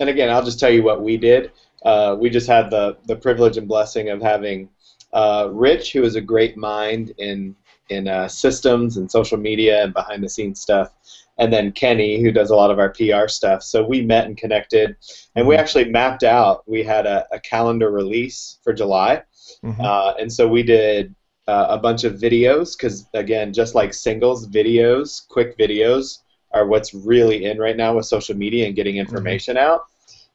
and 0.00 0.08
again, 0.08 0.30
I'll 0.30 0.44
just 0.44 0.60
tell 0.60 0.70
you 0.70 0.82
what 0.82 1.02
we 1.02 1.16
did. 1.16 1.52
Uh, 1.84 2.16
we 2.18 2.30
just 2.30 2.46
had 2.46 2.70
the 2.70 2.96
the 3.06 3.16
privilege 3.16 3.56
and 3.56 3.68
blessing 3.68 4.08
of 4.10 4.22
having 4.22 4.68
uh, 5.12 5.48
Rich, 5.52 5.92
who 5.92 6.02
is 6.02 6.16
a 6.16 6.20
great 6.20 6.56
mind 6.56 7.12
in 7.18 7.54
in 7.90 8.08
uh, 8.08 8.28
systems 8.28 8.96
and 8.96 9.10
social 9.10 9.36
media 9.36 9.84
and 9.84 9.92
behind 9.92 10.22
the 10.22 10.28
scenes 10.28 10.60
stuff, 10.60 10.94
and 11.38 11.52
then 11.52 11.70
Kenny, 11.72 12.22
who 12.22 12.32
does 12.32 12.50
a 12.50 12.56
lot 12.56 12.70
of 12.70 12.78
our 12.78 12.90
PR 12.90 13.28
stuff. 13.28 13.62
So 13.62 13.84
we 13.84 14.00
met 14.02 14.26
and 14.26 14.36
connected, 14.36 14.96
and 15.36 15.46
we 15.46 15.56
actually 15.56 15.90
mapped 15.90 16.22
out. 16.24 16.62
We 16.66 16.82
had 16.82 17.06
a, 17.06 17.26
a 17.30 17.38
calendar 17.40 17.90
release 17.90 18.58
for 18.64 18.72
July, 18.72 19.22
Mhm. 19.62 19.84
uh, 19.84 20.14
and 20.18 20.32
so 20.32 20.48
we 20.48 20.62
did 20.62 21.14
uh, 21.46 21.66
a 21.68 21.78
bunch 21.78 22.04
of 22.04 22.14
videos 22.14 22.74
because, 22.76 23.06
again, 23.12 23.52
just 23.52 23.74
like 23.74 23.92
singles, 23.92 24.48
videos, 24.48 25.28
quick 25.28 25.58
videos 25.58 26.20
are 26.54 26.66
what's 26.66 26.94
really 26.94 27.44
in 27.44 27.58
right 27.58 27.76
now 27.76 27.96
with 27.96 28.06
social 28.06 28.36
media 28.36 28.66
and 28.66 28.76
getting 28.76 28.96
information 28.96 29.56
out. 29.56 29.82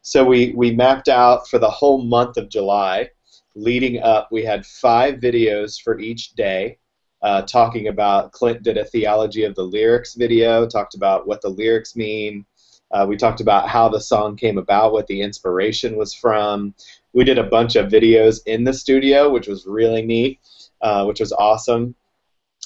So 0.02 0.24
we, 0.24 0.52
we 0.54 0.70
mapped 0.70 1.08
out 1.08 1.48
for 1.48 1.58
the 1.58 1.70
whole 1.70 2.02
month 2.02 2.36
of 2.36 2.48
July, 2.48 3.10
leading 3.54 4.00
up, 4.02 4.28
we 4.30 4.44
had 4.44 4.64
five 4.64 5.16
videos 5.16 5.80
for 5.80 5.98
each 5.98 6.34
day. 6.34 6.78
Uh, 7.22 7.42
talking 7.42 7.88
about 7.88 8.32
Clint 8.32 8.62
did 8.62 8.78
a 8.78 8.84
theology 8.84 9.44
of 9.44 9.54
the 9.54 9.62
lyrics 9.62 10.14
video, 10.14 10.66
talked 10.66 10.94
about 10.94 11.26
what 11.26 11.42
the 11.42 11.48
lyrics 11.48 11.96
mean. 11.96 12.46
Uh, 12.92 13.06
we 13.08 13.16
talked 13.16 13.40
about 13.40 13.68
how 13.68 13.88
the 13.88 14.00
song 14.00 14.36
came 14.36 14.58
about, 14.58 14.92
what 14.92 15.06
the 15.06 15.20
inspiration 15.20 15.96
was 15.96 16.14
from. 16.14 16.74
We 17.12 17.24
did 17.24 17.38
a 17.38 17.44
bunch 17.44 17.76
of 17.76 17.90
videos 17.90 18.40
in 18.46 18.64
the 18.64 18.72
studio, 18.72 19.30
which 19.30 19.48
was 19.48 19.66
really 19.66 20.02
neat, 20.02 20.40
uh, 20.80 21.04
which 21.04 21.20
was 21.20 21.32
awesome. 21.32 21.94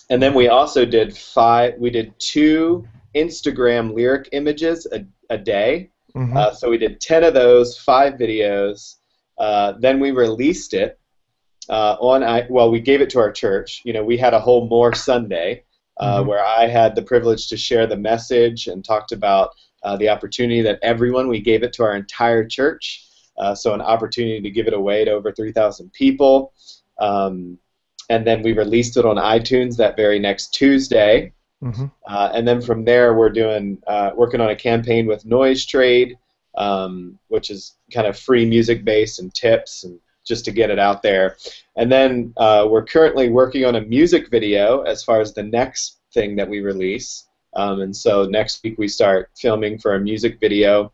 And 0.08 0.22
then 0.22 0.34
we 0.34 0.48
also 0.48 0.84
did 0.84 1.16
five. 1.16 1.74
We 1.78 1.90
did 1.90 2.14
two 2.18 2.86
Instagram 3.14 3.94
lyric 3.94 4.28
images 4.32 4.86
a, 4.92 5.04
a 5.30 5.38
day. 5.38 5.90
Mhm. 6.16 6.36
Uh, 6.36 6.52
so 6.54 6.70
we 6.70 6.78
did 6.78 7.00
10 7.00 7.24
of 7.24 7.34
those, 7.34 7.76
five 7.78 8.14
videos. 8.14 8.96
Uh, 9.38 9.72
then 9.80 9.98
we 9.98 10.10
released 10.12 10.74
it 10.74 10.98
uh, 11.68 11.96
on, 12.00 12.22
I, 12.22 12.46
well, 12.50 12.70
we 12.70 12.80
gave 12.80 13.00
it 13.00 13.10
to 13.10 13.18
our 13.18 13.32
church. 13.32 13.82
You 13.84 13.92
know, 13.94 14.04
we 14.04 14.16
had 14.16 14.34
a 14.34 14.38
whole 14.40 14.68
More 14.68 14.94
Sunday 14.94 15.64
uh, 15.98 16.22
Mhm. 16.22 16.26
where 16.26 16.44
I 16.44 16.66
had 16.66 16.94
the 16.94 17.02
privilege 17.02 17.48
to 17.48 17.56
share 17.56 17.86
the 17.86 17.96
message 17.96 18.66
and 18.66 18.84
talked 18.84 19.12
about 19.12 19.50
uh, 19.82 19.96
the 19.96 20.08
opportunity 20.08 20.62
that 20.62 20.78
everyone, 20.82 21.28
we 21.28 21.40
gave 21.40 21.62
it 21.62 21.72
to 21.74 21.82
our 21.82 21.94
entire 21.94 22.44
church. 22.46 23.06
Uh, 23.36 23.54
so 23.54 23.74
an 23.74 23.80
opportunity 23.80 24.40
to 24.40 24.50
give 24.50 24.66
it 24.66 24.72
away 24.72 25.04
to 25.04 25.10
over 25.10 25.30
3,000 25.32 25.92
people. 25.92 26.52
Um, 27.00 27.58
and 28.08 28.26
then 28.26 28.42
we 28.42 28.52
released 28.52 28.96
it 28.96 29.04
on 29.04 29.16
iTunes 29.16 29.76
that 29.76 29.96
very 29.96 30.18
next 30.18 30.54
Tuesday. 30.54 31.32
Mhm. 31.62 31.90
Uh, 32.06 32.30
and 32.34 32.46
then 32.46 32.60
from 32.60 32.84
there, 32.84 33.14
we're 33.14 33.30
doing 33.30 33.78
uh, 33.86 34.10
working 34.14 34.40
on 34.40 34.50
a 34.50 34.56
campaign 34.56 35.06
with 35.06 35.24
NoiseTrade, 35.24 36.14
um, 36.56 37.18
which 37.28 37.50
is 37.50 37.76
kind 37.92 38.06
of 38.06 38.18
free 38.18 38.44
music 38.44 38.84
based 38.84 39.18
and 39.18 39.34
tips 39.34 39.84
and 39.84 39.98
just 40.24 40.44
to 40.46 40.52
get 40.52 40.70
it 40.70 40.78
out 40.78 41.02
there. 41.02 41.36
And 41.76 41.90
then 41.90 42.32
uh, 42.36 42.66
we're 42.70 42.84
currently 42.84 43.28
working 43.28 43.64
on 43.64 43.76
a 43.76 43.80
music 43.80 44.30
video 44.30 44.82
as 44.82 45.02
far 45.04 45.20
as 45.20 45.32
the 45.34 45.42
next 45.42 45.98
thing 46.12 46.36
that 46.36 46.48
we 46.48 46.60
release. 46.60 47.26
Um, 47.54 47.80
and 47.82 47.94
so 47.94 48.24
next 48.24 48.62
week 48.64 48.76
we 48.78 48.88
start 48.88 49.30
filming 49.36 49.78
for 49.78 49.94
a 49.94 50.00
music 50.00 50.40
video 50.40 50.92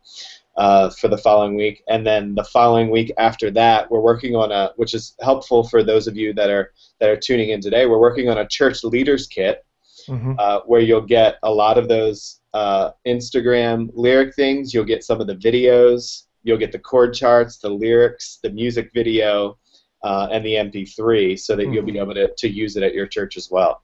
uh, 0.57 0.89
for 0.89 1.07
the 1.07 1.17
following 1.17 1.55
week, 1.55 1.81
and 1.87 2.05
then 2.05 2.35
the 2.35 2.43
following 2.43 2.91
week 2.91 3.11
after 3.17 3.49
that, 3.51 3.89
we're 3.89 4.01
working 4.01 4.35
on 4.35 4.51
a, 4.51 4.71
which 4.75 4.93
is 4.93 5.15
helpful 5.21 5.63
for 5.63 5.81
those 5.81 6.07
of 6.07 6.17
you 6.17 6.33
that 6.33 6.49
are 6.49 6.73
that 6.99 7.09
are 7.09 7.15
tuning 7.15 7.51
in 7.51 7.61
today. 7.61 7.85
We're 7.85 7.99
working 7.99 8.29
on 8.29 8.37
a 8.37 8.47
church 8.47 8.83
leaders 8.83 9.27
kit 9.27 9.65
Mhm. 10.07 10.35
uh, 10.39 10.61
where 10.65 10.81
you'll 10.81 11.01
get 11.01 11.37
a 11.43 11.51
lot 11.51 11.77
of 11.77 11.87
those 11.87 12.41
uh, 12.53 12.91
Instagram 13.07 13.89
lyric 13.93 14.35
things. 14.35 14.73
You'll 14.73 14.83
get 14.85 15.03
some 15.03 15.21
of 15.21 15.27
the 15.27 15.35
videos. 15.35 16.23
You'll 16.43 16.57
get 16.57 16.71
the 16.71 16.79
chord 16.79 17.13
charts, 17.13 17.57
the 17.57 17.69
lyrics, 17.69 18.39
the 18.43 18.49
music 18.49 18.91
video, 18.93 19.57
uh, 20.03 20.27
and 20.31 20.43
the 20.45 20.55
MP3, 20.55 21.37
so 21.37 21.55
that 21.55 21.65
you'll 21.71 21.85
be 21.85 21.97
able 21.99 22.15
to, 22.15 22.33
to 22.35 22.49
use 22.49 22.75
it 22.75 22.83
at 22.83 22.93
your 22.93 23.05
church 23.07 23.37
as 23.37 23.49
well. 23.51 23.83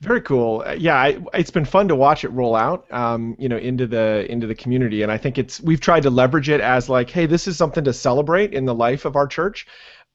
Very 0.00 0.20
cool. 0.22 0.64
Uh, 0.66 0.72
Yeah, 0.72 0.96
I, 0.96 1.18
it's 1.34 1.50
been 1.50 1.64
fun 1.64 1.86
to 1.88 1.94
watch 1.94 2.24
it 2.24 2.30
roll 2.30 2.56
out, 2.56 2.90
um, 2.92 3.36
you 3.38 3.48
know, 3.48 3.58
into 3.58 3.86
the 3.86 4.26
into 4.28 4.46
the 4.48 4.54
community, 4.54 5.02
and 5.02 5.12
I 5.12 5.18
think 5.18 5.38
it's 5.38 5.60
we've 5.60 5.80
tried 5.80 6.02
to 6.02 6.10
leverage 6.10 6.48
it 6.48 6.60
as 6.60 6.88
like, 6.88 7.08
hey, 7.10 7.26
this 7.26 7.46
is 7.46 7.56
something 7.56 7.84
to 7.84 7.92
celebrate 7.92 8.52
in 8.52 8.64
the 8.64 8.74
life 8.74 9.04
of 9.04 9.14
our 9.14 9.28
church. 9.28 9.66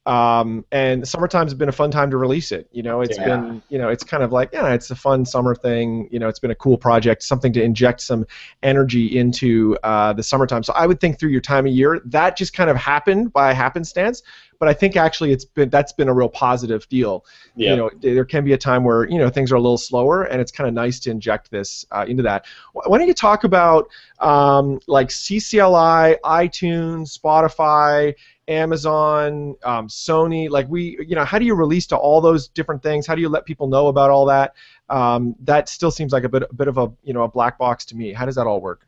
Um, 0.08 0.64
and 0.72 1.06
summertime's 1.06 1.52
been 1.52 1.68
a 1.68 1.72
fun 1.72 1.90
time 1.90 2.10
to 2.10 2.16
release 2.16 2.50
it. 2.50 2.66
You 2.72 2.82
know, 2.82 3.02
it's 3.02 3.18
Yeah. 3.18 3.26
been, 3.26 3.62
you 3.68 3.76
know, 3.76 3.90
it's 3.90 4.02
kind 4.02 4.22
of 4.22 4.32
like, 4.32 4.48
yeah, 4.54 4.72
it's 4.72 4.90
a 4.90 4.94
fun 4.96 5.26
summer 5.26 5.54
thing. 5.54 6.08
You 6.10 6.18
know, 6.18 6.28
it's 6.28 6.38
been 6.38 6.50
a 6.50 6.54
cool 6.54 6.78
project, 6.78 7.22
something 7.22 7.52
to 7.52 7.62
inject 7.62 8.00
some 8.00 8.26
energy 8.62 9.18
into 9.18 9.76
uh, 9.82 10.14
the 10.14 10.22
summertime. 10.22 10.62
So 10.62 10.72
I 10.72 10.86
would 10.86 10.98
think 10.98 11.18
through 11.18 11.28
your 11.30 11.42
time 11.42 11.66
of 11.66 11.72
year, 11.72 12.00
that 12.06 12.38
just 12.38 12.54
kind 12.54 12.70
of 12.70 12.76
happened 12.76 13.34
by 13.34 13.52
happenstance. 13.52 14.22
But 14.58 14.68
I 14.68 14.74
think 14.74 14.96
actually 14.96 15.32
it's 15.32 15.44
been 15.44 15.70
that's 15.70 15.92
been 15.92 16.08
a 16.08 16.14
real 16.14 16.28
positive 16.28 16.88
deal. 16.88 17.24
Yeah. 17.54 17.70
you 17.70 17.76
know 17.76 17.90
there 18.00 18.24
can 18.24 18.44
be 18.44 18.52
a 18.52 18.58
time 18.58 18.84
where 18.84 19.08
you 19.08 19.18
know 19.18 19.30
things 19.30 19.52
are 19.52 19.56
a 19.56 19.60
little 19.60 19.78
slower 19.78 20.24
and 20.24 20.40
it's 20.40 20.52
kind 20.52 20.66
of 20.66 20.74
nice 20.74 20.98
to 21.00 21.10
inject 21.10 21.50
this 21.50 21.86
uh, 21.92 22.04
into 22.08 22.22
that. 22.24 22.46
Why 22.72 22.98
don't 22.98 23.08
you 23.08 23.14
talk 23.14 23.44
about 23.44 23.88
um, 24.20 24.80
like 24.86 25.08
ccli 25.08 26.16
itunes 26.24 27.18
spotify 27.18 28.14
amazon 28.48 29.54
um, 29.62 29.86
sony 29.88 30.48
like 30.48 30.66
we 30.68 30.96
you 31.06 31.14
know 31.14 31.24
how 31.24 31.38
do 31.38 31.44
you 31.44 31.54
release 31.54 31.86
to 31.86 31.96
all 31.96 32.20
those 32.20 32.48
different 32.48 32.82
things? 32.82 33.06
How 33.06 33.14
do 33.14 33.20
you 33.20 33.28
let 33.28 33.44
people 33.44 33.68
know 33.68 33.88
about 33.88 34.10
all 34.10 34.26
that? 34.26 34.54
Um, 34.88 35.36
that 35.44 35.68
still 35.68 35.90
seems 35.90 36.12
like 36.12 36.24
a 36.24 36.28
bit, 36.28 36.44
a 36.50 36.54
bit 36.54 36.66
of 36.66 36.78
a 36.78 36.90
you 37.04 37.12
know 37.12 37.22
a 37.22 37.28
black 37.28 37.58
box 37.58 37.84
to 37.86 37.96
me. 37.96 38.12
How 38.12 38.24
does 38.24 38.34
that 38.36 38.46
all 38.46 38.60
work 38.60 38.87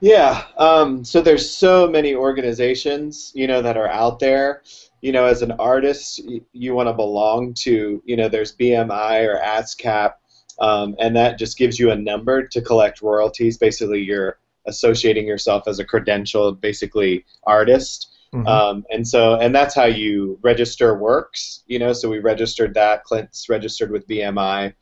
Yeah. 0.00 0.44
Um, 0.56 1.04
so 1.04 1.20
there's 1.20 1.48
so 1.50 1.88
many 1.88 2.14
organizations, 2.14 3.32
you 3.34 3.46
know, 3.46 3.60
that 3.62 3.76
are 3.76 3.88
out 3.88 4.18
there. 4.18 4.62
You 5.02 5.12
know, 5.12 5.24
as 5.26 5.42
an 5.42 5.52
artist, 5.52 6.20
y- 6.26 6.40
you 6.52 6.74
want 6.74 6.88
to 6.88 6.92
belong 6.92 7.54
to, 7.60 8.02
you 8.04 8.16
know, 8.16 8.28
there's 8.28 8.54
BMI 8.56 9.24
or 9.26 9.38
ASCAP, 9.40 10.12
um, 10.58 10.94
and 10.98 11.16
that 11.16 11.38
just 11.38 11.56
gives 11.56 11.78
you 11.78 11.90
a 11.90 11.96
number 11.96 12.46
to 12.46 12.60
collect 12.60 13.00
royalties. 13.02 13.56
Basically, 13.58 14.00
you're 14.02 14.38
associating 14.66 15.26
yourself 15.26 15.66
as 15.66 15.78
a 15.78 15.84
credentialed, 15.86 16.60
basically, 16.60 17.24
artist. 17.44 18.08
Mhm. 18.34 18.46
Um, 18.46 18.84
and 18.90 19.06
so, 19.08 19.36
and 19.36 19.54
that's 19.54 19.74
how 19.74 19.86
you 19.86 20.38
register 20.42 20.96
works. 20.96 21.62
You 21.66 21.78
know, 21.78 21.92
so 21.92 22.08
we 22.08 22.18
registered 22.18 22.74
that. 22.74 23.04
Clint's 23.04 23.48
registered 23.48 23.90
with 23.90 24.06
BMI. 24.06 24.74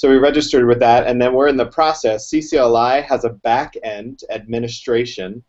So 0.00 0.08
we 0.08 0.16
registered 0.16 0.66
with 0.66 0.78
that, 0.78 1.06
and 1.06 1.20
then 1.20 1.34
we're 1.34 1.48
in 1.48 1.58
the 1.58 1.66
process. 1.66 2.30
CCLI 2.30 3.04
has 3.04 3.24
a 3.24 3.28
back 3.28 3.74
end 3.82 4.22
administration 4.30 5.44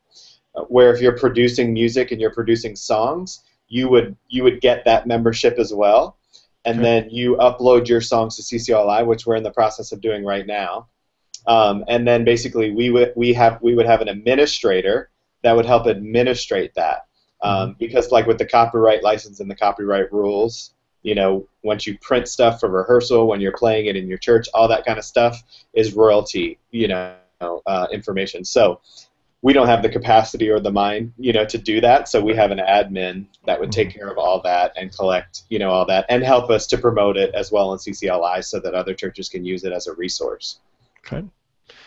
uh, 0.55 0.63
where 0.63 0.93
if 0.93 1.01
you're 1.01 1.17
producing 1.17 1.71
music 1.71 2.11
and 2.11 2.19
you're 2.19 2.33
producing 2.33 2.75
songs, 2.75 3.45
you 3.69 3.87
would 3.87 4.17
you 4.27 4.43
would 4.43 4.59
get 4.59 4.83
that 4.83 5.07
membership 5.07 5.57
as 5.57 5.73
well, 5.73 6.17
and 6.65 6.79
Okay. 6.79 6.83
then 6.83 7.09
you 7.09 7.37
upload 7.37 7.87
your 7.87 8.01
songs 8.01 8.35
to 8.35 8.41
CCLI, 8.41 9.05
which 9.05 9.25
we're 9.25 9.37
in 9.37 9.43
the 9.43 9.51
process 9.51 9.93
of 9.93 10.01
doing 10.01 10.25
right 10.25 10.45
now. 10.45 10.89
Um, 11.47 11.85
and 11.87 12.05
then 12.05 12.25
basically 12.25 12.71
we 12.71 12.89
would 12.89 13.13
we 13.15 13.31
have 13.31 13.57
we 13.61 13.73
would 13.73 13.85
have 13.85 14.01
an 14.01 14.09
administrator 14.09 15.11
that 15.43 15.55
would 15.55 15.65
help 15.65 15.87
administrate 15.87 16.73
that 16.75 17.05
um, 17.41 17.77
because 17.79 18.11
like 18.11 18.27
with 18.27 18.37
the 18.37 18.45
copyright 18.45 19.01
license 19.01 19.39
and 19.39 19.49
the 19.49 19.55
copyright 19.55 20.11
rules 20.11 20.73
you 21.03 21.15
know 21.15 21.47
once 21.63 21.87
you 21.87 21.97
print 21.99 22.27
stuff 22.27 22.59
for 22.59 22.69
rehearsal 22.69 23.27
when 23.27 23.41
you're 23.41 23.51
playing 23.51 23.85
it 23.87 23.95
in 23.95 24.07
your 24.07 24.17
church 24.17 24.47
all 24.53 24.67
that 24.67 24.85
kind 24.85 24.97
of 24.99 25.05
stuff 25.05 25.43
is 25.73 25.93
royalty 25.93 26.57
you 26.71 26.87
know 26.87 27.15
uh, 27.65 27.87
information 27.91 28.45
so 28.45 28.79
we 29.41 29.53
don't 29.53 29.67
have 29.67 29.81
the 29.81 29.89
capacity 29.89 30.49
or 30.49 30.59
the 30.59 30.71
mind, 30.71 31.13
you 31.17 31.33
know, 31.33 31.45
to 31.45 31.57
do 31.57 31.81
that. 31.81 32.07
So 32.07 32.21
we 32.21 32.35
have 32.35 32.51
an 32.51 32.59
admin 32.59 33.25
that 33.45 33.59
would 33.59 33.71
take 33.71 33.89
care 33.91 34.07
of 34.07 34.17
all 34.17 34.41
that 34.43 34.73
and 34.77 34.95
collect, 34.95 35.43
you 35.49 35.57
know, 35.57 35.71
all 35.71 35.85
that 35.87 36.05
and 36.09 36.23
help 36.23 36.49
us 36.51 36.67
to 36.67 36.77
promote 36.77 37.17
it 37.17 37.33
as 37.33 37.51
well 37.51 37.73
in 37.73 37.79
CCLI 37.79 38.43
so 38.43 38.59
that 38.59 38.75
other 38.75 38.93
churches 38.93 39.29
can 39.29 39.43
use 39.43 39.63
it 39.63 39.73
as 39.73 39.87
a 39.87 39.93
resource. 39.95 40.59
Okay. 40.99 41.25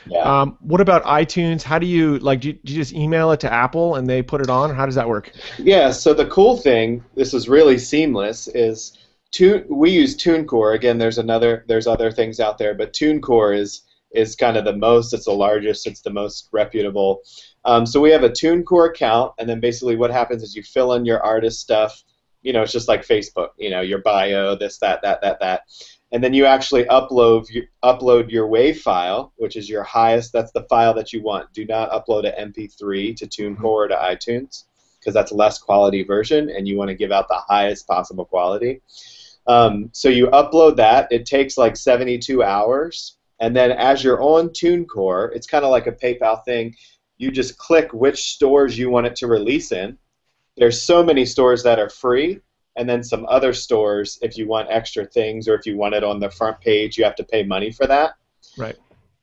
Yeah. 0.07 0.19
Um, 0.21 0.59
what 0.61 0.81
about 0.81 1.05
iTunes? 1.05 1.63
How 1.63 1.79
do 1.79 1.87
you 1.87 2.19
like? 2.19 2.41
Do 2.41 2.49
you, 2.49 2.55
do 2.55 2.73
you 2.73 2.79
just 2.79 2.93
email 2.93 3.31
it 3.33 3.41
to 3.41 3.53
Apple 3.53 3.95
and 3.97 4.09
they 4.09 4.23
put 4.23 4.41
it 4.41 4.51
on? 4.51 4.75
How 4.75 4.87
does 4.87 4.95
that 4.97 5.09
work? 5.09 5.31
Yeah. 5.59 5.93
So 5.93 6.13
the 6.13 6.27
cool 6.27 6.57
thing, 6.57 7.05
this 7.15 7.33
is 7.33 7.49
really 7.49 7.79
seamless, 7.79 8.49
is 8.49 8.99
Tune. 9.35 9.65
We 9.69 9.91
use 9.91 10.17
TuneCore. 10.17 10.77
Again, 10.77 10.97
there's 10.97 11.19
another. 11.19 11.65
There's 11.67 11.89
other 11.89 12.13
things 12.13 12.39
out 12.39 12.57
there, 12.57 12.73
but 12.73 12.93
TuneCore 12.93 13.59
is 13.59 13.83
is 14.13 14.37
kind 14.37 14.57
of 14.57 14.65
the 14.65 14.77
most. 14.77 15.13
It's 15.13 15.25
the 15.25 15.33
largest. 15.33 15.89
It's 15.89 16.03
the 16.03 16.11
most 16.11 16.49
reputable. 16.53 17.21
Um, 17.65 17.85
so 17.85 18.01
we 18.01 18.13
have 18.13 18.23
a 18.23 18.31
TuneCore 18.31 18.91
account, 18.91 19.33
and 19.41 19.49
then 19.49 19.59
basically 19.59 19.97
what 19.97 20.13
happens 20.13 20.45
is 20.45 20.55
you 20.55 20.63
fill 20.63 20.93
in 20.93 21.05
your 21.05 21.21
artist 21.21 21.59
stuff. 21.59 22.05
You 22.43 22.53
know, 22.53 22.63
it's 22.63 22.71
just 22.71 22.87
like 22.87 23.05
Facebook. 23.05 23.49
You 23.59 23.71
know, 23.71 23.81
your 23.81 24.03
bio, 24.03 24.55
this, 24.55 24.79
that, 24.79 25.03
that, 25.03 25.21
that, 25.23 25.41
that, 25.41 25.63
and 26.13 26.23
then 26.23 26.33
you 26.33 26.47
actually 26.47 26.85
upload 26.85 27.51
you, 27.51 27.67
upload 27.83 28.31
your 28.31 28.47
WAV 28.47 28.79
file, 28.79 29.33
which 29.35 29.57
is 29.57 29.69
your 29.69 29.83
highest. 29.83 30.33
That's 30.33 30.53
the 30.53 30.63
file 30.71 30.95
that 30.95 31.13
you 31.13 31.25
want. 31.25 31.53
Do 31.53 31.65
not 31.65 31.91
upload 31.91 32.25
an 32.25 32.53
MP3 32.53 33.17
to 33.17 33.27
TuneCore 33.27 33.65
or 33.65 33.89
to 33.89 33.97
iTunes 33.97 34.63
because 35.01 35.13
that's 35.13 35.33
less 35.33 35.59
quality 35.59 36.05
version, 36.05 36.51
and 36.51 36.69
you 36.69 36.79
want 36.79 36.89
to 36.91 36.95
give 36.95 37.11
out 37.11 37.27
the 37.27 37.43
highest 37.49 37.89
possible 37.89 38.25
quality. 38.25 38.81
Um, 39.47 39.91
so 39.93 40.09
you 40.09 40.29
upload 40.29 40.77
that. 40.77 41.09
It 41.11 41.27
takes 41.27 41.59
like 41.59 41.77
72 41.77 42.43
hours 42.43 43.17
and 43.41 43.55
then 43.55 43.73
as 43.73 44.03
you're 44.05 44.23
on 44.23 44.49
TuneCore, 44.51 45.35
it's 45.35 45.47
kind 45.47 45.65
of 45.65 45.71
like 45.71 45.87
a 45.87 45.93
PayPal 45.93 46.45
thing. 46.45 46.75
You 47.19 47.31
just 47.31 47.59
click 47.59 47.93
which 47.93 48.33
stores 48.33 48.79
you 48.79 48.91
want 48.91 49.07
it 49.07 49.17
to 49.17 49.27
release 49.27 49.73
in. 49.73 49.99
There's 50.57 50.81
so 50.81 51.03
many 51.03 51.27
stores 51.27 51.63
that 51.65 51.79
are 51.79 51.91
free, 51.91 52.41
and 52.77 52.89
then 52.89 53.03
some 53.03 53.27
other 53.29 53.53
stores 53.53 54.19
if 54.23 54.37
you 54.37 54.47
want 54.47 54.69
extra 54.71 55.05
things 55.05 55.49
or 55.49 55.55
if 55.55 55.67
you 55.67 55.77
want 55.77 55.95
it 55.95 56.05
on 56.05 56.21
the 56.21 56.31
front 56.31 56.61
page, 56.61 56.97
you 56.97 57.05
have 57.05 57.17
to 57.17 57.25
pay 57.25 57.43
money 57.43 57.73
for 57.73 57.87
that. 57.87 58.15
Right. 58.57 58.77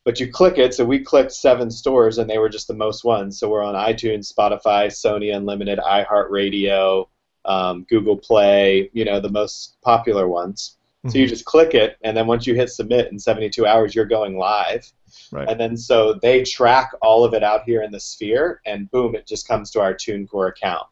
But 0.03 0.19
you 0.19 0.31
click 0.31 0.57
it, 0.57 0.73
so 0.73 0.84
we 0.84 0.99
clicked 0.99 1.31
seven 1.31 1.69
stores, 1.69 2.17
and 2.17 2.29
they 2.29 2.38
were 2.38 2.49
just 2.49 2.67
the 2.67 2.73
most 2.73 3.03
ones. 3.03 3.39
So 3.39 3.49
we're 3.49 3.63
on 3.63 3.75
iTunes, 3.75 4.34
Spotify, 4.34 4.88
Sony 4.88 5.36
Unlimited, 5.36 5.79
iHeartRadio, 5.79 7.07
um, 7.45 7.86
Google 7.89 8.17
Play, 8.17 8.89
you 8.93 9.06
know, 9.06 9.19
the 9.19 9.30
most 9.30 9.82
popular 9.82 10.27
ones. 10.27 10.77
So 11.08 11.17
you 11.17 11.25
just 11.25 11.45
click 11.45 11.73
it, 11.73 11.97
and 12.04 12.15
then 12.15 12.27
once 12.27 12.45
you 12.45 12.54
hit 12.54 12.69
submit 12.69 13.12
in 13.12 13.17
72 13.17 13.65
hours, 13.65 13.95
you're 13.95 14.06
going 14.06 14.38
live. 14.38 14.86
Right. 15.32 15.49
And 15.49 15.60
then 15.60 15.75
so 15.75 16.13
they 16.13 16.43
track 16.43 16.91
all 17.01 17.23
of 17.23 17.34
it 17.34 17.43
out 17.43 17.63
here 17.63 17.82
in 17.82 17.91
the 17.91 17.99
sphere, 17.99 18.62
and 18.67 18.89
boom, 18.91 19.15
it 19.15 19.25
just 19.25 19.47
comes 19.47 19.71
to 19.71 19.82
our 19.82 19.95
TuneCore 19.95 20.49
account. 20.49 20.86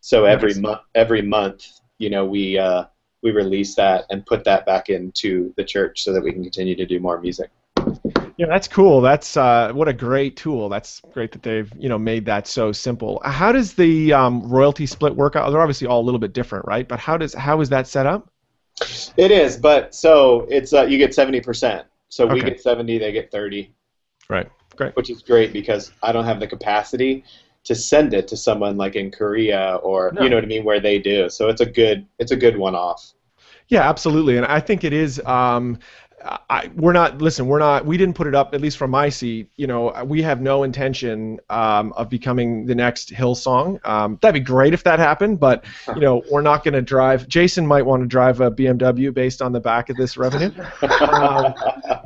So 0.00 0.24
every 0.24 0.54
month, 0.54 0.80
every 0.96 1.22
month, 1.22 1.68
you 1.98 2.10
know, 2.10 2.26
we 2.26 2.58
uh, 2.58 2.86
we 3.22 3.30
release 3.30 3.76
that 3.76 4.04
and 4.10 4.26
put 4.26 4.42
that 4.44 4.66
back 4.66 4.88
into 4.88 5.54
the 5.56 5.62
church 5.64 6.02
so 6.02 6.12
that 6.12 6.22
we 6.22 6.32
can 6.32 6.42
continue 6.42 6.74
to 6.74 6.84
do 6.84 6.98
more 6.98 7.20
music. 7.20 7.50
Yeah, 8.36 8.46
that's 8.46 8.68
cool. 8.68 9.00
That's 9.00 9.36
uh, 9.36 9.72
what 9.72 9.88
a 9.88 9.92
great 9.92 10.36
tool. 10.36 10.68
That's 10.68 11.00
great 11.12 11.32
that 11.32 11.42
they've 11.42 11.70
you 11.78 11.88
know 11.88 11.98
made 11.98 12.24
that 12.26 12.46
so 12.46 12.72
simple. 12.72 13.20
How 13.24 13.52
does 13.52 13.74
the 13.74 14.12
um, 14.12 14.42
royalty 14.48 14.86
split 14.86 15.14
work 15.14 15.36
out? 15.36 15.50
They're 15.50 15.60
obviously 15.60 15.86
all 15.86 16.00
a 16.00 16.06
little 16.06 16.20
bit 16.20 16.32
different, 16.32 16.64
right? 16.66 16.86
But 16.86 16.98
how 16.98 17.16
does 17.16 17.34
how 17.34 17.60
is 17.60 17.68
that 17.68 17.86
set 17.86 18.06
up? 18.06 18.30
It 19.16 19.30
is, 19.30 19.56
but 19.56 19.94
so 19.94 20.46
it's 20.50 20.72
uh, 20.72 20.84
you 20.84 20.98
get 20.98 21.10
70%. 21.10 21.84
So 22.08 22.26
we 22.26 22.40
get 22.40 22.60
70, 22.60 22.98
they 22.98 23.12
get 23.12 23.30
30. 23.30 23.72
Right. 24.28 24.48
Great. 24.76 24.96
which 24.96 25.10
is 25.10 25.22
great 25.22 25.52
because 25.52 25.92
I 26.02 26.12
don't 26.12 26.24
have 26.24 26.40
the 26.40 26.46
capacity 26.46 27.24
to 27.64 27.74
send 27.74 28.14
it 28.14 28.26
to 28.28 28.36
someone 28.36 28.76
like 28.76 28.96
in 28.96 29.10
Korea 29.10 29.76
or 29.82 30.10
No. 30.12 30.22
you 30.22 30.30
know 30.30 30.36
what 30.36 30.44
I 30.44 30.46
mean 30.48 30.64
where 30.64 30.80
they 30.80 30.98
do. 30.98 31.28
So 31.28 31.48
it's 31.48 31.60
a 31.60 31.66
good 31.66 32.06
it's 32.18 32.32
a 32.32 32.36
good 32.36 32.56
one 32.56 32.74
off. 32.74 33.12
Yeah, 33.68 33.88
absolutely, 33.88 34.36
and 34.36 34.44
I 34.44 34.60
think 34.60 34.84
it 34.84 34.92
is. 34.92 35.20
Um, 35.24 35.78
I, 36.24 36.70
we're 36.76 36.92
not. 36.92 37.20
Listen, 37.20 37.46
we're 37.46 37.58
not. 37.58 37.86
We 37.86 37.96
didn't 37.96 38.14
put 38.14 38.26
it 38.26 38.34
up, 38.34 38.54
at 38.54 38.60
least 38.60 38.76
from 38.76 38.90
my 38.90 39.08
seat. 39.08 39.50
You 39.56 39.66
know, 39.66 40.04
we 40.04 40.22
have 40.22 40.40
no 40.40 40.62
intention 40.62 41.40
um, 41.50 41.92
of 41.94 42.08
becoming 42.08 42.66
the 42.66 42.74
next 42.74 43.10
Hillsong. 43.10 43.84
Um, 43.86 44.18
that'd 44.20 44.34
be 44.34 44.44
great 44.44 44.74
if 44.74 44.84
that 44.84 44.98
happened, 44.98 45.40
but 45.40 45.64
you 45.94 46.00
know, 46.00 46.22
we're 46.30 46.42
not 46.42 46.64
going 46.64 46.74
to 46.74 46.82
drive. 46.82 47.26
Jason 47.28 47.66
might 47.66 47.82
want 47.82 48.02
to 48.02 48.06
drive 48.06 48.40
a 48.40 48.50
BMW 48.50 49.12
based 49.12 49.42
on 49.42 49.52
the 49.52 49.60
back 49.60 49.88
of 49.88 49.96
this 49.96 50.16
revenue. 50.16 50.52
Um, 51.02 51.54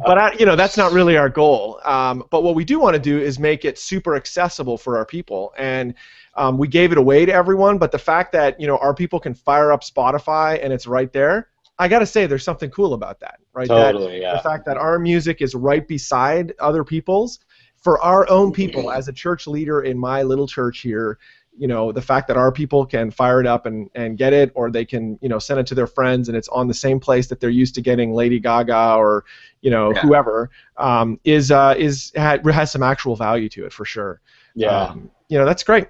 but 0.05 0.19
I, 0.19 0.33
you 0.39 0.47
know 0.47 0.57
that's 0.57 0.77
not 0.77 0.93
really 0.93 1.17
our 1.17 1.29
goal. 1.29 1.81
Um, 1.85 2.25
but 2.31 2.43
what 2.43 2.55
we 2.55 2.65
do 2.65 2.79
want 2.79 2.95
to 2.95 3.01
do 3.01 3.19
is 3.19 3.39
make 3.39 3.65
it 3.65 3.79
super 3.79 4.17
accessible 4.17 4.79
for 4.79 4.97
our 4.97 5.05
people, 5.05 5.53
and 5.59 5.95
um, 6.35 6.59
we 6.59 6.69
gave 6.69 6.93
it 6.93 6.99
away 6.99 7.27
to 7.27 7.33
everyone. 7.33 7.79
But 7.79 7.93
the 7.93 7.99
fact 7.99 8.33
that 8.33 8.61
you 8.61 8.67
know 8.67 8.79
our 8.79 8.95
people 8.95 9.21
can 9.21 9.35
fire 9.35 9.73
up 9.73 9.83
Spotify 9.83 10.63
and 10.63 10.73
it's 10.73 10.87
right 10.87 11.13
there, 11.13 11.49
I 11.79 11.89
got 11.89 11.99
to 11.99 12.07
say 12.07 12.27
there's 12.27 12.45
something 12.45 12.71
cool 12.71 12.95
about 12.95 13.21
that, 13.21 13.39
right? 13.53 13.69
That- 13.69 13.93
totally, 13.93 14.21
yeah. 14.21 14.35
the 14.35 14.41
fact 14.41 14.65
that 14.67 14.77
our 14.77 14.99
music 14.99 15.43
is 15.43 15.55
right 15.55 15.87
beside 15.87 16.55
other 16.59 16.85
people's 16.85 17.41
for 17.77 18.01
our 18.01 18.29
own 18.31 18.53
people 18.53 18.91
as 18.91 19.09
a 19.09 19.12
church 19.12 19.47
leader 19.47 19.83
in 19.83 19.99
my 19.99 20.23
little 20.23 20.49
church 20.49 20.81
here 20.81 21.19
you 21.59 21.67
know 21.67 21.91
the 21.93 22.03
fact 22.03 22.29
that 22.29 22.37
our 22.37 22.53
people 22.53 22.85
can 22.85 23.11
fire 23.11 23.41
it 23.41 23.47
up 23.47 23.67
and, 23.67 23.89
and 23.95 24.19
get 24.19 24.33
it 24.33 24.53
or 24.55 24.71
they 24.71 24.85
can 24.85 25.19
you 25.23 25.29
know 25.29 25.39
send 25.39 25.59
it 25.59 25.67
to 25.67 25.75
their 25.75 25.87
friends 25.87 26.29
and 26.29 26.37
it's 26.37 26.49
on 26.49 26.69
the 26.69 26.75
same 26.75 27.01
place 27.01 27.27
that 27.29 27.41
they're 27.41 27.51
used 27.51 27.75
to 27.75 27.81
getting 27.81 28.12
lady 28.12 28.39
gaga 28.39 28.95
or 28.97 29.25
you 29.62 29.71
know 29.71 29.93
Yeah. 29.93 30.01
whoever 30.01 30.51
um, 30.77 31.19
is 31.25 31.51
uh, 31.51 31.75
is 31.77 32.12
ha- 32.17 32.39
has 32.45 32.71
some 32.71 32.83
actual 32.83 33.17
value 33.17 33.49
to 33.51 33.65
it 33.65 33.73
for 33.73 33.85
sure 33.85 34.21
yeah. 34.55 34.69
um, 34.69 35.11
you 35.29 35.39
know 35.39 35.45
that's 35.47 35.62
great 35.62 35.89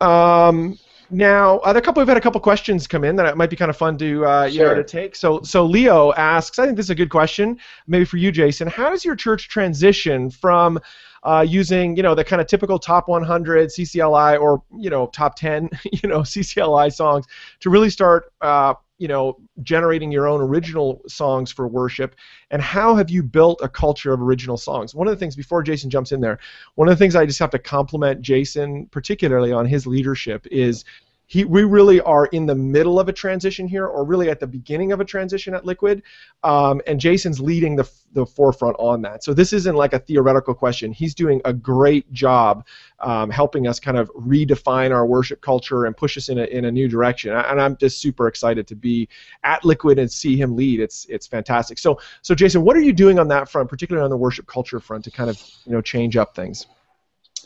um, 0.00 0.78
now, 1.10 1.58
uh, 1.58 1.72
a 1.74 1.80
couple 1.80 2.00
we've 2.00 2.08
had 2.08 2.16
a 2.16 2.20
couple 2.20 2.40
questions 2.40 2.86
come 2.86 3.04
in 3.04 3.16
that 3.16 3.26
it 3.26 3.36
might 3.36 3.50
be 3.50 3.56
kind 3.56 3.70
of 3.70 3.76
fun 3.76 3.98
to 3.98 4.24
uh, 4.24 4.44
you 4.44 4.60
know 4.60 4.74
to 4.74 4.84
take. 4.84 5.16
So, 5.16 5.40
so 5.42 5.64
Leo 5.64 6.12
asks, 6.12 6.58
I 6.58 6.66
think 6.66 6.76
this 6.76 6.86
is 6.86 6.90
a 6.90 6.94
good 6.94 7.10
question, 7.10 7.58
maybe 7.86 8.04
for 8.04 8.16
you, 8.16 8.30
Jason. 8.30 8.68
How 8.68 8.90
does 8.90 9.04
your 9.04 9.16
church 9.16 9.48
transition 9.48 10.30
from 10.30 10.78
uh, 11.22 11.44
using 11.46 11.96
you 11.96 12.02
know 12.02 12.14
the 12.14 12.24
kind 12.24 12.40
of 12.40 12.46
typical 12.46 12.78
top 12.78 13.08
100 13.08 13.68
CCLI 13.68 14.40
or 14.40 14.62
you 14.78 14.90
know 14.90 15.06
top 15.08 15.36
10 15.36 15.70
you 15.92 16.08
know 16.08 16.20
CCLI 16.20 16.92
songs 16.92 17.26
to 17.60 17.70
really 17.70 17.90
start 17.90 18.32
uh, 18.40 18.74
you 18.98 19.08
know 19.08 19.38
generating 19.62 20.10
your 20.10 20.28
own 20.28 20.40
original 20.40 21.02
songs 21.06 21.50
for 21.52 21.68
worship? 21.68 22.16
And 22.50 22.62
how 22.62 22.94
have 22.94 23.10
you 23.10 23.22
built 23.22 23.60
a 23.62 23.68
culture 23.68 24.12
of 24.12 24.22
original 24.22 24.56
songs? 24.56 24.94
One 24.94 25.08
of 25.08 25.12
the 25.12 25.18
things 25.18 25.36
before 25.36 25.62
Jason 25.62 25.90
jumps 25.90 26.12
in 26.12 26.20
there, 26.20 26.38
one 26.76 26.88
of 26.88 26.92
the 26.92 27.02
things 27.02 27.16
I 27.16 27.26
just 27.26 27.38
have 27.38 27.50
to 27.50 27.58
compliment 27.58 28.20
Jason 28.22 28.86
particularly 28.86 29.52
on 29.52 29.66
his 29.66 29.86
leadership 29.86 30.46
is 30.50 30.84
he, 31.30 31.44
we 31.44 31.62
really 31.62 32.00
are 32.00 32.26
in 32.26 32.46
the 32.46 32.56
middle 32.56 32.98
of 32.98 33.08
a 33.08 33.12
transition 33.12 33.68
here, 33.68 33.86
or 33.86 34.04
really 34.04 34.28
at 34.30 34.40
the 34.40 34.48
beginning 34.48 34.90
of 34.90 34.98
a 34.98 35.04
transition 35.04 35.54
at 35.54 35.64
Liquid, 35.64 36.02
um, 36.42 36.80
and 36.88 36.98
Jason's 36.98 37.38
leading 37.38 37.76
the, 37.76 37.88
the 38.14 38.26
forefront 38.26 38.74
on 38.80 39.00
that. 39.02 39.22
So 39.22 39.32
this 39.32 39.52
isn't 39.52 39.76
like 39.76 39.92
a 39.92 40.00
theoretical 40.00 40.54
question. 40.54 40.90
He's 40.90 41.14
doing 41.14 41.40
a 41.44 41.52
great 41.52 42.12
job 42.12 42.66
um, 42.98 43.30
helping 43.30 43.68
us 43.68 43.78
kind 43.78 43.96
of 43.96 44.10
redefine 44.10 44.90
our 44.90 45.06
worship 45.06 45.40
culture 45.40 45.84
and 45.84 45.96
push 45.96 46.16
us 46.16 46.30
in 46.30 46.38
a, 46.38 46.46
in 46.46 46.64
a 46.64 46.72
new 46.72 46.88
direction. 46.88 47.32
And 47.32 47.62
I'm 47.62 47.76
just 47.76 48.00
super 48.00 48.26
excited 48.26 48.66
to 48.66 48.74
be 48.74 49.08
at 49.44 49.64
Liquid 49.64 50.00
and 50.00 50.10
see 50.10 50.36
him 50.36 50.56
lead. 50.56 50.80
It's 50.80 51.06
it's 51.08 51.28
fantastic. 51.28 51.78
So 51.78 52.00
so 52.22 52.34
Jason, 52.34 52.62
what 52.62 52.76
are 52.76 52.82
you 52.82 52.92
doing 52.92 53.20
on 53.20 53.28
that 53.28 53.48
front, 53.48 53.68
particularly 53.68 54.02
on 54.02 54.10
the 54.10 54.16
worship 54.16 54.48
culture 54.48 54.80
front, 54.80 55.04
to 55.04 55.12
kind 55.12 55.30
of 55.30 55.40
you 55.64 55.70
know 55.70 55.80
change 55.80 56.16
up 56.16 56.34
things? 56.34 56.66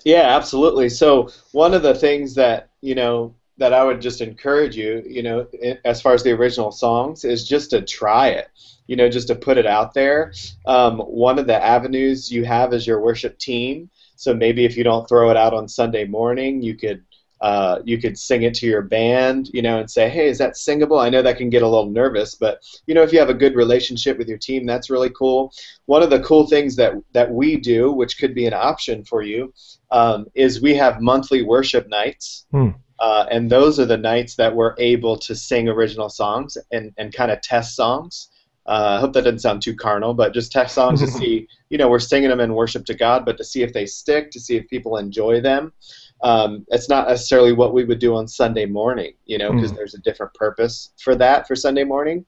Yeah, 0.04 0.34
absolutely. 0.34 0.88
So 0.88 1.28
one 1.52 1.74
of 1.74 1.82
the 1.82 1.94
things 1.94 2.34
that 2.36 2.70
you 2.80 2.94
know 2.94 3.34
that 3.56 3.72
I 3.72 3.84
would 3.84 4.00
just 4.00 4.20
encourage 4.20 4.76
you, 4.76 5.02
you 5.06 5.22
know, 5.22 5.46
as 5.84 6.02
far 6.02 6.12
as 6.12 6.22
the 6.22 6.32
original 6.32 6.72
songs, 6.72 7.24
is 7.24 7.46
just 7.46 7.70
to 7.70 7.82
try 7.82 8.28
it. 8.28 8.48
You 8.86 8.96
know, 8.96 9.08
just 9.08 9.28
to 9.28 9.34
put 9.34 9.56
it 9.56 9.66
out 9.66 9.94
there. 9.94 10.32
Um, 10.66 10.98
one 10.98 11.38
of 11.38 11.46
the 11.46 11.62
avenues 11.62 12.30
you 12.30 12.44
have 12.44 12.74
is 12.74 12.86
your 12.86 13.00
worship 13.00 13.38
team. 13.38 13.88
So 14.16 14.34
maybe 14.34 14.64
if 14.64 14.76
you 14.76 14.84
don't 14.84 15.08
throw 15.08 15.30
it 15.30 15.36
out 15.36 15.54
on 15.54 15.68
Sunday 15.68 16.04
morning, 16.04 16.60
you 16.60 16.76
could 16.76 17.02
uh, 17.40 17.80
you 17.84 17.98
could 17.98 18.18
sing 18.18 18.42
it 18.44 18.54
to 18.54 18.66
your 18.66 18.80
band, 18.80 19.50
you 19.52 19.60
know, 19.60 19.78
and 19.78 19.90
say, 19.90 20.08
"Hey, 20.08 20.28
is 20.28 20.38
that 20.38 20.56
singable?" 20.56 20.98
I 20.98 21.10
know 21.10 21.20
that 21.20 21.36
can 21.36 21.50
get 21.50 21.62
a 21.62 21.68
little 21.68 21.90
nervous, 21.90 22.34
but 22.34 22.60
you 22.86 22.94
know, 22.94 23.02
if 23.02 23.12
you 23.12 23.18
have 23.18 23.28
a 23.28 23.34
good 23.34 23.54
relationship 23.54 24.16
with 24.16 24.28
your 24.28 24.38
team, 24.38 24.64
that's 24.64 24.88
really 24.88 25.10
cool. 25.10 25.52
One 25.84 26.02
of 26.02 26.08
the 26.10 26.20
cool 26.20 26.46
things 26.46 26.74
that 26.76 26.94
that 27.12 27.30
we 27.30 27.56
do, 27.56 27.92
which 27.92 28.18
could 28.18 28.34
be 28.34 28.46
an 28.46 28.54
option 28.54 29.04
for 29.04 29.22
you, 29.22 29.52
um, 29.90 30.26
is 30.34 30.62
we 30.62 30.74
have 30.76 31.02
monthly 31.02 31.42
worship 31.42 31.88
nights. 31.88 32.46
Hmm. 32.50 32.70
Uh, 33.04 33.26
and 33.30 33.50
those 33.50 33.78
are 33.78 33.84
the 33.84 33.98
nights 33.98 34.34
that 34.34 34.56
we're 34.56 34.74
able 34.78 35.14
to 35.14 35.34
sing 35.34 35.68
original 35.68 36.08
songs 36.08 36.56
and, 36.72 36.90
and 36.96 37.12
kind 37.12 37.30
of 37.30 37.38
test 37.42 37.76
songs. 37.76 38.30
Uh, 38.64 38.96
I 38.96 39.00
hope 39.00 39.12
that 39.12 39.24
doesn't 39.24 39.40
sound 39.40 39.60
too 39.60 39.76
carnal, 39.76 40.14
but 40.14 40.32
just 40.32 40.50
test 40.50 40.74
songs 40.74 41.00
to 41.00 41.06
see, 41.18 41.46
you 41.68 41.76
know, 41.76 41.90
we're 41.90 41.98
singing 41.98 42.30
them 42.30 42.40
in 42.40 42.54
worship 42.54 42.86
to 42.86 42.94
God, 42.94 43.26
but 43.26 43.36
to 43.36 43.44
see 43.44 43.62
if 43.62 43.74
they 43.74 43.84
stick, 43.84 44.30
to 44.30 44.40
see 44.40 44.56
if 44.56 44.66
people 44.68 44.96
enjoy 44.96 45.42
them. 45.42 45.70
Um, 46.22 46.64
it's 46.68 46.88
not 46.88 47.06
necessarily 47.06 47.52
what 47.52 47.74
we 47.74 47.84
would 47.84 47.98
do 47.98 48.16
on 48.16 48.26
Sunday 48.26 48.64
morning, 48.64 49.12
you 49.26 49.36
know, 49.36 49.52
because 49.52 49.74
there's 49.74 49.94
a 49.94 50.00
different 50.00 50.32
purpose 50.32 50.94
for 50.98 51.14
that 51.16 51.46
for 51.46 51.54
Sunday 51.54 51.84
morning. 51.84 52.24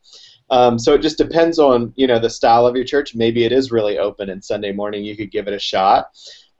Um, 0.51 0.79
so 0.79 0.93
it 0.93 1.01
just 1.01 1.16
depends 1.16 1.59
on, 1.59 1.95
you 1.97 2.07
know, 2.07 2.18
the 2.18 2.29
style 2.29 2.66
of 2.66 2.77
your 2.77 2.85
church. 2.85 3.14
Maybe 3.14 3.45
it 3.45 3.53
is 3.53 3.72
really 3.72 3.99
open 3.99 4.29
and 4.29 4.45
Sunday 4.45 4.72
morning 4.72 5.07
you 5.07 5.16
could 5.16 5.31
give 5.31 5.49
it 5.49 5.55
a 5.55 5.59
shot. 5.59 6.11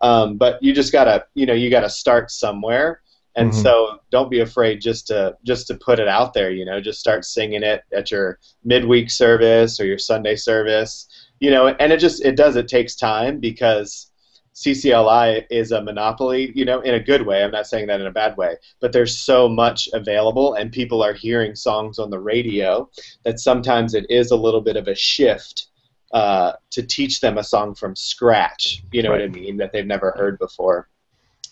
Um, 0.01 0.39
but 0.39 0.62
you 0.62 0.73
just 0.73 0.91
gotta, 0.91 1.27
you 1.35 1.45
know, 1.45 1.53
you 1.53 1.69
gotta 1.69 1.91
start 1.91 2.31
somewhere. 2.31 3.03
And 3.37 3.51
Mhm. 3.51 3.55
so 3.55 3.99
don't 4.11 4.30
be 4.30 4.41
afraid 4.41 4.80
just 4.80 5.07
to 5.09 5.37
just 5.45 5.66
to 5.68 5.74
put 5.74 5.99
it 5.99 6.09
out 6.09 6.32
there, 6.32 6.51
you 6.51 6.64
know, 6.64 6.80
just 6.80 7.01
start 7.01 7.24
singing 7.24 7.62
it 7.62 7.82
at 7.93 8.11
your 8.11 8.39
midweek 8.64 9.11
service 9.11 9.78
or 9.78 9.84
your 9.87 9.99
Sunday 9.99 10.37
service. 10.37 11.07
You 11.39 11.51
know, 11.51 11.68
and 11.68 11.93
it 11.93 12.01
just 12.01 12.24
it 12.24 12.37
does 12.37 12.57
it 12.57 12.66
takes 12.68 12.97
time 12.97 13.39
because 13.41 14.11
CCLI 14.55 15.45
is 15.51 15.70
a 15.70 15.82
monopoly, 15.82 16.51
you 16.55 16.64
know, 16.64 16.80
in 16.80 16.95
a 16.95 17.01
good 17.01 17.26
way. 17.26 17.45
I'm 17.45 17.51
not 17.51 17.66
saying 17.66 17.89
that 17.89 18.01
in 18.01 18.07
a 18.07 18.11
bad 18.11 18.39
way, 18.39 18.57
but 18.80 18.91
there's 18.91 19.18
so 19.18 19.51
much 19.51 19.87
available 19.93 20.55
and 20.55 20.72
people 20.72 21.03
are 21.03 21.12
hearing 21.12 21.55
songs 21.55 21.99
on 21.99 22.09
the 22.09 22.18
radio 22.18 22.89
that 23.24 23.39
sometimes 23.39 23.93
it 23.93 24.07
is 24.09 24.30
a 24.30 24.37
little 24.37 24.62
bit 24.62 24.76
of 24.76 24.89
a 24.89 24.95
shift 24.95 25.66
uh, 26.12 26.53
to 26.70 26.82
teach 26.82 27.20
them 27.20 27.37
a 27.37 27.45
song 27.45 27.74
from 27.74 27.95
scratch, 27.95 28.82
you 28.93 29.03
know 29.03 29.11
what 29.11 29.20
I 29.20 29.28
mean, 29.28 29.59
that 29.59 29.72
they've 29.72 29.87
never 29.87 30.12
heard 30.12 30.39
before. 30.39 30.89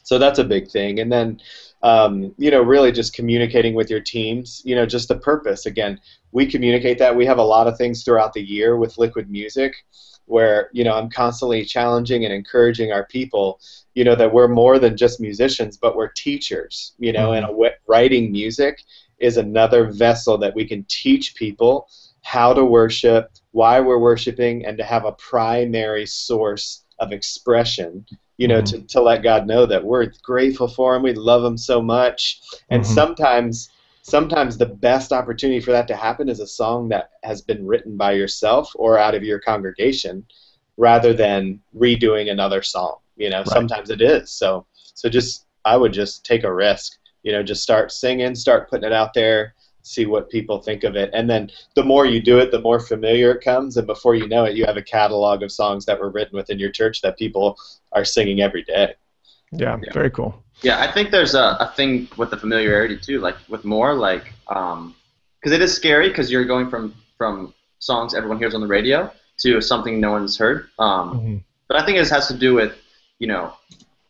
So 0.04 0.18
that's 0.18 0.38
a 0.38 0.44
big 0.44 0.70
thing. 0.70 1.00
And 1.00 1.12
then, 1.12 1.40
um, 1.84 2.34
you 2.38 2.50
know, 2.50 2.62
really 2.62 2.90
just 2.90 3.14
communicating 3.14 3.74
with 3.74 3.90
your 3.90 4.00
teams, 4.00 4.62
you 4.64 4.74
know, 4.74 4.86
just 4.86 5.06
the 5.08 5.18
purpose. 5.18 5.66
Again, 5.66 6.00
we 6.32 6.46
communicate 6.46 6.98
that. 6.98 7.14
We 7.14 7.26
have 7.26 7.36
a 7.36 7.42
lot 7.42 7.66
of 7.66 7.76
things 7.76 8.02
throughout 8.02 8.32
the 8.32 8.42
year 8.42 8.78
with 8.78 8.96
Liquid 8.96 9.30
Music 9.30 9.76
where, 10.24 10.70
you 10.72 10.82
know, 10.82 10.94
I'm 10.94 11.10
constantly 11.10 11.62
challenging 11.66 12.24
and 12.24 12.32
encouraging 12.32 12.90
our 12.90 13.04
people, 13.04 13.60
you 13.92 14.02
know, 14.02 14.14
that 14.14 14.32
we're 14.32 14.48
more 14.48 14.78
than 14.78 14.96
just 14.96 15.20
musicians, 15.20 15.76
but 15.76 15.94
we're 15.94 16.08
teachers, 16.08 16.94
you 16.98 17.12
know, 17.12 17.32
and 17.32 17.44
a 17.44 17.48
w- 17.48 17.70
writing 17.86 18.32
music 18.32 18.80
is 19.18 19.36
another 19.36 19.92
vessel 19.92 20.38
that 20.38 20.54
we 20.54 20.66
can 20.66 20.86
teach 20.88 21.34
people 21.34 21.86
how 22.22 22.54
to 22.54 22.64
worship, 22.64 23.30
why 23.50 23.78
we're 23.80 23.98
worshiping, 23.98 24.64
and 24.64 24.78
to 24.78 24.84
have 24.84 25.04
a 25.04 25.12
primary 25.12 26.06
source 26.06 26.83
of 27.00 27.12
expression 27.12 28.04
you 28.36 28.48
know, 28.48 28.60
Mhm. 28.60 28.66
to, 28.70 28.80
to 28.82 29.00
let 29.00 29.22
God 29.22 29.46
know 29.46 29.66
that 29.66 29.84
we're 29.84 30.10
grateful 30.22 30.68
for 30.68 30.94
him, 30.96 31.02
we 31.02 31.12
love 31.12 31.44
him 31.44 31.56
so 31.56 31.80
much. 31.80 32.40
And 32.70 32.82
Mhm. 32.82 32.86
sometimes 32.86 33.70
sometimes 34.02 34.58
the 34.58 34.66
best 34.66 35.12
opportunity 35.12 35.60
for 35.60 35.70
that 35.72 35.88
to 35.88 35.96
happen 35.96 36.28
is 36.28 36.38
a 36.38 36.46
song 36.46 36.90
that 36.90 37.08
has 37.22 37.40
been 37.40 37.66
written 37.66 37.96
by 37.96 38.12
yourself 38.12 38.70
or 38.74 38.98
out 38.98 39.14
of 39.14 39.22
your 39.22 39.38
congregation 39.38 40.26
rather 40.76 41.14
than 41.14 41.58
redoing 41.74 42.30
another 42.30 42.60
song. 42.60 42.96
You 43.16 43.30
know, 43.30 43.44
sometimes 43.44 43.88
it 43.90 44.02
is. 44.02 44.30
So 44.30 44.66
so 44.94 45.08
just 45.08 45.46
I 45.64 45.76
would 45.78 45.92
just 45.92 46.24
take 46.24 46.44
a 46.44 46.52
risk. 46.52 46.98
You 47.22 47.32
know, 47.32 47.42
just 47.42 47.62
start 47.62 47.92
singing, 47.92 48.34
start 48.34 48.68
putting 48.68 48.86
it 48.86 48.92
out 48.92 49.14
there, 49.14 49.54
see 49.84 50.06
what 50.06 50.30
people 50.30 50.58
think 50.60 50.82
of 50.82 50.96
it. 50.96 51.10
And 51.12 51.28
then 51.28 51.50
the 51.76 51.84
more 51.84 52.06
you 52.06 52.20
do 52.20 52.38
it, 52.38 52.50
the 52.50 52.60
more 52.60 52.80
familiar 52.80 53.32
it 53.32 53.44
comes 53.44 53.76
and 53.76 53.86
before 53.86 54.14
you 54.14 54.26
know 54.26 54.44
it, 54.44 54.56
you 54.56 54.64
have 54.64 54.78
a 54.78 54.82
catalog 54.82 55.42
of 55.42 55.52
songs 55.52 55.84
that 55.84 56.00
were 56.00 56.10
written 56.10 56.36
within 56.36 56.58
your 56.58 56.70
church 56.70 57.02
that 57.02 57.18
people 57.18 57.58
are 57.92 58.04
singing 58.04 58.40
every 58.40 58.64
day. 58.64 58.94
Yeah, 59.52 59.78
Yeah. 59.82 59.92
very 59.92 60.10
cool. 60.10 60.42
Yeah, 60.62 60.80
I 60.80 60.90
think 60.90 61.10
there's 61.10 61.34
a, 61.34 61.56
a 61.60 61.72
thing 61.76 62.08
with 62.16 62.30
the 62.30 62.38
familiarity 62.38 62.96
too, 62.96 63.20
like 63.20 63.36
with 63.48 63.64
more, 63.66 63.94
like, 63.94 64.32
because 64.48 65.52
it 65.52 65.60
is 65.60 65.74
scary 65.74 66.08
because 66.08 66.30
you're 66.32 66.46
going 66.46 66.70
from 66.70 66.94
from 67.18 67.54
songs 67.78 68.14
everyone 68.14 68.38
hears 68.38 68.54
on 68.54 68.60
the 68.62 68.66
radio 68.66 69.10
to 69.38 69.60
something 69.60 70.00
no 70.00 70.12
one's 70.12 70.36
heard. 70.38 70.68
Um, 70.78 71.20
Mhm. 71.20 71.42
but 71.68 71.78
I 71.80 71.84
think 71.84 71.98
it 71.98 72.08
has 72.08 72.26
to 72.28 72.34
do 72.34 72.54
with, 72.54 72.72
you 73.18 73.26
know, 73.26 73.52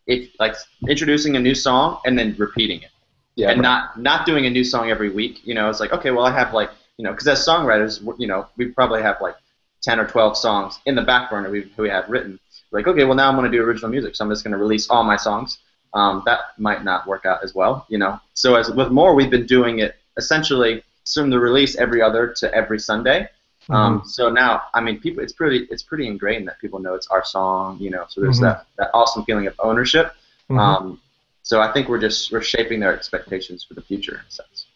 if 0.06 0.30
like 0.38 0.54
introducing 0.88 1.34
a 1.36 1.40
new 1.40 1.54
song 1.54 1.98
and 2.06 2.16
then 2.18 2.36
repeating 2.38 2.80
it, 2.82 2.90
Yeah. 3.36 3.50
and 3.50 3.60
not 3.60 3.98
not 4.00 4.26
doing 4.26 4.46
a 4.46 4.50
new 4.50 4.62
song 4.64 4.90
every 4.90 5.10
week. 5.10 5.44
You 5.46 5.54
know, 5.54 5.68
it's 5.68 5.80
like 5.80 5.92
okay, 5.92 6.10
well 6.10 6.24
I 6.24 6.30
have 6.32 6.54
like 6.54 6.70
you 6.98 7.04
know, 7.04 7.10
because 7.10 7.26
as 7.26 7.44
songwriters, 7.44 8.00
you 8.18 8.26
know, 8.28 8.46
we 8.56 8.66
probably 8.66 9.02
have 9.02 9.20
like 9.20 9.34
ten 9.82 9.98
or 9.98 10.06
twelve 10.06 10.36
songs 10.36 10.78
in 10.86 10.94
the 10.94 11.02
back 11.02 11.30
burner 11.30 11.50
we 11.50 11.70
we 11.76 11.88
have 11.88 12.08
written. 12.08 12.38
Like 12.70 12.86
okay, 12.86 13.04
well 13.04 13.16
now 13.16 13.28
I'm 13.28 13.36
going 13.36 13.50
to 13.50 13.56
do 13.56 13.62
original 13.64 13.90
music, 13.90 14.14
so 14.16 14.24
I'm 14.24 14.30
just 14.30 14.44
going 14.44 14.52
to 14.52 14.58
release 14.58 14.88
all 14.88 15.02
my 15.04 15.16
songs. 15.16 15.58
Um, 15.94 16.22
that 16.26 16.40
might 16.58 16.84
not 16.84 17.06
work 17.06 17.24
out 17.24 17.44
as 17.44 17.54
well, 17.54 17.86
you 17.88 17.98
know. 17.98 18.20
So 18.34 18.56
as 18.56 18.70
with 18.70 18.90
more, 18.90 19.14
we've 19.14 19.30
been 19.30 19.46
doing 19.46 19.78
it 19.80 19.96
essentially 20.16 20.82
from 21.12 21.30
the 21.30 21.38
release 21.38 21.76
every 21.76 22.02
other 22.02 22.34
to 22.38 22.52
every 22.54 22.78
Sunday. 22.80 23.28
Um, 23.70 24.02
so 24.04 24.28
now, 24.28 24.62
I 24.74 24.80
mean, 24.80 25.00
people, 25.00 25.22
it's 25.22 25.32
pretty, 25.32 25.66
it's 25.70 25.82
pretty 25.82 26.06
ingrained 26.06 26.46
that 26.48 26.58
people 26.60 26.80
know 26.80 26.94
it's 26.94 27.06
our 27.08 27.24
song, 27.24 27.78
you 27.80 27.90
know. 27.90 28.04
So 28.08 28.20
there's 28.20 28.38
Mhm. 28.38 28.42
that, 28.42 28.66
that 28.76 28.90
awesome 28.92 29.24
feeling 29.24 29.46
of 29.46 29.54
ownership. 29.58 30.12
Mhm. 30.50 30.58
Um, 30.58 31.00
so 31.44 31.60
I 31.60 31.70
think 31.72 31.88
we're 31.88 32.00
just 32.00 32.32
we're 32.32 32.42
shaping 32.42 32.80
their 32.80 32.94
expectations 32.94 33.62
for 33.62 33.74
the 33.74 33.82
future 33.82 34.14
in 34.14 34.20
a 34.26 34.30
sense. 34.30 34.66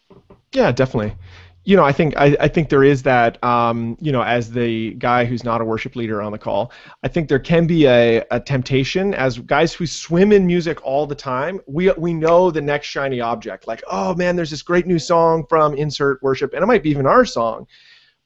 Yeah, 0.53 0.71
definitely. 0.71 1.17
You 1.65 1.77
know, 1.77 1.83
I 1.83 1.93
think 1.93 2.15
I, 2.17 2.37
I 2.41 2.49
think 2.49 2.69
there 2.69 2.85
is 2.85 3.03
that. 3.05 3.43
Um, 3.43 3.97
you 4.01 4.13
know, 4.13 4.23
as 4.23 4.51
the 4.51 4.93
guy 4.95 5.25
who's 5.25 5.45
not 5.45 5.63
a 5.63 5.65
worship 5.65 5.97
leader 5.97 6.21
on 6.21 6.31
the 6.31 6.39
call, 6.39 6.71
I 7.03 7.09
think 7.09 7.31
there 7.31 7.39
can 7.39 7.67
be 7.67 7.87
a, 7.87 8.23
a 8.31 8.39
temptation 8.39 9.15
as 9.15 9.39
guys 9.39 9.73
who 9.73 9.87
swim 9.87 10.31
in 10.31 10.47
music 10.47 10.85
all 10.85 11.07
the 11.07 11.15
time. 11.15 11.59
We 11.67 11.91
we 11.93 12.13
know 12.13 12.51
the 12.51 12.61
next 12.61 12.87
shiny 12.87 13.21
object. 13.21 13.67
Like, 13.67 13.83
oh 13.91 14.15
man, 14.15 14.37
there's 14.37 14.51
this 14.51 14.63
great 14.63 14.87
new 14.87 14.99
song 14.99 15.47
from 15.49 15.75
insert 15.75 16.23
worship, 16.23 16.53
and 16.53 16.63
it 16.63 16.67
might 16.67 16.83
be 16.83 16.91
even 16.91 17.07
our 17.07 17.25
song. 17.25 17.67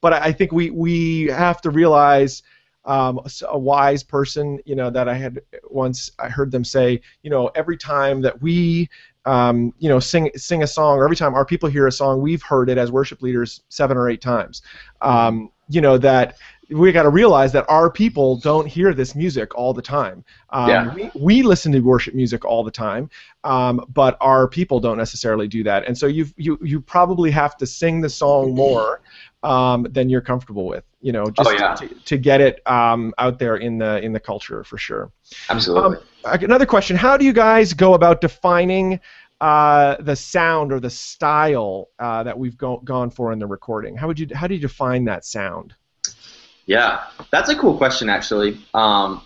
But 0.01 0.13
I 0.13 0.17
I 0.19 0.31
think 0.33 0.51
we 0.51 0.69
we 0.69 1.27
have 1.27 1.61
to 1.61 1.69
realize. 1.69 2.43
Um, 2.85 3.21
a 3.47 3.57
wise 3.57 4.03
person, 4.03 4.59
you 4.65 4.75
know, 4.75 4.89
that 4.89 5.07
I 5.07 5.13
had 5.13 5.39
once 5.69 6.11
I 6.19 6.27
heard 6.27 6.51
them 6.51 6.65
say, 6.65 7.01
you 7.21 7.29
know, 7.29 7.47
every 7.55 7.77
time 7.77 8.21
that 8.21 8.41
we 8.41 8.89
um, 9.25 9.73
you 9.79 9.87
know, 9.87 9.99
sing 9.99 10.29
sing 10.35 10.63
a 10.63 10.67
song, 10.67 10.97
or 10.97 11.05
every 11.05 11.15
time 11.15 11.33
our 11.33 11.45
people 11.45 11.69
hear 11.69 11.87
a 11.87 11.91
song, 11.91 12.21
we've 12.21 12.43
heard 12.43 12.69
it 12.69 12.77
as 12.77 12.91
worship 12.91 13.21
leaders 13.21 13.63
seven 13.69 13.95
or 13.95 14.09
eight 14.09 14.21
times. 14.21 14.61
Um, 15.01 15.49
you 15.69 15.81
know 15.81 15.97
that 15.97 16.35
we 16.69 16.91
got 16.91 17.03
to 17.03 17.09
realize 17.09 17.51
that 17.51 17.65
our 17.69 17.89
people 17.91 18.37
don't 18.37 18.65
hear 18.65 18.93
this 18.93 19.15
music 19.15 19.53
all 19.53 19.73
the 19.73 19.81
time. 19.81 20.23
Um, 20.49 20.69
Yeah. 20.69 20.93
we, 20.93 21.11
we 21.15 21.43
listen 21.43 21.71
to 21.73 21.79
worship 21.81 22.15
music 22.15 22.45
all 22.45 22.63
the 22.63 22.71
time, 22.71 23.09
um, 23.43 23.85
but 23.93 24.17
our 24.21 24.47
people 24.47 24.79
don't 24.79 24.97
necessarily 24.97 25.47
do 25.47 25.63
that. 25.63 25.85
And 25.87 25.97
so 25.97 26.07
you 26.07 26.25
you 26.37 26.57
you 26.61 26.81
probably 26.81 27.31
have 27.31 27.57
to 27.57 27.65
sing 27.67 28.01
the 28.01 28.09
song 28.09 28.55
more 28.55 29.01
um, 29.43 29.83
than 29.91 30.09
you're 30.09 30.21
comfortable 30.21 30.65
with. 30.65 30.85
You 31.01 31.11
know, 31.11 31.25
just 31.29 31.49
Oh, 31.49 31.53
yeah. 31.53 31.75
to, 31.75 31.87
to 31.87 32.17
get 32.17 32.39
it 32.41 32.65
um, 32.65 33.13
out 33.17 33.39
there 33.39 33.57
in 33.57 33.77
the 33.77 34.01
in 34.01 34.13
the 34.13 34.19
culture 34.19 34.63
for 34.63 34.77
sure. 34.77 35.11
Absolutely. 35.49 35.97
Uh, 36.23 36.37
Another 36.41 36.65
question: 36.65 36.95
How 36.95 37.17
do 37.17 37.25
you 37.25 37.33
guys 37.33 37.73
go 37.73 37.93
about 37.93 38.21
defining 38.21 38.99
uh, 39.43 39.97
the 39.99 40.15
sound 40.15 40.71
or 40.71 40.79
the 40.79 40.89
style 40.89 41.89
uh, 41.99 42.23
that 42.23 42.39
we've 42.39 42.57
go- 42.57 42.81
gone 42.85 43.09
for 43.09 43.33
in 43.33 43.39
the 43.39 43.45
recording? 43.45 43.93
How 43.97 44.07
would 44.07 44.17
you 44.17 44.27
how 44.33 44.47
do 44.47 44.55
you 44.55 44.61
define 44.61 45.03
that 45.05 45.25
sound? 45.25 45.73
Yeah, 46.65 47.03
that's 47.29 47.49
a 47.49 47.55
cool 47.57 47.77
question 47.77 48.07
actually. 48.07 48.57
Um, 48.73 49.21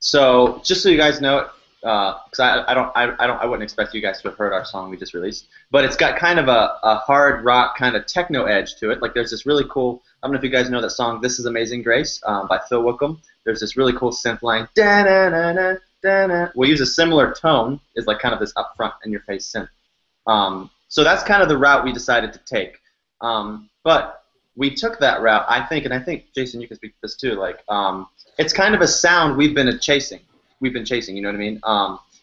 so 0.00 0.60
just 0.64 0.82
so 0.82 0.88
you 0.88 0.96
guys 0.96 1.20
know, 1.20 1.48
because 1.82 2.40
I, 2.40 2.64
I 2.66 2.74
don't 2.74 2.90
I, 2.96 3.14
I 3.20 3.28
don't 3.28 3.40
I 3.40 3.46
wouldn't 3.46 3.62
expect 3.62 3.94
you 3.94 4.00
guys 4.00 4.20
to 4.22 4.30
have 4.30 4.36
heard 4.36 4.52
our 4.52 4.64
song 4.64 4.90
we 4.90 4.96
just 4.96 5.14
released, 5.14 5.46
but 5.70 5.84
it's 5.84 5.96
got 5.96 6.18
kind 6.18 6.40
of 6.40 6.48
a, 6.48 6.76
a 6.82 6.96
hard 6.96 7.44
rock 7.44 7.78
kind 7.78 7.94
of 7.94 8.06
techno 8.06 8.46
edge 8.46 8.74
to 8.80 8.90
it. 8.90 9.00
Like 9.00 9.14
there's 9.14 9.30
this 9.30 9.46
really 9.46 9.64
cool. 9.70 10.02
I 10.20 10.26
don't 10.26 10.32
know 10.32 10.38
if 10.38 10.44
you 10.44 10.50
guys 10.50 10.68
know 10.68 10.80
that 10.80 10.90
song 10.90 11.20
"This 11.20 11.38
Is 11.38 11.46
Amazing 11.46 11.84
Grace" 11.84 12.20
um, 12.26 12.48
by 12.48 12.58
Phil 12.68 12.82
Wickham. 12.82 13.22
There's 13.44 13.60
this 13.60 13.76
really 13.76 13.92
cool 13.92 14.10
synth 14.10 14.42
line. 14.42 14.68
Da-na-na-na, 14.74 15.52
da-na. 15.52 15.78
We'll 16.54 16.68
use 16.68 16.80
a 16.80 16.86
similar 16.86 17.32
tone. 17.32 17.80
Is 17.96 18.06
like 18.06 18.18
kind 18.18 18.34
of 18.34 18.40
this 18.40 18.52
upfront 18.54 18.94
in 19.04 19.10
your 19.10 19.20
face 19.22 19.50
synth. 19.50 19.68
Um, 20.26 20.70
so 20.88 21.04
that's 21.04 21.22
kind 21.22 21.42
of 21.42 21.48
the 21.48 21.56
route 21.56 21.84
we 21.84 21.92
decided 21.92 22.32
to 22.32 22.40
take. 22.40 22.80
Um, 23.20 23.68
but 23.84 24.24
we 24.56 24.74
took 24.74 24.98
that 24.98 25.22
route, 25.22 25.44
I 25.48 25.64
think, 25.64 25.84
and 25.84 25.94
I 25.94 26.00
think 26.00 26.26
Jason, 26.34 26.60
you 26.60 26.68
can 26.68 26.76
speak 26.76 26.92
to 26.92 26.98
this 27.02 27.16
too. 27.16 27.34
Like, 27.34 27.62
um, 27.68 28.08
it's 28.38 28.52
kind 28.52 28.74
of 28.74 28.80
a 28.80 28.88
sound 28.88 29.36
we've 29.36 29.54
been 29.54 29.78
chasing. 29.78 30.20
We've 30.60 30.72
been 30.72 30.84
chasing, 30.84 31.16
you 31.16 31.22
know 31.22 31.28
what 31.28 31.36
I 31.36 31.38
mean? 31.38 31.54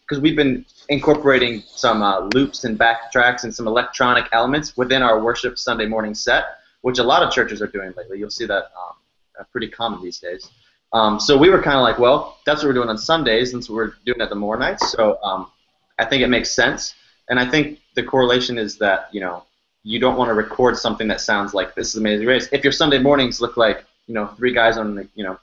Because 0.02 0.20
we've 0.20 0.36
been 0.36 0.64
incorporating 0.88 1.62
some 1.66 2.02
uh, 2.02 2.20
loops 2.34 2.64
and 2.64 2.78
backtracks 2.78 3.44
and 3.44 3.54
some 3.54 3.66
electronic 3.66 4.26
elements 4.32 4.76
within 4.76 5.02
our 5.02 5.20
worship 5.20 5.58
Sunday 5.58 5.86
morning 5.86 6.14
set, 6.14 6.44
which 6.82 6.98
a 6.98 7.02
lot 7.02 7.22
of 7.22 7.32
churches 7.32 7.60
are 7.60 7.66
doing 7.66 7.92
lately. 7.96 8.18
You'll 8.18 8.30
see 8.30 8.46
that 8.46 8.64
um, 8.64 8.96
uh, 9.40 9.44
pretty 9.50 9.68
common 9.68 10.02
these 10.02 10.18
days. 10.18 10.48
Um, 10.92 11.20
so 11.20 11.36
we 11.36 11.50
were 11.50 11.62
kind 11.62 11.76
of 11.76 11.82
like, 11.82 11.98
well, 11.98 12.38
that's 12.46 12.62
what 12.62 12.68
we're 12.68 12.74
doing 12.74 12.88
on 12.88 12.96
Sundays, 12.96 13.52
and 13.52 13.64
so 13.64 13.74
we're 13.74 13.92
doing 14.06 14.20
it 14.20 14.22
at 14.22 14.30
the 14.30 14.36
more 14.36 14.56
nights. 14.56 14.90
So 14.90 15.18
um, 15.22 15.50
I 15.98 16.04
think 16.04 16.22
it 16.22 16.28
makes 16.28 16.50
sense, 16.50 16.94
and 17.28 17.38
I 17.38 17.48
think 17.48 17.80
the 17.94 18.02
correlation 18.02 18.58
is 18.58 18.78
that 18.78 19.08
you 19.12 19.20
know 19.20 19.44
you 19.82 19.98
don't 19.98 20.16
want 20.16 20.28
to 20.30 20.34
record 20.34 20.76
something 20.76 21.08
that 21.08 21.20
sounds 21.20 21.54
like 21.54 21.74
this 21.74 21.88
is 21.88 21.96
Amazing 21.96 22.26
Grace. 22.26 22.48
If 22.52 22.64
your 22.64 22.72
Sunday 22.72 22.98
mornings 22.98 23.40
look 23.40 23.56
like 23.56 23.84
you 24.06 24.14
know 24.14 24.28
three 24.28 24.54
guys 24.54 24.78
on 24.78 24.94
the 24.94 25.08
you 25.14 25.24
know 25.24 25.38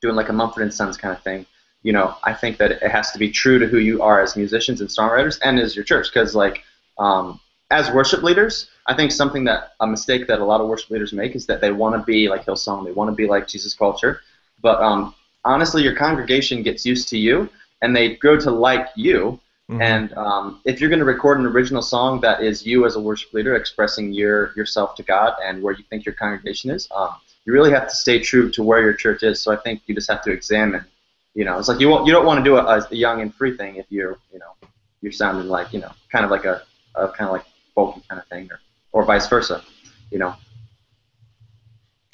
doing 0.00 0.14
like 0.14 0.28
a 0.28 0.32
Mumford 0.32 0.62
and 0.62 0.72
Sons 0.72 0.96
kind 0.96 1.16
of 1.16 1.22
thing, 1.22 1.44
you 1.82 1.92
know 1.92 2.14
I 2.22 2.32
think 2.32 2.58
that 2.58 2.70
it 2.70 2.90
has 2.90 3.10
to 3.12 3.18
be 3.18 3.30
true 3.30 3.58
to 3.58 3.66
who 3.66 3.78
you 3.78 4.02
are 4.02 4.20
as 4.20 4.36
musicians 4.36 4.80
and 4.80 4.88
songwriters 4.88 5.40
and 5.42 5.58
as 5.58 5.74
your 5.74 5.84
church 5.84 6.08
because 6.12 6.36
like 6.36 6.62
um, 6.98 7.40
as 7.70 7.90
worship 7.90 8.22
leaders, 8.22 8.70
I 8.86 8.94
think 8.94 9.12
something 9.12 9.44
that 9.44 9.72
a 9.80 9.86
mistake 9.86 10.26
that 10.28 10.40
a 10.40 10.44
lot 10.44 10.60
of 10.60 10.68
worship 10.68 10.90
leaders 10.90 11.12
make 11.12 11.34
is 11.34 11.46
that 11.46 11.60
they 11.60 11.70
want 11.70 11.94
to 11.96 12.02
be 12.02 12.28
like 12.28 12.46
Hillsong, 12.46 12.84
they 12.84 12.92
want 12.92 13.10
to 13.10 13.14
be 13.14 13.26
like 13.26 13.46
Jesus 13.46 13.74
Culture, 13.74 14.20
but 14.62 14.82
um, 14.82 15.14
honestly, 15.44 15.82
your 15.82 15.94
congregation 15.94 16.62
gets 16.62 16.84
used 16.84 17.08
to 17.08 17.18
you 17.18 17.48
and 17.82 17.94
they 17.94 18.16
grow 18.16 18.38
to 18.40 18.50
like 18.50 18.88
you. 18.96 19.40
Mhm. 19.70 19.82
And 19.82 20.12
um, 20.14 20.60
if 20.64 20.80
you're 20.80 20.88
going 20.88 20.98
to 21.00 21.04
record 21.04 21.38
an 21.38 21.46
original 21.46 21.82
song 21.82 22.20
that 22.22 22.42
is 22.42 22.66
you 22.66 22.86
as 22.86 22.96
a 22.96 23.00
worship 23.00 23.32
leader 23.34 23.54
expressing 23.54 24.12
your 24.12 24.52
yourself 24.56 24.94
to 24.96 25.02
God 25.02 25.34
and 25.44 25.62
where 25.62 25.74
you 25.74 25.84
think 25.90 26.06
your 26.06 26.14
congregation 26.14 26.70
is, 26.70 26.88
um, 26.94 27.10
you 27.44 27.52
really 27.52 27.70
have 27.70 27.86
to 27.88 27.94
stay 27.94 28.18
true 28.18 28.50
to 28.50 28.62
where 28.62 28.80
your 28.80 28.94
church 28.94 29.22
is. 29.22 29.40
So 29.42 29.52
I 29.52 29.56
think 29.56 29.82
you 29.86 29.94
just 29.94 30.10
have 30.10 30.22
to 30.22 30.32
examine, 30.32 30.84
You 31.34 31.44
know, 31.44 31.58
it's 31.58 31.68
like 31.68 31.80
you 31.80 31.88
won't, 31.88 32.06
you 32.06 32.12
don't 32.12 32.26
want 32.26 32.38
to 32.42 32.44
do 32.44 32.56
a, 32.56 32.62
a 32.90 32.94
young 32.94 33.20
and 33.20 33.34
free 33.34 33.56
thing 33.56 33.76
if 33.76 33.86
you're 33.90 34.16
you 34.32 34.38
know 34.38 34.52
you're 35.02 35.12
sounding 35.12 35.48
like 35.48 35.72
you 35.72 35.80
know 35.80 35.92
kind 36.10 36.24
of 36.24 36.30
like 36.30 36.44
a, 36.46 36.62
a 36.94 37.08
kind 37.08 37.28
of 37.28 37.32
like 37.32 37.44
folky 37.76 38.02
kind 38.08 38.20
of 38.20 38.26
thing 38.28 38.48
or 38.50 38.60
or 38.92 39.04
vice 39.04 39.28
versa. 39.28 39.62
You 40.10 40.18
know. 40.18 40.34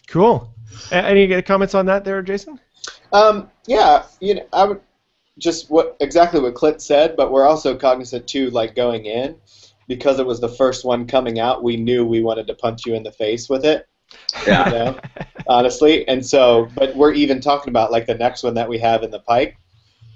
Cool. 0.09 0.54
Any 0.91 1.43
comments 1.43 1.75
on 1.75 1.87
that 1.87 2.05
there, 2.05 2.23
Jason? 2.23 2.61
Um, 3.13 3.51
yeah, 3.67 4.05
you 4.21 4.35
know, 4.35 4.47
I 4.53 4.65
would 4.65 4.81
just 5.39 5.71
what 5.71 5.97
exactly 6.01 6.41
what 6.41 6.55
Clint 6.55 6.83
said, 6.83 7.17
but 7.17 7.33
we're 7.33 7.47
also 7.47 7.77
cognizant 7.77 8.27
too, 8.27 8.51
like 8.51 8.75
going 8.75 9.07
in, 9.07 9.37
because 9.89 10.19
it 10.19 10.27
was 10.27 10.41
the 10.41 10.49
first 10.49 10.85
one 10.85 11.07
coming 11.07 11.39
out. 11.39 11.63
We 11.63 11.77
knew 11.77 12.05
we 12.05 12.23
wanted 12.23 12.47
to 12.49 12.55
punch 12.55 12.87
you 12.87 12.95
in 12.95 13.03
the 13.03 13.13
face 13.13 13.49
with 13.49 13.65
it. 13.65 13.87
Yeah. 14.47 14.67
You 14.67 14.75
know, 14.75 15.01
honestly, 15.47 16.07
and 16.09 16.25
so, 16.25 16.69
but 16.75 16.95
we're 16.95 17.13
even 17.13 17.41
talking 17.41 17.71
about 17.71 17.91
like 17.91 18.07
the 18.07 18.15
next 18.15 18.43
one 18.43 18.55
that 18.55 18.69
we 18.69 18.79
have 18.79 19.03
in 19.03 19.11
the 19.11 19.21
pike 19.21 19.57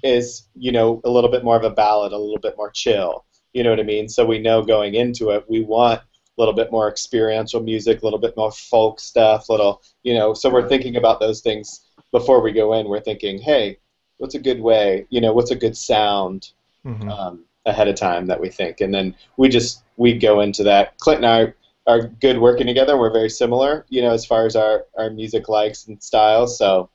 is 0.03 0.47
you 0.55 0.71
know 0.71 1.01
a 1.03 1.09
little 1.09 1.29
bit 1.29 1.43
more 1.43 1.57
of 1.57 1.63
a 1.63 1.69
ballad, 1.69 2.13
a 2.13 2.17
little 2.17 2.39
bit 2.39 2.55
more 2.57 2.71
chill. 2.71 3.25
You 3.53 3.63
know 3.63 3.71
what 3.71 3.79
I 3.79 3.83
mean? 3.83 4.07
So 4.07 4.25
we 4.25 4.39
know 4.39 4.61
going 4.61 4.93
into 4.95 5.31
it, 5.31 5.45
we 5.49 5.61
want 5.61 6.01
a 6.01 6.05
little 6.39 6.53
bit 6.53 6.71
more 6.71 6.87
experiential 6.89 7.61
music, 7.61 8.01
a 8.01 8.05
little 8.05 8.19
bit 8.19 8.35
more 8.37 8.51
folk 8.51 8.99
stuff, 8.99 9.49
little 9.49 9.81
you 10.03 10.13
know. 10.13 10.33
So 10.33 10.49
we're 10.49 10.67
thinking 10.67 10.95
about 10.95 11.19
those 11.19 11.41
things 11.41 11.81
before 12.11 12.41
we 12.41 12.51
go 12.51 12.73
in. 12.73 12.87
We're 12.87 13.01
thinking, 13.01 13.39
hey, 13.39 13.77
what's 14.17 14.35
a 14.35 14.39
good 14.39 14.61
way? 14.61 15.05
You 15.09 15.21
know, 15.21 15.33
what's 15.33 15.51
a 15.51 15.55
good 15.55 15.75
sound 15.77 16.51
Mhm. 16.85 17.09
um, 17.11 17.43
ahead 17.65 17.89
of 17.89 17.95
time 17.95 18.25
that 18.27 18.39
we 18.39 18.49
think, 18.49 18.81
and 18.81 18.93
then 18.93 19.13
we 19.37 19.49
just 19.49 19.83
we 19.97 20.13
go 20.13 20.39
into 20.39 20.63
that. 20.63 20.97
Clint 20.97 21.23
and 21.23 21.25
I 21.25 21.53
are 21.87 22.03
good 22.03 22.39
working 22.39 22.67
together. 22.67 22.97
We're 22.97 23.11
very 23.11 23.29
similar, 23.29 23.85
you 23.89 24.01
know, 24.01 24.11
as 24.11 24.25
far 24.25 24.45
as 24.45 24.55
our 24.55 24.85
our 24.97 25.09
music 25.09 25.49
likes 25.49 25.87
and 25.87 26.01
styles. 26.01 26.57
So 26.57 26.89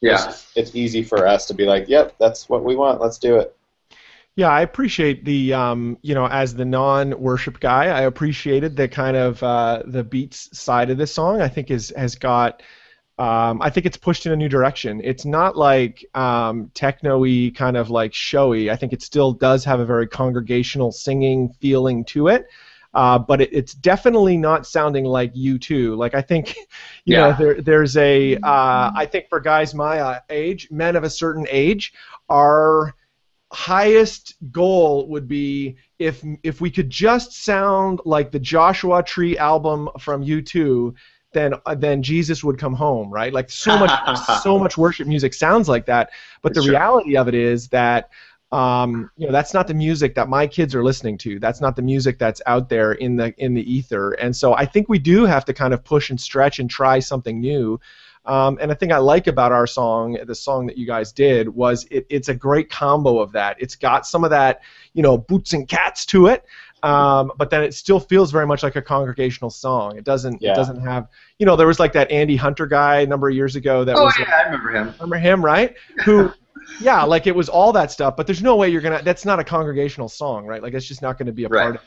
Yeah. 0.00 0.28
it's, 0.28 0.52
it's 0.56 0.74
easy 0.74 1.02
for 1.02 1.26
us 1.26 1.46
to 1.46 1.54
be 1.54 1.64
like, 1.64 1.88
yep, 1.88 2.14
that's 2.18 2.48
what 2.48 2.64
we 2.64 2.74
want. 2.76 3.00
Let's 3.00 3.18
do 3.18 3.36
it. 3.36 3.56
Yeah, 4.34 4.48
I 4.48 4.62
appreciate 4.62 5.24
the 5.26 5.52
um, 5.52 5.98
you 6.00 6.14
know, 6.14 6.26
as 6.26 6.54
the 6.54 6.64
non-worship 6.64 7.60
guy, 7.60 7.86
I 7.86 8.02
appreciated 8.02 8.76
the 8.76 8.88
kind 8.88 9.16
of 9.16 9.42
uh, 9.42 9.82
the 9.86 10.02
beats 10.02 10.56
side 10.58 10.88
of 10.90 10.96
this 10.96 11.12
song. 11.12 11.40
I 11.42 11.48
think 11.48 11.70
is 11.70 11.92
has 11.96 12.14
got. 12.14 12.62
Um, 13.18 13.60
I 13.60 13.68
think 13.68 13.84
it's 13.84 13.98
pushed 13.98 14.24
in 14.24 14.32
a 14.32 14.36
new 14.36 14.48
direction. 14.48 15.00
It's 15.04 15.26
not 15.26 15.56
like 15.56 16.04
um, 16.14 16.70
techno-y, 16.74 17.52
kind 17.54 17.76
of 17.76 17.90
like 17.90 18.14
showy. 18.14 18.70
I 18.70 18.76
think 18.76 18.94
it 18.94 19.02
still 19.02 19.32
does 19.32 19.64
have 19.66 19.80
a 19.80 19.84
very 19.84 20.08
congregational 20.08 20.90
singing 20.92 21.50
feeling 21.60 22.04
to 22.06 22.28
it. 22.28 22.46
Uh, 22.94 23.18
but 23.18 23.42
it, 23.42 23.50
it's 23.52 23.74
definitely 23.74 24.36
not 24.38 24.66
sounding 24.66 25.04
like 25.04 25.32
U2. 25.34 25.94
Like 25.94 26.14
I 26.14 26.22
think, 26.22 26.56
you 27.04 27.16
know, 27.16 27.28
Yeah. 27.28 27.36
there, 27.38 27.60
there's 27.60 27.96
a. 27.98 28.36
Uh, 28.38 28.90
I 28.96 29.06
think 29.06 29.28
for 29.28 29.40
guys 29.40 29.74
my 29.74 30.00
uh, 30.00 30.20
age, 30.30 30.68
men 30.70 30.96
of 30.96 31.04
a 31.04 31.10
certain 31.10 31.46
age, 31.50 31.92
are 32.30 32.94
highest 33.52 34.34
goal 34.50 35.08
would 35.08 35.28
be 35.28 35.76
if 35.98 36.24
if 36.42 36.60
we 36.60 36.70
could 36.70 36.90
just 36.90 37.32
sound 37.44 38.00
like 38.04 38.32
the 38.32 38.38
Joshua 38.38 39.02
Tree 39.02 39.36
album 39.38 39.88
from 39.98 40.22
U2, 40.24 40.94
then 41.32 41.54
then 41.76 42.02
Jesus 42.02 42.42
would 42.42 42.58
come 42.58 42.74
home, 42.74 43.10
right? 43.12 43.32
Like 43.32 43.50
so 43.50 43.76
much 43.76 43.92
so 44.14 44.58
much 44.58 44.78
worship 44.78 45.06
music 45.06 45.34
sounds 45.34 45.68
like 45.68 45.86
that, 45.86 46.10
but 46.42 46.54
the 46.54 46.62
Sure. 46.62 46.70
reality 46.72 47.16
of 47.16 47.28
it 47.28 47.34
is 47.34 47.68
that 47.68 48.10
um, 48.52 49.10
you 49.16 49.26
know 49.26 49.32
that's 49.32 49.54
not 49.54 49.66
the 49.66 49.74
music 49.74 50.14
that 50.14 50.28
my 50.28 50.46
kids 50.46 50.74
are 50.74 50.84
listening 50.84 51.18
to. 51.18 51.38
That's 51.38 51.60
not 51.60 51.76
the 51.76 51.82
music 51.82 52.18
that's 52.18 52.42
out 52.46 52.68
there 52.68 52.92
in 52.92 53.16
the 53.16 53.34
in 53.38 53.54
the 53.54 53.70
ether. 53.72 54.12
And 54.12 54.34
so 54.34 54.54
I 54.54 54.66
think 54.66 54.88
we 54.88 54.98
do 54.98 55.24
have 55.24 55.44
to 55.46 55.54
kind 55.54 55.74
of 55.74 55.84
push 55.84 56.10
and 56.10 56.20
stretch 56.20 56.58
and 56.58 56.68
try 56.70 56.98
something 57.00 57.40
new. 57.40 57.80
Um, 58.24 58.58
and 58.60 58.70
the 58.70 58.74
thing 58.74 58.92
I 58.92 58.98
like 58.98 59.26
about 59.26 59.50
our 59.52 59.66
song, 59.66 60.16
the 60.26 60.34
song 60.34 60.66
that 60.68 60.76
you 60.78 60.86
guys 60.86 61.12
did, 61.12 61.48
was 61.48 61.84
it, 61.90 62.06
it's 62.08 62.28
a 62.28 62.34
great 62.34 62.70
combo 62.70 63.18
of 63.18 63.32
that. 63.32 63.56
It's 63.58 63.74
got 63.74 64.06
some 64.06 64.22
of 64.24 64.30
that, 64.30 64.60
you 64.94 65.02
know, 65.02 65.18
boots 65.18 65.52
and 65.54 65.66
cats 65.66 66.06
to 66.06 66.26
it, 66.28 66.44
um, 66.84 67.32
but 67.36 67.50
then 67.50 67.62
it 67.64 67.74
still 67.74 67.98
feels 68.00 68.30
very 68.30 68.46
much 68.46 68.62
like 68.62 68.76
a 68.76 68.82
congregational 68.82 69.50
song. 69.50 69.96
It 69.96 70.04
doesn't. 70.04 70.40
Yeah. 70.40 70.50
It 70.50 70.54
doesn't 70.54 70.80
have, 70.80 71.08
you 71.38 71.46
know, 71.46 71.56
there 71.56 71.66
was 71.66 71.80
like 71.80 71.92
that 71.94 72.10
Andy 72.12 72.36
Hunter 72.36 72.66
guy 72.66 73.00
a 73.00 73.06
number 73.06 73.28
of 73.28 73.34
years 73.34 73.56
ago 73.56 73.84
that 73.84 73.96
Oh 73.96 74.04
was. 74.04 74.16
yeah, 74.18 74.24
I 74.36 74.42
remember 74.44 74.70
him. 74.70 74.94
Remember 75.00 75.16
him, 75.16 75.44
right? 75.44 75.74
Who, 76.04 76.32
yeah, 76.78 77.02
like 77.02 77.26
it 77.26 77.34
was 77.34 77.48
all 77.48 77.72
that 77.72 77.90
stuff, 77.90 78.16
but 78.16 78.26
there's 78.26 78.42
no 78.42 78.56
way 78.56 78.68
you're 78.68 78.80
gonna. 78.80 79.02
That's 79.02 79.24
not 79.24 79.38
a 79.40 79.44
congregational 79.44 80.08
song, 80.08 80.46
right? 80.46 80.62
Like 80.62 80.74
it's 80.74 80.86
just 80.86 81.02
not 81.02 81.18
going 81.18 81.26
to 81.26 81.32
be 81.32 81.44
a 81.44 81.48
Right. 81.48 81.62
part. 81.62 81.76
of 81.76 81.82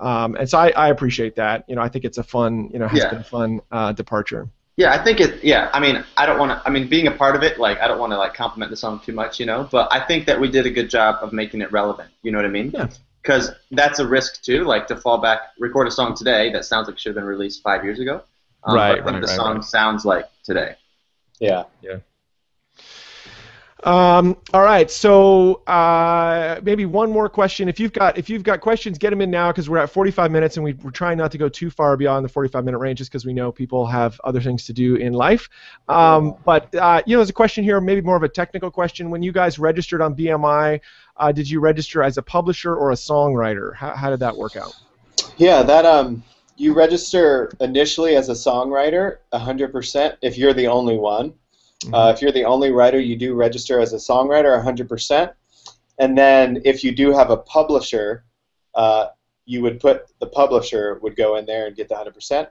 um, 0.00 0.34
and 0.36 0.48
so 0.48 0.58
I, 0.58 0.70
I 0.70 0.88
appreciate 0.88 1.36
that. 1.36 1.64
You 1.68 1.76
know, 1.76 1.82
I 1.82 1.88
think 1.88 2.04
it's 2.04 2.18
a 2.18 2.24
fun, 2.24 2.68
you 2.72 2.78
know, 2.80 2.88
has 2.88 3.04
Yeah. 3.04 3.10
been 3.10 3.20
a 3.20 3.24
fun 3.24 3.60
uh, 3.70 3.92
departure. 3.92 4.48
Yeah, 4.76 4.92
I 4.92 5.04
think 5.04 5.20
it. 5.20 5.44
Yeah, 5.44 5.68
I 5.72 5.80
mean, 5.80 6.02
I 6.16 6.24
don't 6.24 6.38
want 6.38 6.50
to. 6.52 6.66
I 6.66 6.70
mean, 6.70 6.88
being 6.88 7.06
a 7.06 7.10
part 7.10 7.36
of 7.36 7.42
it, 7.42 7.58
like, 7.58 7.78
I 7.80 7.88
don't 7.88 7.98
want 7.98 8.12
to 8.12 8.18
like 8.18 8.34
compliment 8.34 8.70
the 8.70 8.76
song 8.76 9.00
too 9.00 9.12
much, 9.12 9.38
you 9.38 9.44
know. 9.46 9.68
But 9.70 9.92
I 9.92 10.00
think 10.00 10.26
that 10.26 10.40
we 10.40 10.50
did 10.50 10.64
a 10.66 10.70
good 10.70 10.88
job 10.88 11.18
of 11.20 11.32
making 11.32 11.60
it 11.60 11.70
relevant. 11.72 12.10
You 12.22 12.32
know 12.32 12.38
what 12.38 12.46
I 12.46 12.50
mean? 12.50 12.70
Yeah. 12.72 12.88
Because 13.22 13.50
that's 13.70 13.98
a 13.98 14.06
risk 14.06 14.42
too. 14.42 14.64
Like 14.64 14.86
to 14.88 14.96
fall 14.96 15.18
back, 15.18 15.40
record 15.58 15.86
a 15.88 15.90
song 15.90 16.14
today 16.16 16.50
that 16.52 16.64
sounds 16.64 16.88
like 16.88 16.96
it 16.96 17.00
should 17.00 17.10
have 17.10 17.16
been 17.16 17.24
released 17.24 17.62
five 17.62 17.84
years 17.84 18.00
ago. 18.00 18.22
Um, 18.64 18.74
Right, 18.74 19.04
But 19.04 19.12
right, 19.12 19.20
the 19.20 19.26
right, 19.26 19.36
song 19.36 19.54
right. 19.56 19.64
sounds 19.64 20.04
like 20.04 20.28
today. 20.42 20.76
Yeah. 21.38 21.64
Yeah. 21.82 21.98
Um, 23.84 24.36
all 24.54 24.62
right, 24.62 24.88
so 24.88 25.56
uh, 25.66 26.60
maybe 26.62 26.86
one 26.86 27.10
more 27.10 27.28
question. 27.28 27.68
If 27.68 27.80
you've 27.80 27.92
got 27.92 28.16
if 28.16 28.30
you've 28.30 28.44
got 28.44 28.60
questions, 28.60 28.96
get 28.96 29.10
them 29.10 29.20
in 29.20 29.30
now 29.30 29.50
because 29.50 29.68
we're 29.68 29.78
at 29.78 29.90
45 29.90 30.30
minutes 30.30 30.56
and 30.56 30.62
we, 30.62 30.74
we're 30.74 30.92
trying 30.92 31.18
not 31.18 31.32
to 31.32 31.38
go 31.38 31.48
too 31.48 31.68
far 31.68 31.96
beyond 31.96 32.24
the 32.24 32.28
45 32.28 32.64
minute 32.64 32.78
range 32.78 32.98
just 32.98 33.10
because 33.10 33.26
we 33.26 33.32
know 33.32 33.50
people 33.50 33.84
have 33.86 34.20
other 34.22 34.40
things 34.40 34.66
to 34.66 34.72
do 34.72 34.94
in 34.96 35.12
life. 35.12 35.48
Um, 35.88 36.36
but 36.44 36.72
uh, 36.76 37.02
you 37.06 37.16
know, 37.16 37.18
there's 37.18 37.30
a 37.30 37.34
question 37.34 37.64
here, 37.64 37.80
maybe 37.80 38.02
more 38.02 38.16
of 38.16 38.22
a 38.22 38.28
technical 38.28 38.70
question. 38.70 39.10
When 39.10 39.22
you 39.22 39.32
guys 39.32 39.58
registered 39.58 40.00
on 40.00 40.14
BMI, 40.14 40.80
uh, 41.16 41.32
did 41.32 41.50
you 41.50 41.58
register 41.58 42.04
as 42.04 42.18
a 42.18 42.22
publisher 42.22 42.76
or 42.76 42.92
a 42.92 42.96
songwriter? 42.96 43.74
How, 43.74 43.96
how 43.96 44.10
did 44.10 44.20
that 44.20 44.36
work 44.36 44.54
out? 44.54 44.74
Yeah, 45.38 45.64
that 45.64 45.84
um, 45.84 46.22
you 46.56 46.72
register 46.72 47.50
initially 47.60 48.14
as 48.14 48.28
a 48.28 48.34
songwriter, 48.34 49.18
100%. 49.32 50.16
If 50.22 50.38
you're 50.38 50.54
the 50.54 50.68
only 50.68 50.96
one, 50.96 51.34
uh, 51.92 52.12
if 52.14 52.22
you're 52.22 52.32
the 52.32 52.44
only 52.44 52.70
writer, 52.70 53.00
you 53.00 53.16
do 53.16 53.34
register 53.34 53.80
as 53.80 53.92
a 53.92 53.96
songwriter, 53.96 54.62
100%. 54.62 55.32
And 55.98 56.16
then 56.16 56.60
if 56.64 56.82
you 56.84 56.92
do 56.92 57.12
have 57.12 57.30
a 57.30 57.36
publisher, 57.36 58.24
uh, 58.74 59.06
you 59.44 59.62
would 59.62 59.80
put 59.80 60.06
the 60.20 60.26
publisher 60.26 60.98
would 61.02 61.16
go 61.16 61.36
in 61.36 61.46
there 61.46 61.66
and 61.66 61.76
get 61.76 61.88
the 61.88 61.94
100%. 61.94 62.48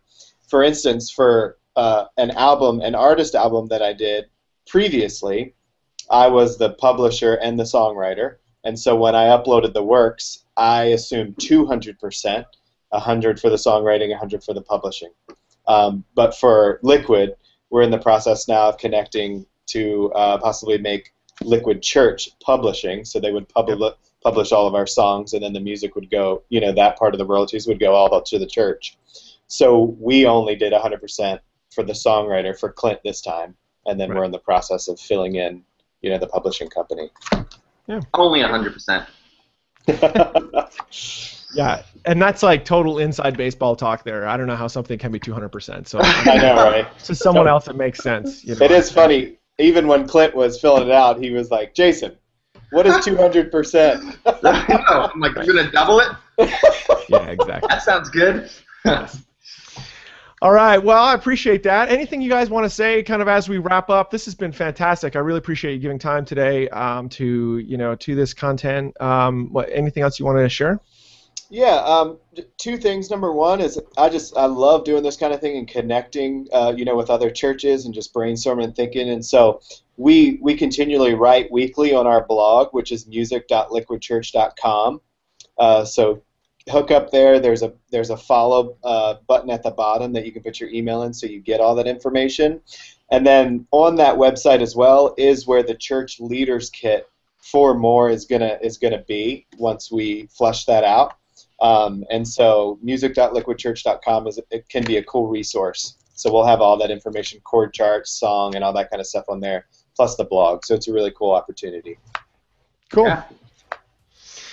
For 0.47 0.63
instance, 0.63 1.09
for 1.09 1.57
uh, 1.75 2.05
an 2.17 2.31
album, 2.31 2.81
an 2.81 2.95
artist 2.95 3.35
album 3.35 3.67
that 3.69 3.81
I 3.81 3.93
did 3.93 4.25
previously, 4.67 5.55
I 6.09 6.27
was 6.27 6.57
the 6.57 6.71
publisher 6.73 7.35
and 7.35 7.59
the 7.59 7.63
songwriter. 7.63 8.37
And 8.63 8.77
so 8.77 8.95
when 8.95 9.15
I 9.15 9.25
uploaded 9.25 9.73
the 9.73 9.83
works, 9.83 10.45
I 10.57 10.85
assumed 10.85 11.37
200%, 11.37 12.45
100 12.89 13.39
for 13.39 13.49
the 13.49 13.55
songwriting, 13.55 14.09
100 14.09 14.43
for 14.43 14.53
the 14.53 14.61
publishing. 14.61 15.11
Um, 15.67 16.03
but 16.15 16.35
for 16.35 16.79
Liquid, 16.83 17.35
we're 17.71 17.81
in 17.81 17.89
the 17.89 17.97
process 17.97 18.47
now 18.47 18.69
of 18.69 18.77
connecting 18.77 19.45
to 19.67 20.11
uh, 20.13 20.37
possibly 20.37 20.77
make 20.77 21.13
Liquid 21.41 21.81
Church 21.81 22.29
publishing, 22.43 23.03
so 23.05 23.19
they 23.19 23.31
would 23.31 23.49
publi- 23.49 23.95
publish 24.21 24.51
all 24.51 24.67
of 24.67 24.75
our 24.75 24.85
songs, 24.85 25.33
and 25.33 25.43
then 25.43 25.53
the 25.53 25.59
music 25.59 25.95
would 25.95 26.11
go, 26.11 26.43
you 26.49 26.61
know, 26.61 26.71
that 26.73 26.99
part 26.99 27.15
of 27.15 27.17
the 27.17 27.25
royalties 27.25 27.65
would 27.67 27.79
go 27.79 27.95
all 27.95 28.21
to 28.21 28.37
the 28.37 28.45
church. 28.45 28.97
So 29.47 29.95
we 29.99 30.27
only 30.27 30.55
did 30.55 30.73
100% 30.73 31.39
for 31.73 31.83
the 31.83 31.93
songwriter 31.93 32.57
for 32.57 32.71
Clint 32.71 32.99
this 33.03 33.21
time, 33.21 33.55
and 33.85 33.99
then 33.99 34.13
we're 34.13 34.25
in 34.25 34.31
the 34.31 34.39
process 34.39 34.87
of 34.87 34.99
filling 34.99 35.35
in, 35.35 35.63
you 36.01 36.11
know, 36.11 36.19
the 36.19 36.27
publishing 36.27 36.69
company. 36.69 37.09
Only 38.13 38.41
hundred 38.41 38.73
percent. 38.73 39.07
Yeah, 41.53 41.83
and 42.05 42.21
that's 42.21 42.43
like 42.43 42.65
total 42.65 42.99
inside 42.99 43.37
baseball 43.37 43.75
talk 43.75 44.03
there. 44.03 44.27
I 44.27 44.37
don't 44.37 44.47
know 44.47 44.55
how 44.55 44.67
something 44.67 44.97
can 44.97 45.11
be 45.11 45.19
200%. 45.19 45.87
So 45.87 45.99
I 46.01 46.37
know, 46.37 46.55
right? 46.55 46.99
to 47.05 47.15
someone 47.15 47.47
else, 47.47 47.67
it 47.67 47.75
makes 47.75 47.99
sense. 47.99 48.43
You 48.43 48.55
know? 48.55 48.65
It 48.65 48.71
is 48.71 48.91
funny. 48.91 49.37
Even 49.59 49.87
when 49.87 50.07
Clint 50.07 50.35
was 50.35 50.59
filling 50.59 50.87
it 50.87 50.91
out, 50.91 51.21
he 51.21 51.31
was 51.31 51.51
like, 51.51 51.75
"Jason, 51.75 52.17
what 52.71 52.87
is 52.87 52.95
200%?" 52.95 54.17
I'm 54.43 55.19
like, 55.19 55.35
you're 55.45 55.55
gonna 55.55 55.71
double 55.71 55.99
it? 55.99 56.09
Yeah, 57.09 57.27
exactly. 57.27 57.67
That 57.69 57.83
sounds 57.83 58.09
good. 58.09 58.49
All 60.43 60.51
right. 60.51 60.79
Well, 60.79 61.03
I 61.03 61.13
appreciate 61.13 61.61
that. 61.63 61.89
Anything 61.89 62.19
you 62.19 62.29
guys 62.29 62.49
want 62.49 62.63
to 62.63 62.69
say, 62.69 63.03
kind 63.03 63.21
of 63.21 63.27
as 63.27 63.47
we 63.47 63.59
wrap 63.59 63.91
up? 63.91 64.09
This 64.09 64.25
has 64.25 64.33
been 64.33 64.51
fantastic. 64.51 65.15
I 65.15 65.19
really 65.19 65.37
appreciate 65.37 65.73
you 65.73 65.79
giving 65.79 65.99
time 65.99 66.25
today 66.25 66.67
um, 66.69 67.09
to 67.09 67.59
you 67.59 67.77
know 67.77 67.93
to 67.93 68.15
this 68.15 68.33
content. 68.33 68.99
Um, 68.99 69.49
what, 69.51 69.69
anything 69.71 70.01
else 70.01 70.17
you 70.19 70.25
wanted 70.25 70.41
to 70.41 70.49
share? 70.49 70.79
Yeah, 71.53 71.75
um, 71.83 72.17
two 72.57 72.77
things. 72.77 73.09
Number 73.09 73.33
one 73.33 73.59
is 73.59 73.77
I 73.97 74.07
just 74.07 74.37
I 74.37 74.45
love 74.45 74.85
doing 74.85 75.03
this 75.03 75.17
kind 75.17 75.33
of 75.33 75.41
thing 75.41 75.57
and 75.57 75.67
connecting, 75.67 76.47
uh, 76.53 76.73
you 76.73 76.85
know, 76.85 76.95
with 76.95 77.09
other 77.09 77.29
churches 77.29 77.83
and 77.83 77.93
just 77.93 78.13
brainstorming 78.13 78.63
and 78.63 78.73
thinking. 78.73 79.09
And 79.09 79.23
so 79.23 79.59
we 79.97 80.39
we 80.41 80.55
continually 80.55 81.13
write 81.13 81.51
weekly 81.51 81.93
on 81.93 82.07
our 82.07 82.25
blog, 82.25 82.69
which 82.71 82.93
is 82.93 83.05
music.liquidchurch.com. 83.05 85.01
Uh, 85.57 85.83
so 85.83 86.23
hook 86.69 86.89
up 86.89 87.11
there. 87.11 87.41
There's 87.41 87.63
a 87.63 87.73
there's 87.91 88.11
a 88.11 88.17
follow 88.17 88.77
uh, 88.81 89.15
button 89.27 89.49
at 89.49 89.61
the 89.61 89.71
bottom 89.71 90.13
that 90.13 90.25
you 90.25 90.31
can 90.31 90.43
put 90.43 90.57
your 90.57 90.69
email 90.69 91.03
in, 91.03 91.13
so 91.13 91.27
you 91.27 91.41
get 91.41 91.59
all 91.59 91.75
that 91.75 91.87
information. 91.87 92.61
And 93.11 93.27
then 93.27 93.67
on 93.71 93.95
that 93.97 94.15
website 94.15 94.61
as 94.61 94.73
well 94.73 95.13
is 95.17 95.45
where 95.45 95.63
the 95.63 95.75
church 95.75 96.21
leaders 96.21 96.69
kit 96.69 97.09
for 97.39 97.73
more 97.73 98.09
is 98.09 98.23
gonna 98.23 98.57
is 98.61 98.77
gonna 98.77 99.03
be 99.05 99.47
once 99.57 99.91
we 99.91 100.27
flush 100.27 100.63
that 100.63 100.85
out. 100.85 101.15
Um, 101.61 102.03
and 102.09 102.27
so 102.27 102.79
music.liquidchurch.com 102.81 104.27
is 104.27 104.39
it 104.49 104.67
can 104.67 104.83
be 104.83 104.97
a 104.97 105.03
cool 105.03 105.27
resource. 105.27 105.97
So 106.15 106.31
we'll 106.31 106.45
have 106.45 106.61
all 106.61 106.77
that 106.77 106.91
information, 106.91 107.39
chord 107.43 107.73
charts, 107.73 108.11
song, 108.11 108.55
and 108.55 108.63
all 108.63 108.73
that 108.73 108.89
kind 108.89 108.99
of 108.99 109.07
stuff 109.07 109.25
on 109.29 109.39
there, 109.39 109.67
plus 109.95 110.15
the 110.17 110.23
blog. 110.23 110.65
So 110.65 110.75
it's 110.75 110.87
a 110.87 110.93
really 110.93 111.11
cool 111.17 111.31
opportunity. 111.31 111.97
Cool. 112.91 113.05
Yeah. 113.05 113.23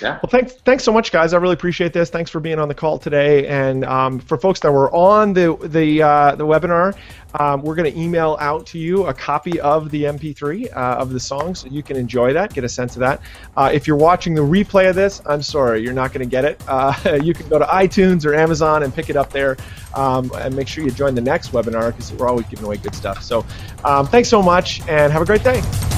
Yeah. 0.01 0.18
Well, 0.22 0.30
thanks, 0.30 0.53
thanks 0.53 0.84
so 0.84 0.92
much, 0.92 1.11
guys. 1.11 1.32
I 1.32 1.38
really 1.38 1.55
appreciate 1.55 1.92
this. 1.92 2.11
Thanks 2.11 2.30
for 2.30 2.40
being 2.40 2.59
on 2.59 2.68
the 2.68 2.74
call 2.74 2.99
today. 2.99 3.46
And 3.46 3.84
um, 3.84 4.20
for 4.20 4.38
folks 4.38 4.61
that 4.61 4.72
were 4.72 4.90
on 4.94 5.32
the 5.32 5.57
the 5.62 6.03
uh, 6.03 6.34
the 6.36 6.46
webinar, 6.46 6.96
um, 7.34 7.62
we're 7.62 7.74
going 7.74 7.92
to 7.92 7.99
email 7.99 8.36
out 8.40 8.66
to 8.66 8.78
you 8.78 9.07
a 9.07 9.14
copy 9.14 9.61
of 9.61 9.90
the 9.90 10.05
MP3 10.05 10.74
uh, 10.74 10.78
of 10.78 11.12
the 11.12 11.20
song, 11.20 11.55
so 11.55 11.68
you 11.68 11.82
can 11.82 11.96
enjoy 11.96 12.32
that, 12.32 12.55
get 12.55 12.64
a 12.64 12.68
sense 12.68 12.96
of 12.96 13.01
that. 13.01 13.20
Uh, 13.57 13.70
if 13.72 13.86
you're 13.86 13.96
watching 13.96 14.34
the 14.34 14.42
replay 14.42 14.88
of 14.88 14.94
this, 14.94 15.20
I'm 15.26 15.42
sorry, 15.42 15.82
you're 15.82 15.92
not 15.92 16.12
going 16.12 16.26
to 16.26 16.30
get 16.30 16.44
it. 16.44 16.62
Uh, 16.66 16.94
you 17.22 17.34
can 17.34 17.49
go 17.49 17.59
to 17.59 17.66
iTunes 17.66 18.24
or 18.24 18.34
Amazon 18.34 18.82
and 18.82 18.94
pick 18.94 19.11
it 19.11 19.16
up 19.16 19.30
there, 19.30 19.57
um, 19.94 20.30
and 20.36 20.55
make 20.55 20.68
sure 20.68 20.84
you 20.84 20.90
join 20.90 21.14
the 21.14 21.20
next 21.20 21.53
webinar 21.53 21.88
because 21.88 22.12
we're 22.12 22.28
always 22.28 22.46
giving 22.46 22.64
away 22.64 22.76
good 22.76 22.94
stuff. 22.94 23.22
So, 23.22 23.44
um, 23.84 24.07
thanks 24.07 24.28
so 24.28 24.42
much, 24.42 24.80
and 24.88 25.12
have 25.12 25.22
a 25.22 25.26
great 25.26 25.42
day. 25.42 25.97